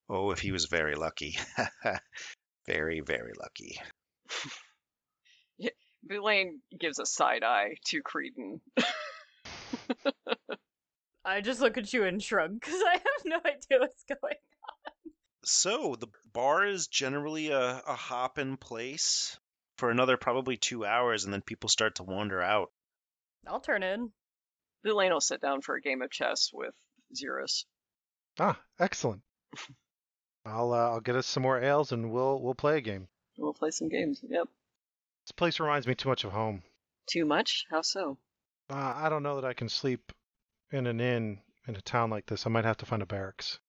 Oh, 0.08 0.32
if 0.32 0.40
he 0.40 0.52
was 0.52 0.66
very 0.66 0.96
lucky. 0.96 1.38
Very, 2.66 3.00
very 3.00 3.32
lucky. 3.40 3.80
Boulain 6.04 6.60
gives 6.80 7.00
a 7.00 7.06
side 7.06 7.44
eye 7.44 7.76
to 7.86 8.04
Creedon. 8.04 8.62
I 11.26 11.42
just 11.42 11.62
look 11.62 11.80
at 11.80 11.92
you 11.92 12.04
and 12.04 12.22
shrug 12.22 12.60
because 12.60 12.80
I 12.86 12.94
have 12.94 13.26
no 13.26 13.38
idea 13.38 13.80
what's 13.80 14.04
going. 14.04 14.36
So 15.52 15.96
the 15.96 16.08
bar 16.32 16.64
is 16.64 16.88
generally 16.88 17.50
a, 17.50 17.82
a 17.88 17.96
hop 17.96 18.38
in 18.38 18.56
place 18.56 19.36
for 19.78 19.90
another 19.90 20.16
probably 20.16 20.58
two 20.58 20.86
hours, 20.86 21.26
and 21.26 21.34
then 21.34 21.42
people 21.42 21.70
start 21.70 21.96
to 21.96 22.04
wander 22.04 22.40
out. 22.40 22.72
I'll 23.48 23.60
turn 23.60 23.82
in. 23.82 24.14
Boulain 24.84 25.12
will 25.12 25.20
sit 25.20 25.42
down 25.42 25.62
for 25.62 25.74
a 25.74 25.82
game 25.82 26.04
of 26.04 26.12
chess 26.12 26.52
with 26.54 26.76
Xerus. 27.16 27.66
Ah, 28.40 28.62
excellent. 28.80 29.24
I'll 30.46 30.72
uh, 30.72 30.92
I'll 30.92 31.02
get 31.02 31.16
us 31.16 31.26
some 31.26 31.42
more 31.42 31.60
ales 31.60 31.92
and 31.92 32.12
we'll 32.12 32.40
we'll 32.40 32.54
play 32.54 32.78
a 32.78 32.82
game. 32.82 33.08
We'll 33.36 33.56
play 33.56 33.72
some 33.72 33.90
games. 33.90 34.22
Yep. 34.22 34.48
This 35.26 35.32
place 35.32 35.60
reminds 35.60 35.88
me 35.88 35.96
too 35.96 36.10
much 36.10 36.26
of 36.26 36.32
home. 36.32 36.62
Too 37.08 37.26
much? 37.26 37.66
How 37.72 37.82
so? 37.82 38.20
Uh, 38.70 38.94
I 38.96 39.10
don't 39.10 39.24
know 39.24 39.42
that 39.42 39.46
I 39.46 39.54
can 39.54 39.68
sleep 39.68 40.14
in 40.72 40.86
an 40.86 41.02
inn 41.02 41.42
in 41.68 41.76
a 41.76 41.82
town 41.82 42.12
like 42.12 42.28
this. 42.28 42.46
I 42.46 42.52
might 42.52 42.66
have 42.66 42.78
to 42.78 42.86
find 42.86 43.02
a 43.02 43.08
barracks. 43.08 43.60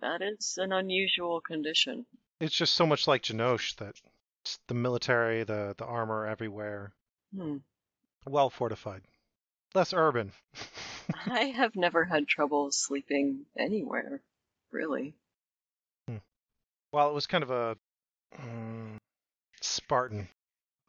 That 0.00 0.22
is 0.22 0.58
an 0.58 0.72
unusual 0.72 1.40
condition. 1.40 2.06
It's 2.40 2.54
just 2.54 2.74
so 2.74 2.86
much 2.86 3.06
like 3.06 3.22
Janosh 3.22 3.76
that 3.76 4.00
the 4.68 4.74
military, 4.74 5.44
the 5.44 5.74
the 5.78 5.84
armor 5.84 6.26
everywhere, 6.26 6.92
Hmm. 7.34 7.58
well 8.26 8.50
fortified, 8.50 9.02
less 9.74 9.92
urban. 9.92 10.32
I 11.26 11.44
have 11.44 11.76
never 11.76 12.04
had 12.04 12.26
trouble 12.28 12.70
sleeping 12.72 13.46
anywhere, 13.58 14.20
really. 14.70 15.14
well, 16.92 17.10
it 17.10 17.14
was 17.14 17.26
kind 17.26 17.42
of 17.42 17.50
a 17.50 17.76
mm, 18.38 18.96
Spartan 19.60 20.28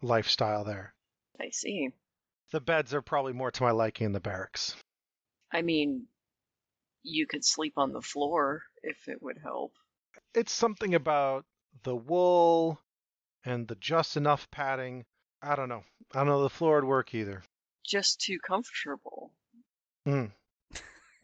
lifestyle 0.02 0.64
there. 0.64 0.94
I 1.40 1.50
see. 1.50 1.90
The 2.52 2.62
beds 2.62 2.94
are 2.94 3.02
probably 3.02 3.34
more 3.34 3.52
to 3.52 3.64
my 3.64 3.72
liking 3.72 4.06
in 4.06 4.12
the 4.12 4.20
barracks. 4.20 4.76
I 5.52 5.62
mean, 5.62 6.08
you 7.06 7.28
could 7.28 7.46
sleep 7.46 7.74
on 7.78 7.94
the 7.94 8.02
floor 8.02 8.64
if 8.84 9.08
it 9.08 9.22
would 9.22 9.38
help. 9.42 9.74
It's 10.34 10.52
something 10.52 10.96
about 10.96 11.46
the 11.84 11.96
wool 11.96 12.80
and 13.46 13.68
the 13.68 13.76
just 13.76 14.18
enough 14.18 14.50
padding. 14.52 15.06
I 15.42 15.56
don't 15.56 15.70
know. 15.70 15.84
I 16.14 16.20
don't 16.20 16.28
know 16.28 16.44
the 16.44 16.50
floor 16.50 16.76
would 16.76 16.88
work 16.88 17.14
either. 17.14 17.44
Just 17.86 18.20
too 18.22 18.40
comfortable. 18.46 19.32
Hmm. 20.06 20.26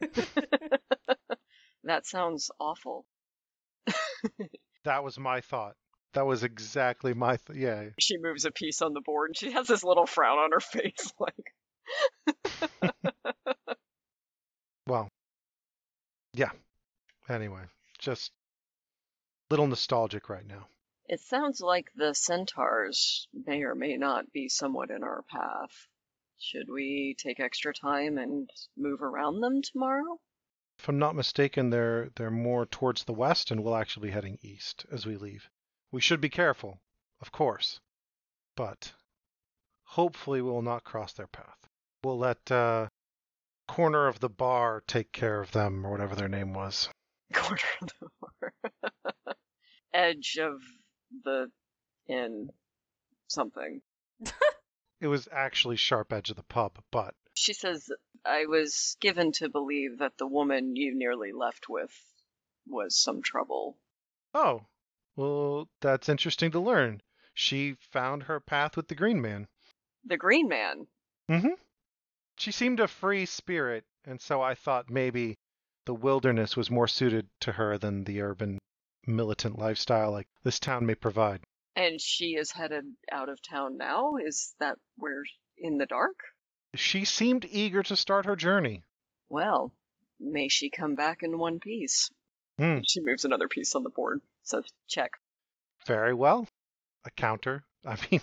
that 1.84 2.06
sounds 2.06 2.50
awful. 2.58 3.04
That 4.84 5.04
was 5.04 5.16
my 5.16 5.40
thought. 5.40 5.76
That 6.14 6.26
was 6.26 6.42
exactly 6.42 7.14
my 7.14 7.36
th- 7.36 7.56
yeah. 7.56 7.90
She 8.00 8.18
moves 8.18 8.44
a 8.44 8.50
piece 8.50 8.82
on 8.82 8.94
the 8.94 9.00
board 9.00 9.30
and 9.30 9.36
she 9.36 9.52
has 9.52 9.68
this 9.68 9.84
little 9.84 10.06
frown 10.06 10.38
on 10.38 10.50
her 10.50 10.60
face 10.60 11.12
like 11.20 11.52
Well, 14.88 15.08
yeah. 16.34 16.50
Anyway, 17.28 17.62
just 17.98 18.32
a 19.50 19.54
little 19.54 19.66
nostalgic 19.66 20.28
right 20.28 20.46
now. 20.46 20.66
It 21.08 21.20
sounds 21.20 21.60
like 21.60 21.90
the 21.94 22.14
centaurs 22.14 23.28
may 23.32 23.62
or 23.62 23.74
may 23.74 23.96
not 23.96 24.32
be 24.32 24.48
somewhat 24.48 24.90
in 24.90 25.02
our 25.02 25.22
path. 25.22 25.86
Should 26.38 26.68
we 26.68 27.14
take 27.18 27.38
extra 27.38 27.72
time 27.74 28.18
and 28.18 28.50
move 28.76 29.02
around 29.02 29.40
them 29.40 29.62
tomorrow? 29.62 30.18
If 30.78 30.88
I'm 30.88 30.98
not 30.98 31.14
mistaken, 31.14 31.70
they're 31.70 32.10
they're 32.16 32.30
more 32.30 32.66
towards 32.66 33.04
the 33.04 33.12
west, 33.12 33.50
and 33.50 33.62
we'll 33.62 33.76
actually 33.76 34.08
be 34.08 34.12
heading 34.12 34.38
east 34.42 34.86
as 34.90 35.06
we 35.06 35.16
leave. 35.16 35.48
We 35.90 36.00
should 36.00 36.20
be 36.20 36.30
careful, 36.30 36.80
of 37.20 37.30
course, 37.30 37.80
but 38.56 38.92
hopefully 39.84 40.40
we 40.40 40.50
will 40.50 40.62
not 40.62 40.82
cross 40.82 41.12
their 41.12 41.26
path. 41.26 41.68
We'll 42.02 42.18
let 42.18 42.50
uh, 42.50 42.88
corner 43.68 44.06
of 44.08 44.20
the 44.20 44.28
bar 44.28 44.82
take 44.86 45.12
care 45.12 45.40
of 45.40 45.52
them, 45.52 45.86
or 45.86 45.90
whatever 45.90 46.14
their 46.14 46.28
name 46.28 46.52
was. 46.54 46.88
Corner 47.32 47.62
of 47.80 47.88
the 48.00 48.08
bar. 48.20 48.54
Edge 49.94 50.38
of 50.40 50.60
the 51.24 51.50
inn. 52.08 52.50
Something. 53.28 53.80
It 55.00 55.06
was 55.08 55.28
actually 55.32 55.76
sharp 55.76 56.12
edge 56.12 56.30
of 56.30 56.36
the 56.36 56.42
pub, 56.44 56.78
but 56.92 57.14
She 57.34 57.54
says, 57.54 57.90
I 58.24 58.46
was 58.46 58.96
given 59.00 59.32
to 59.32 59.48
believe 59.48 59.98
that 59.98 60.16
the 60.16 60.26
woman 60.26 60.76
you 60.76 60.94
nearly 60.94 61.32
left 61.32 61.68
with 61.68 61.90
was 62.68 62.96
some 63.02 63.20
trouble. 63.22 63.78
oh, 64.34 64.66
well, 65.16 65.68
that's 65.80 66.08
interesting 66.08 66.52
to 66.52 66.60
learn. 66.60 67.02
She 67.34 67.74
found 67.90 68.22
her 68.24 68.38
path 68.40 68.76
with 68.76 68.88
the 68.88 68.94
Green 68.94 69.20
Man. 69.20 69.48
The 70.04 70.16
Green 70.16 70.48
Man. 70.48 70.86
Mm-hmm. 71.30 71.54
She 72.36 72.52
seemed 72.52 72.80
a 72.80 72.88
free 72.88 73.26
spirit, 73.26 73.84
and 74.04 74.20
so 74.20 74.42
I 74.42 74.54
thought 74.54 74.90
maybe 74.90 75.36
the 75.84 75.94
wilderness 75.94 76.56
was 76.56 76.70
more 76.70 76.88
suited 76.88 77.28
to 77.40 77.52
her 77.52 77.78
than 77.78 78.04
the 78.04 78.20
urban 78.20 78.58
militant 79.06 79.58
lifestyle 79.58 80.12
like 80.12 80.28
this 80.42 80.60
town 80.60 80.86
may 80.86 80.94
provide. 80.94 81.42
And 81.74 82.00
she 82.00 82.36
is 82.36 82.52
headed 82.52 82.84
out 83.10 83.28
of 83.28 83.40
town 83.42 83.76
now? 83.76 84.16
Is 84.16 84.54
that 84.60 84.78
where 84.96 85.22
in 85.56 85.78
the 85.78 85.86
dark? 85.86 86.16
She 86.74 87.04
seemed 87.04 87.44
eager 87.44 87.82
to 87.82 87.96
start 87.96 88.26
her 88.26 88.36
journey. 88.36 88.84
Well, 89.28 89.72
may 90.20 90.48
she 90.48 90.70
come 90.70 90.94
back 90.94 91.22
in 91.22 91.38
one 91.38 91.60
piece. 91.60 92.10
Hmm. 92.58 92.78
She 92.86 93.00
moves 93.00 93.24
another 93.24 93.48
piece 93.48 93.74
on 93.74 93.82
the 93.82 93.90
board. 93.90 94.20
Says 94.42 94.64
check. 94.88 95.12
Very 95.86 96.14
well. 96.14 96.46
A 97.04 97.10
counter. 97.10 97.64
I 97.86 97.96
mean, 98.10 98.20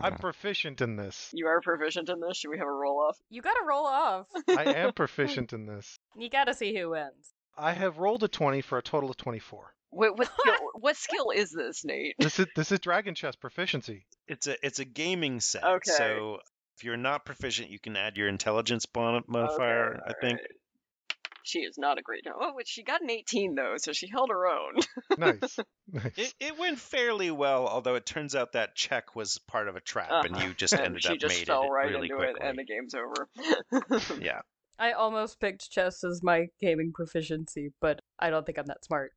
I'm 0.00 0.16
proficient 0.20 0.80
in 0.80 0.96
this. 0.96 1.30
you 1.32 1.46
are 1.46 1.60
proficient 1.60 2.08
in 2.08 2.20
this. 2.20 2.36
Should 2.36 2.50
we 2.50 2.58
have 2.58 2.66
a 2.66 2.70
roll 2.72 3.00
off? 3.00 3.16
You 3.30 3.40
gotta 3.42 3.64
roll 3.66 3.86
off. 3.86 4.26
I 4.48 4.64
am 4.64 4.92
proficient 4.92 5.52
in 5.52 5.66
this. 5.66 5.98
You 6.16 6.28
gotta 6.28 6.52
see 6.54 6.76
who 6.76 6.90
wins. 6.90 7.32
I 7.56 7.72
have 7.72 7.98
rolled 7.98 8.22
a 8.22 8.28
20 8.28 8.60
for 8.60 8.78
a 8.78 8.82
total 8.82 9.10
of 9.10 9.16
24. 9.16 9.72
What, 9.90 10.18
what, 10.18 10.28
skill, 10.38 10.54
what 10.74 10.96
skill 10.96 11.30
is 11.34 11.50
this, 11.50 11.84
Nate? 11.84 12.14
This 12.18 12.38
is 12.38 12.46
this 12.54 12.70
is 12.70 12.78
Dragon 12.80 13.14
Chess 13.14 13.34
proficiency. 13.36 14.04
It's 14.26 14.46
a 14.46 14.54
it's 14.64 14.78
a 14.80 14.84
gaming 14.84 15.40
set. 15.40 15.64
Okay. 15.64 15.90
So 15.90 16.38
if 16.76 16.84
you're 16.84 16.98
not 16.98 17.24
proficient, 17.24 17.70
you 17.70 17.78
can 17.80 17.96
add 17.96 18.18
your 18.18 18.28
intelligence 18.28 18.84
bon- 18.84 19.24
modifier. 19.26 19.94
Okay, 19.94 20.00
I 20.06 20.12
think. 20.20 20.38
alright. 20.38 20.50
She 21.48 21.60
is 21.60 21.78
not 21.78 21.96
a 21.98 22.02
great. 22.02 22.26
Oh, 22.28 22.52
wait, 22.54 22.68
she 22.68 22.82
got 22.82 23.00
an 23.00 23.08
18 23.10 23.54
though, 23.54 23.74
so 23.78 23.92
she 23.94 24.06
held 24.08 24.28
her 24.28 24.46
own. 24.46 24.74
Nice. 25.18 25.58
nice. 25.90 26.12
It, 26.16 26.34
it 26.38 26.58
went 26.58 26.78
fairly 26.78 27.30
well, 27.30 27.66
although 27.66 27.94
it 27.94 28.04
turns 28.04 28.34
out 28.34 28.52
that 28.52 28.74
check 28.76 29.16
was 29.16 29.38
part 29.48 29.66
of 29.68 29.74
a 29.76 29.80
trap, 29.80 30.26
and 30.26 30.36
Uh-huh. 30.36 30.46
you 30.48 30.54
just 30.54 30.72
and 30.74 30.82
ended 30.84 31.02
she 31.04 31.12
up 31.14 31.18
just 31.18 31.38
made 31.38 31.46
fell 31.46 31.64
it 31.64 31.68
right 31.70 31.86
really 31.90 32.02
into 32.10 32.16
quickly. 32.16 32.34
it, 32.40 32.46
and 32.46 32.58
the 32.58 32.64
game's 32.64 32.94
over. 32.94 34.20
Yeah. 34.22 34.40
I 34.78 34.92
almost 34.92 35.40
picked 35.40 35.70
chess 35.70 36.04
as 36.04 36.20
my 36.22 36.48
gaming 36.60 36.92
proficiency, 36.94 37.72
but 37.80 38.00
I 38.18 38.28
don't 38.30 38.44
think 38.46 38.58
I'm 38.58 38.66
that 38.66 38.84
smart. 38.84 39.12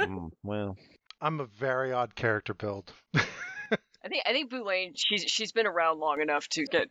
Mm, 0.00 0.30
well, 0.42 0.76
I'm 1.20 1.40
a 1.40 1.46
very 1.46 1.92
odd 1.92 2.14
character 2.16 2.52
build. 2.52 2.92
I 3.14 4.08
think 4.08 4.22
I 4.26 4.32
think 4.32 4.50
Boulain 4.50 4.92
she's 4.96 5.22
she's 5.22 5.52
been 5.52 5.66
around 5.66 6.00
long 6.00 6.20
enough 6.20 6.48
to 6.48 6.64
get 6.64 6.88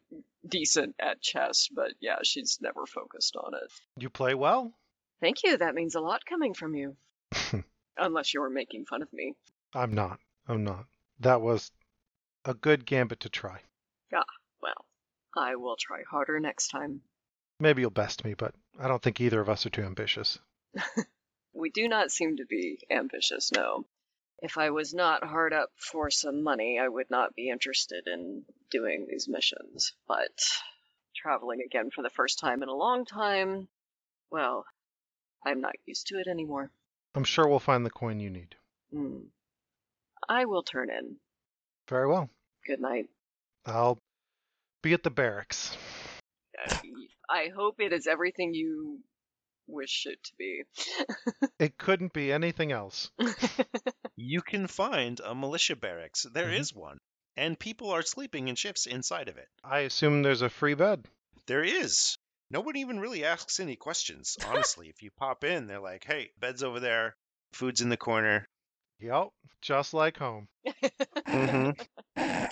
decent 0.48 0.96
at 1.00 1.22
chess, 1.22 1.68
but 1.74 1.92
yeah, 2.00 2.20
she's 2.24 2.60
never 2.62 2.86
focused 2.86 3.36
on 3.36 3.54
it. 3.54 3.72
you 3.98 4.10
play 4.10 4.34
well? 4.34 4.74
Thank 5.20 5.44
you. 5.44 5.58
That 5.58 5.76
means 5.76 5.96
a 5.96 6.02
lot 6.02 6.26
coming 6.26 6.54
from 6.54 6.76
you. 6.76 6.96
Unless 7.98 8.34
you 8.34 8.42
were 8.42 8.50
making 8.50 8.86
fun 8.86 9.02
of 9.02 9.14
me. 9.14 9.36
I'm 9.74 9.94
not. 9.94 10.20
I'm 10.48 10.64
not. 10.64 10.86
That 11.20 11.42
was 11.42 11.72
a 12.46 12.54
good 12.54 12.86
gambit 12.86 13.20
to 13.22 13.30
try. 13.30 13.60
Ah, 14.14 14.26
well, 14.62 14.86
I 15.38 15.56
will 15.56 15.76
try 15.76 16.04
harder 16.10 16.40
next 16.40 16.70
time. 16.70 17.02
Maybe 17.60 17.82
you'll 17.82 17.92
best 17.92 18.26
me, 18.26 18.34
but 18.34 18.56
I 18.80 18.88
don't 18.88 19.02
think 19.02 19.22
either 19.22 19.40
of 19.40 19.50
us 19.50 19.66
are 19.66 19.70
too 19.70 19.84
ambitious. 19.84 20.40
We 21.54 21.70
do 21.70 21.88
not 21.88 22.12
seem 22.12 22.38
to 22.38 22.46
be 22.46 22.80
ambitious, 22.90 23.52
no. 23.52 23.86
If 24.42 24.58
I 24.58 24.70
was 24.72 24.94
not 24.94 25.24
hard 25.24 25.54
up 25.54 25.70
for 25.76 26.10
some 26.10 26.44
money, 26.44 26.80
I 26.80 26.88
would 26.88 27.10
not 27.12 27.36
be 27.36 27.50
interested 27.50 28.08
in 28.08 28.46
doing 28.72 29.06
these 29.10 29.28
missions. 29.28 29.94
But 30.08 30.32
traveling 31.16 31.62
again 31.66 31.90
for 31.92 32.02
the 32.02 32.10
first 32.10 32.40
time 32.40 32.64
in 32.64 32.70
a 32.70 32.74
long 32.76 33.06
time, 33.06 33.68
well, 34.32 34.66
I'm 35.46 35.62
not 35.62 35.76
used 35.86 36.08
to 36.08 36.20
it 36.20 36.28
anymore. 36.28 36.72
I'm 37.14 37.24
sure 37.26 37.48
we'll 37.48 37.60
find 37.60 37.86
the 37.86 37.90
coin 37.92 38.20
you 38.20 38.30
need. 38.30 38.56
Hmm. 38.94 39.18
I 40.28 40.46
will 40.46 40.64
turn 40.64 40.90
in. 40.90 41.18
Very 41.90 42.08
well. 42.08 42.30
Good 42.66 42.80
night. 42.80 43.08
I'll 43.66 43.98
be 44.82 44.94
at 44.94 45.04
the 45.04 45.10
barracks. 45.12 45.76
Uh, 46.68 46.76
I 47.30 47.50
hope 47.56 47.76
it 47.80 47.92
is 47.94 48.08
everything 48.08 48.54
you 48.54 49.00
wish 49.68 50.06
it 50.06 50.24
to 50.24 50.32
be. 50.38 50.64
It 51.60 51.78
couldn't 51.78 52.12
be 52.14 52.32
anything 52.32 52.72
else. 52.72 53.12
you 54.16 54.42
can 54.42 54.66
find 54.66 55.20
a 55.20 55.36
militia 55.36 55.76
barracks. 55.76 56.26
There 56.34 56.52
is 56.52 56.72
Mhm. 56.72 56.78
one, 56.78 56.98
and 57.38 57.60
people 57.60 57.92
are 57.92 58.02
sleeping 58.02 58.48
in 58.48 58.56
shifts 58.56 58.86
inside 58.86 59.30
of 59.30 59.38
it. 59.38 59.48
I 59.64 59.80
assume 59.80 60.22
there's 60.22 60.42
a 60.42 60.50
free 60.50 60.74
bed. 60.74 61.06
There 61.48 61.64
is. 61.64 62.18
No 62.50 62.62
one 62.62 62.76
even 62.76 63.00
really 63.00 63.24
asks 63.24 63.60
any 63.60 63.76
questions. 63.76 64.38
Honestly, 64.48 64.90
if 64.90 65.02
you 65.02 65.10
pop 65.18 65.44
in, 65.44 65.68
they're 65.68 65.80
like, 65.80 66.04
"Hey, 66.04 66.32
bed's 66.40 66.64
over 66.64 66.80
there. 66.80 67.16
Food's 67.54 67.82
in 67.82 67.90
the 67.90 67.98
corner. 67.98 68.46
Yep, 69.00 69.30
just 69.62 69.94
like 69.94 70.18
home. 70.18 70.48
Mm-hmm. 71.28 71.72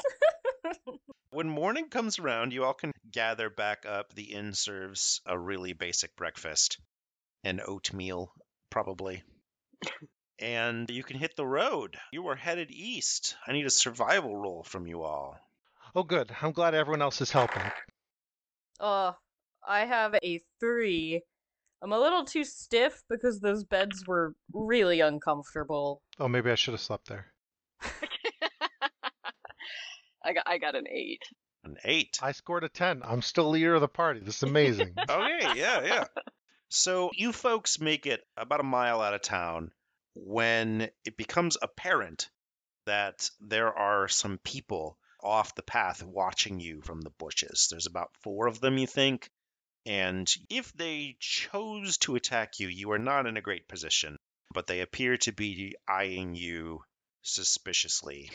When 1.31 1.47
morning 1.47 1.89
comes 1.89 2.17
around, 2.17 2.53
you 2.53 2.63
all 2.63 2.73
can 2.73 2.91
gather 3.11 3.49
back 3.51 3.85
up. 3.85 4.13
The 4.15 4.33
inn 4.33 4.53
serves 4.53 5.21
a 5.27 5.37
really 5.37 5.73
basic 5.73 6.15
breakfast, 6.15 6.79
an 7.43 7.61
oatmeal, 7.63 8.33
probably. 8.71 9.21
And 10.41 10.89
you 10.89 11.03
can 11.03 11.17
hit 11.17 11.35
the 11.35 11.45
road. 11.45 11.97
You 12.11 12.27
are 12.27 12.35
headed 12.35 12.71
east. 12.71 13.35
I 13.45 13.51
need 13.51 13.65
a 13.65 13.69
survival 13.69 14.35
roll 14.35 14.63
from 14.63 14.87
you 14.87 15.03
all. 15.03 15.37
Oh, 15.95 16.03
good. 16.03 16.31
I'm 16.41 16.51
glad 16.51 16.75
everyone 16.75 17.01
else 17.01 17.21
is 17.21 17.31
helping. 17.31 17.63
Uh, 18.79 19.13
I 19.67 19.85
have 19.85 20.15
a 20.23 20.41
three. 20.59 21.21
I'm 21.81 21.91
a 21.91 21.99
little 21.99 22.25
too 22.25 22.43
stiff 22.43 23.01
because 23.09 23.39
those 23.39 23.63
beds 23.63 24.05
were 24.05 24.33
really 24.53 24.99
uncomfortable. 24.99 26.01
Oh, 26.19 26.27
maybe 26.27 26.51
I 26.51 26.55
should 26.55 26.73
have 26.73 26.81
slept 26.81 27.07
there. 27.07 27.27
I 30.23 30.33
got 30.33 30.43
I 30.45 30.57
got 30.57 30.75
an 30.75 30.87
eight. 30.89 31.23
An 31.63 31.77
eight. 31.83 32.19
I 32.21 32.33
scored 32.33 32.63
a 32.63 32.69
10. 32.69 33.01
I'm 33.03 33.21
still 33.21 33.49
leader 33.49 33.75
of 33.75 33.81
the 33.81 33.87
party. 33.87 34.19
This 34.21 34.37
is 34.37 34.43
amazing. 34.43 34.93
okay, 35.09 35.53
yeah, 35.55 35.83
yeah. 35.83 36.05
So 36.69 37.09
you 37.15 37.33
folks 37.33 37.79
make 37.79 38.05
it 38.05 38.21
about 38.37 38.59
a 38.59 38.63
mile 38.63 39.01
out 39.01 39.13
of 39.13 39.21
town 39.21 39.71
when 40.25 40.89
it 41.05 41.17
becomes 41.17 41.57
apparent 41.61 42.29
that 42.85 43.29
there 43.39 43.73
are 43.73 44.07
some 44.07 44.39
people 44.43 44.97
off 45.21 45.55
the 45.55 45.63
path 45.63 46.03
watching 46.03 46.59
you 46.59 46.81
from 46.81 47.01
the 47.01 47.11
bushes. 47.11 47.67
There's 47.69 47.85
about 47.85 48.15
four 48.23 48.47
of 48.47 48.59
them, 48.59 48.77
you 48.77 48.87
think. 48.87 49.29
And 49.85 50.31
if 50.49 50.71
they 50.73 51.17
chose 51.19 51.97
to 51.99 52.15
attack 52.15 52.59
you, 52.59 52.67
you 52.67 52.91
are 52.91 52.99
not 52.99 53.25
in 53.25 53.37
a 53.37 53.41
great 53.41 53.67
position, 53.67 54.17
but 54.53 54.67
they 54.67 54.81
appear 54.81 55.17
to 55.17 55.31
be 55.31 55.75
eyeing 55.87 56.35
you 56.35 56.83
suspiciously. 57.21 58.29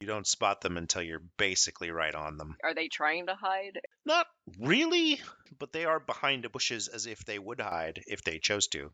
You 0.00 0.06
don't 0.06 0.26
spot 0.26 0.60
them 0.60 0.76
until 0.76 1.02
you're 1.02 1.22
basically 1.38 1.90
right 1.90 2.14
on 2.14 2.36
them. 2.36 2.56
Are 2.62 2.74
they 2.74 2.88
trying 2.88 3.26
to 3.26 3.34
hide? 3.34 3.80
Not 4.04 4.26
really, 4.58 5.20
but 5.58 5.72
they 5.72 5.84
are 5.84 6.00
behind 6.00 6.44
the 6.44 6.50
bushes 6.50 6.88
as 6.88 7.06
if 7.06 7.24
they 7.24 7.38
would 7.38 7.60
hide 7.60 8.02
if 8.06 8.22
they 8.22 8.38
chose 8.38 8.66
to. 8.68 8.92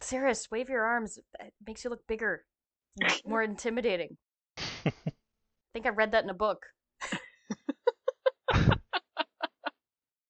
Xerus, 0.00 0.50
wave 0.50 0.68
your 0.68 0.84
arms. 0.84 1.18
It 1.38 1.52
makes 1.66 1.84
you 1.84 1.90
look 1.90 2.06
bigger, 2.06 2.44
more 3.26 3.42
intimidating. 3.42 4.16
I 4.58 4.92
think 5.72 5.86
I 5.86 5.90
read 5.90 6.12
that 6.12 6.24
in 6.24 6.30
a 6.30 6.34
book. 6.34 6.66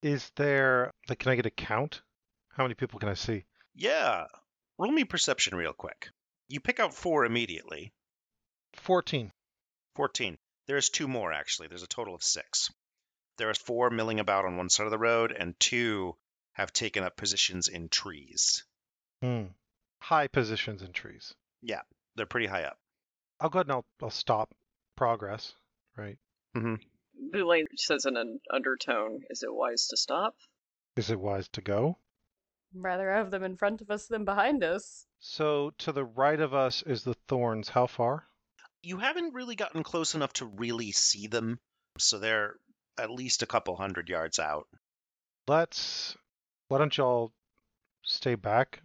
is 0.01 0.31
there, 0.35 0.91
like, 1.09 1.19
can 1.19 1.31
I 1.31 1.35
get 1.35 1.45
a 1.45 1.51
count? 1.51 2.01
How 2.49 2.63
many 2.63 2.75
people 2.75 2.99
can 2.99 3.09
I 3.09 3.13
see? 3.13 3.45
Yeah, 3.75 4.25
roll 4.77 4.91
me 4.91 5.05
perception 5.05 5.55
real 5.55 5.73
quick. 5.73 6.09
You 6.49 6.59
pick 6.59 6.79
out 6.79 6.93
four 6.93 7.25
immediately. 7.25 7.93
14. 8.73 9.31
14. 9.95 10.37
There's 10.67 10.89
two 10.89 11.07
more, 11.07 11.31
actually. 11.31 11.67
There's 11.67 11.83
a 11.83 11.87
total 11.87 12.15
of 12.15 12.23
six. 12.23 12.69
There 13.37 13.49
are 13.49 13.53
four 13.53 13.89
milling 13.89 14.19
about 14.19 14.45
on 14.45 14.57
one 14.57 14.69
side 14.69 14.85
of 14.85 14.91
the 14.91 14.97
road, 14.97 15.31
and 15.31 15.59
two 15.59 16.15
have 16.53 16.73
taken 16.73 17.03
up 17.03 17.15
positions 17.15 17.67
in 17.67 17.89
trees. 17.89 18.63
Hmm. 19.21 19.45
High 20.01 20.27
positions 20.27 20.81
in 20.81 20.93
trees. 20.93 21.35
Yeah, 21.61 21.81
they're 22.15 22.25
pretty 22.25 22.47
high 22.47 22.63
up. 22.63 22.77
I'll 23.39 23.49
go 23.49 23.59
ahead 23.59 23.67
and 23.67 23.73
I'll, 23.73 23.85
I'll 24.01 24.09
stop 24.09 24.53
progress, 24.95 25.53
right? 25.95 26.17
Mm-hmm. 26.55 26.75
Boulain 27.31 27.65
says 27.77 28.05
in 28.05 28.17
an 28.17 28.39
undertone, 28.51 29.21
"Is 29.29 29.43
it 29.43 29.53
wise 29.53 29.87
to 29.87 29.97
stop?" 29.97 30.35
Is 30.95 31.11
it 31.11 31.19
wise 31.19 31.47
to 31.49 31.61
go? 31.61 31.97
Rather 32.73 33.11
have 33.11 33.31
them 33.31 33.43
in 33.43 33.57
front 33.57 33.81
of 33.81 33.91
us 33.91 34.07
than 34.07 34.25
behind 34.25 34.63
us. 34.63 35.05
So 35.19 35.71
to 35.79 35.91
the 35.91 36.03
right 36.03 36.39
of 36.39 36.53
us 36.53 36.81
is 36.81 37.03
the 37.03 37.15
thorns. 37.27 37.69
How 37.69 37.85
far? 37.85 38.27
You 38.81 38.97
haven't 38.97 39.33
really 39.33 39.55
gotten 39.55 39.83
close 39.83 40.15
enough 40.15 40.33
to 40.33 40.45
really 40.45 40.91
see 40.91 41.27
them, 41.27 41.59
so 41.97 42.17
they're 42.17 42.55
at 42.97 43.11
least 43.11 43.43
a 43.43 43.47
couple 43.47 43.75
hundred 43.75 44.09
yards 44.09 44.39
out. 44.39 44.67
Let's. 45.47 46.17
Why 46.69 46.79
don't 46.79 46.97
y'all 46.97 47.31
stay 48.03 48.35
back 48.35 48.81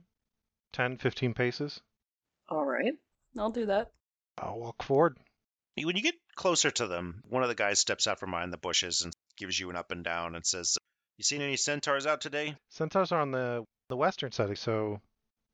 10, 0.77 0.99
15 0.99 1.33
paces? 1.33 1.81
All 2.51 2.67
right. 2.67 2.93
I'll 3.39 3.51
do 3.51 3.65
that. 3.65 3.93
I'll 4.37 4.61
walk 4.61 4.83
forward. 4.83 5.17
When 5.83 5.97
you 5.97 6.03
get 6.03 6.17
closer 6.35 6.71
to 6.71 6.87
them, 6.87 7.23
one 7.31 7.43
of 7.43 7.49
the 7.49 7.55
guys 7.55 7.79
steps 7.79 8.07
out 8.07 8.21
from 8.21 8.33
behind 8.33 8.53
the 8.53 8.59
bushes 8.59 9.01
and 9.01 9.15
gives 9.39 9.59
you 9.59 9.71
an 9.71 9.77
up 9.77 9.91
and 9.91 10.05
down 10.05 10.35
and 10.35 10.45
says, 10.45 10.77
You 11.17 11.25
seen 11.25 11.41
any 11.41 11.57
centaurs 11.57 12.07
out 12.07 12.21
today? 12.21 12.57
Centaurs 12.69 13.11
are 13.11 13.23
on 13.23 13.31
the, 13.31 13.65
the 13.89 13.97
western 13.97 14.33
side, 14.33 14.59
so 14.59 15.01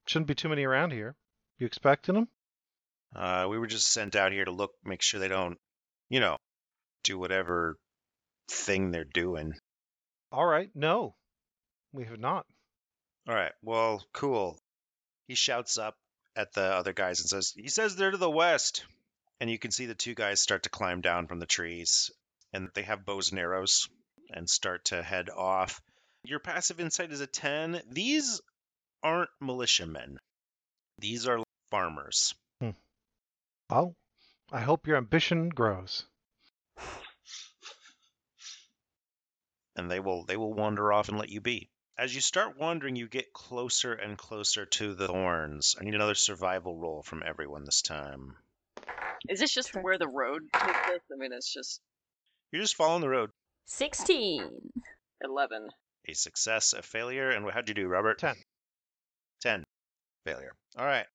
shouldn't 0.07 0.27
be 0.27 0.35
too 0.35 0.49
many 0.49 0.65
around 0.65 0.91
here. 0.91 1.15
You 1.57 1.67
expecting 1.67 2.17
them? 2.17 2.29
Uh, 3.15 3.47
we 3.49 3.61
were 3.61 3.69
just 3.69 3.93
sent 3.93 4.17
out 4.17 4.33
here 4.33 4.45
to 4.45 4.51
look, 4.51 4.73
make 4.85 5.03
sure 5.03 5.21
they 5.21 5.29
don't, 5.29 5.57
you 6.09 6.19
know, 6.19 6.37
do 7.05 7.17
whatever 7.17 7.77
thing 8.49 8.91
they're 8.91 9.05
doing. 9.05 9.55
All 10.33 10.47
right. 10.47 10.71
No, 10.75 11.15
we 11.93 12.07
have 12.07 12.19
not. 12.19 12.45
All 13.29 13.37
right, 13.37 13.53
well, 13.63 14.05
cool. 14.13 14.59
He 15.29 15.35
shouts 15.35 15.79
up 15.79 15.97
at 16.37 16.53
the 16.53 16.63
other 16.63 16.93
guys 16.93 17.21
and 17.21 17.29
says, 17.29 17.53
He 17.57 17.69
says 17.69 17.97
they're 17.97 18.11
to 18.11 18.17
the 18.17 18.31
west. 18.31 18.85
And 19.41 19.51
you 19.51 19.59
can 19.59 19.71
see 19.73 19.87
the 19.87 19.95
two 19.95 20.15
guys 20.15 20.41
start 20.41 20.65
to 20.65 20.71
climb 20.71 21.01
down 21.01 21.27
from 21.27 21.41
the 21.41 21.47
trees, 21.47 22.13
and 22.53 22.69
they 22.75 22.83
have 22.83 23.05
bows 23.05 23.31
and 23.31 23.41
arrows 23.41 23.89
and 24.31 24.49
start 24.49 24.85
to 24.87 25.03
head 25.03 25.31
off. 25.31 25.83
Your 26.23 26.39
passive 26.39 26.79
insight 26.79 27.11
is 27.11 27.21
a 27.21 27.27
10. 27.27 27.83
These 27.91 28.41
aren't 29.03 29.31
militiamen, 29.41 30.21
these 30.99 31.27
are 31.27 31.43
farmers. 31.73 32.35
Hmm. 32.61 32.71
Well, 33.69 33.97
I 34.53 34.61
hope 34.61 34.87
your 34.87 34.97
ambition 34.97 35.49
grows. 35.49 36.07
and 39.75 39.91
they 39.91 39.99
will 39.99 40.25
they 40.25 40.37
will 40.37 40.55
wander 40.55 40.93
off 40.93 41.09
and 41.09 41.19
let 41.19 41.31
you 41.31 41.41
be. 41.41 41.72
As 41.99 42.15
you 42.15 42.21
start 42.21 42.59
wandering, 42.59 42.97
you 42.97 43.07
get 43.07 43.33
closer 43.33 43.93
and 43.93 44.17
closer 44.17 44.65
to 44.67 44.95
the 44.95 45.07
thorns. 45.07 45.77
I 45.79 45.85
need 45.85 45.95
another 45.95 46.15
survival 46.15 46.77
roll 46.77 47.03
from 47.03 47.23
everyone 47.25 47.65
this 47.65 47.83
time. 47.83 48.37
Is 49.29 49.39
this 49.41 49.53
just 49.53 49.75
where 49.75 49.99
the 49.99 50.09
road 50.09 50.43
takes 50.53 50.69
us? 50.69 51.01
I 51.13 51.17
mean, 51.17 51.33
it's 51.33 51.53
just 51.53 51.81
You're 52.51 52.63
just 52.63 52.77
following 52.77 53.03
the 53.03 53.09
road. 53.09 53.31
16. 53.67 54.49
eleven. 55.23 55.69
A 56.09 56.15
success, 56.15 56.73
a 56.73 56.83
failure, 56.83 57.31
and 57.31 57.49
how'd 57.51 57.69
you 57.69 57.75
do, 57.75 57.87
Robert? 57.87 58.19
10. 58.19 58.35
10. 59.43 59.65
Failure. 60.27 60.53
All 60.77 60.85
right. 60.85 61.07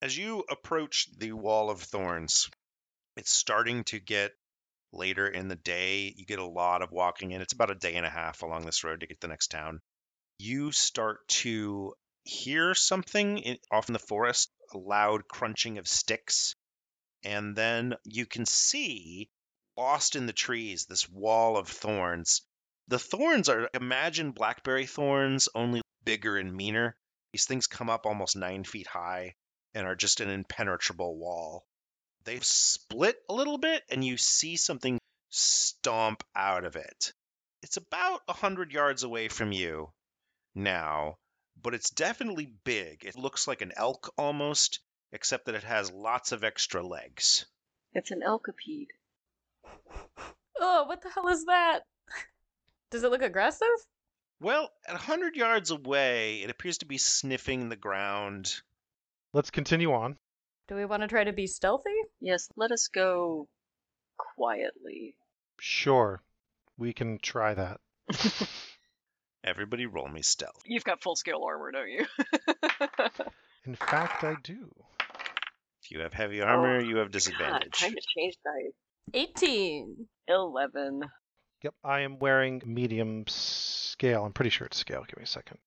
As 0.00 0.16
you 0.16 0.44
approach 0.48 1.08
the 1.18 1.32
wall 1.32 1.68
of 1.68 1.82
thorns, 1.82 2.48
it's 3.16 3.30
starting 3.30 3.84
to 3.84 3.98
get 3.98 4.32
later 4.92 5.28
in 5.28 5.48
the 5.48 5.56
day. 5.56 6.14
You 6.16 6.24
get 6.24 6.38
a 6.38 6.46
lot 6.46 6.80
of 6.80 6.90
walking 6.90 7.32
in. 7.32 7.42
It's 7.42 7.52
about 7.52 7.70
a 7.70 7.74
day 7.74 7.96
and 7.96 8.06
a 8.06 8.10
half 8.10 8.42
along 8.42 8.64
this 8.64 8.82
road 8.82 9.00
to 9.00 9.06
get 9.06 9.20
to 9.20 9.26
the 9.26 9.30
next 9.30 9.48
town. 9.48 9.80
You 10.42 10.72
start 10.72 11.28
to 11.28 11.92
hear 12.24 12.74
something 12.74 13.36
in, 13.36 13.58
off 13.70 13.90
in 13.90 13.92
the 13.92 13.98
forest, 13.98 14.50
a 14.72 14.78
loud 14.78 15.28
crunching 15.28 15.76
of 15.76 15.86
sticks. 15.86 16.56
And 17.22 17.54
then 17.54 17.96
you 18.04 18.24
can 18.24 18.46
see, 18.46 19.28
lost 19.76 20.16
in 20.16 20.24
the 20.24 20.32
trees, 20.32 20.86
this 20.86 21.06
wall 21.06 21.58
of 21.58 21.68
thorns. 21.68 22.40
The 22.88 22.98
thorns 22.98 23.50
are, 23.50 23.68
imagine 23.74 24.32
blackberry 24.32 24.86
thorns, 24.86 25.50
only 25.54 25.82
bigger 26.06 26.38
and 26.38 26.56
meaner. 26.56 26.96
These 27.34 27.44
things 27.44 27.66
come 27.66 27.90
up 27.90 28.06
almost 28.06 28.34
nine 28.34 28.64
feet 28.64 28.86
high 28.86 29.34
and 29.74 29.86
are 29.86 29.94
just 29.94 30.20
an 30.20 30.30
impenetrable 30.30 31.18
wall. 31.18 31.66
They've 32.24 32.42
split 32.42 33.22
a 33.28 33.34
little 33.34 33.58
bit, 33.58 33.84
and 33.90 34.02
you 34.02 34.16
see 34.16 34.56
something 34.56 34.98
stomp 35.28 36.24
out 36.34 36.64
of 36.64 36.76
it. 36.76 37.12
It's 37.62 37.76
about 37.76 38.22
a 38.26 38.32
hundred 38.32 38.72
yards 38.72 39.02
away 39.02 39.28
from 39.28 39.52
you 39.52 39.92
now, 40.54 41.18
but 41.60 41.74
it's 41.74 41.90
definitely 41.90 42.52
big. 42.64 43.04
It 43.04 43.16
looks 43.16 43.46
like 43.46 43.62
an 43.62 43.72
elk 43.76 44.12
almost, 44.16 44.80
except 45.12 45.46
that 45.46 45.54
it 45.54 45.64
has 45.64 45.90
lots 45.90 46.32
of 46.32 46.44
extra 46.44 46.82
legs. 46.82 47.46
It's 47.92 48.10
an 48.10 48.22
elkipede. 48.26 48.88
Oh, 50.60 50.84
what 50.84 51.02
the 51.02 51.10
hell 51.10 51.28
is 51.28 51.44
that? 51.46 51.80
Does 52.90 53.02
it 53.02 53.10
look 53.10 53.22
aggressive? 53.22 53.68
Well, 54.40 54.70
at 54.86 54.94
a 54.94 54.98
hundred 54.98 55.36
yards 55.36 55.70
away, 55.70 56.42
it 56.42 56.50
appears 56.50 56.78
to 56.78 56.86
be 56.86 56.98
sniffing 56.98 57.68
the 57.68 57.76
ground. 57.76 58.54
Let's 59.32 59.50
continue 59.50 59.92
on. 59.92 60.16
Do 60.68 60.76
we 60.76 60.84
want 60.84 61.02
to 61.02 61.08
try 61.08 61.24
to 61.24 61.32
be 61.32 61.46
stealthy? 61.46 61.90
Yes, 62.20 62.48
let 62.56 62.72
us 62.72 62.88
go 62.88 63.48
quietly. 64.16 65.16
Sure, 65.58 66.22
we 66.78 66.92
can 66.92 67.18
try 67.18 67.54
that. 67.54 67.80
Everybody 69.44 69.86
roll 69.86 70.08
me 70.08 70.22
stealth. 70.22 70.62
You've 70.66 70.84
got 70.84 71.02
full 71.02 71.16
scale 71.16 71.42
armor, 71.46 71.72
don't 71.72 71.88
you? 71.88 72.06
In 73.66 73.74
fact, 73.74 74.22
I 74.24 74.36
do. 74.42 74.70
If 75.82 75.90
you 75.90 76.00
have 76.00 76.12
heavy 76.12 76.42
oh 76.42 76.46
armor, 76.46 76.80
you 76.80 76.96
have 76.96 77.10
disadvantage. 77.10 77.62
God, 77.62 77.70
disadvantage. 77.72 77.80
time 77.80 77.92
to 77.92 78.20
change 78.20 78.34
dice. 78.44 79.32
18. 79.42 80.06
Eleven. 80.28 81.00
Yep, 81.62 81.74
I 81.84 82.00
am 82.00 82.18
wearing 82.18 82.62
medium 82.64 83.24
scale. 83.26 84.24
I'm 84.24 84.32
pretty 84.32 84.50
sure 84.50 84.66
it's 84.66 84.78
scale. 84.78 85.04
Give 85.06 85.18
me 85.18 85.24
a 85.24 85.26
second. 85.26 85.58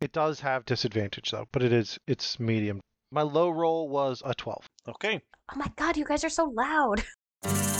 It 0.00 0.12
does 0.12 0.40
have 0.40 0.64
disadvantage 0.64 1.30
though, 1.30 1.46
but 1.52 1.62
it 1.62 1.72
is 1.72 1.98
it's 2.06 2.38
medium. 2.38 2.80
My 3.10 3.22
low 3.22 3.50
roll 3.50 3.88
was 3.88 4.22
a 4.24 4.34
12. 4.34 4.66
Okay. 4.88 5.20
Oh 5.52 5.56
my 5.56 5.70
god, 5.76 5.96
you 5.96 6.04
guys 6.04 6.24
are 6.24 6.28
so 6.28 6.44
loud. 6.44 7.04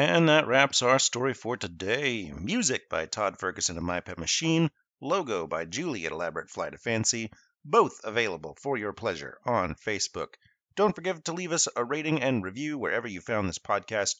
And 0.00 0.30
that 0.30 0.46
wraps 0.46 0.80
our 0.80 0.98
story 0.98 1.34
for 1.34 1.58
today. 1.58 2.32
Music 2.32 2.88
by 2.88 3.04
Todd 3.04 3.38
Ferguson 3.38 3.76
and 3.76 3.84
My 3.84 4.00
Pet 4.00 4.16
Machine. 4.16 4.70
Logo 4.98 5.46
by 5.46 5.66
Julie 5.66 6.06
at 6.06 6.12
Elaborate 6.12 6.48
Flight 6.48 6.72
of 6.72 6.80
Fancy. 6.80 7.30
Both 7.66 8.00
available 8.02 8.56
for 8.62 8.78
your 8.78 8.94
pleasure 8.94 9.36
on 9.44 9.74
Facebook. 9.74 10.36
Don't 10.74 10.94
forget 10.94 11.22
to 11.26 11.34
leave 11.34 11.52
us 11.52 11.68
a 11.76 11.84
rating 11.84 12.22
and 12.22 12.42
review 12.42 12.78
wherever 12.78 13.06
you 13.06 13.20
found 13.20 13.46
this 13.46 13.58
podcast. 13.58 14.14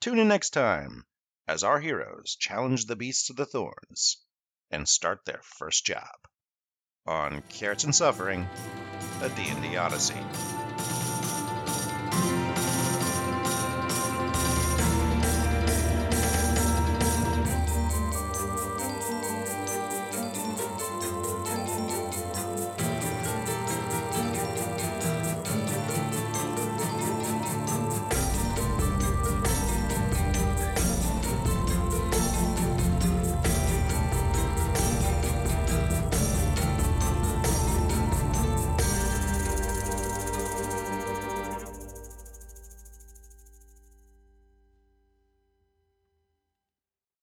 Tune 0.00 0.18
in 0.18 0.28
next 0.28 0.54
time 0.54 1.04
as 1.46 1.62
our 1.62 1.80
heroes 1.80 2.34
challenge 2.40 2.86
the 2.86 2.96
beasts 2.96 3.28
of 3.28 3.36
the 3.36 3.44
thorns 3.44 4.16
and 4.70 4.88
start 4.88 5.26
their 5.26 5.42
first 5.42 5.84
job 5.84 6.16
on 7.04 7.42
Carrots 7.50 7.84
and 7.84 7.94
Suffering, 7.94 8.48
a 9.20 9.28
D&D 9.28 9.76
Odyssey. 9.76 10.16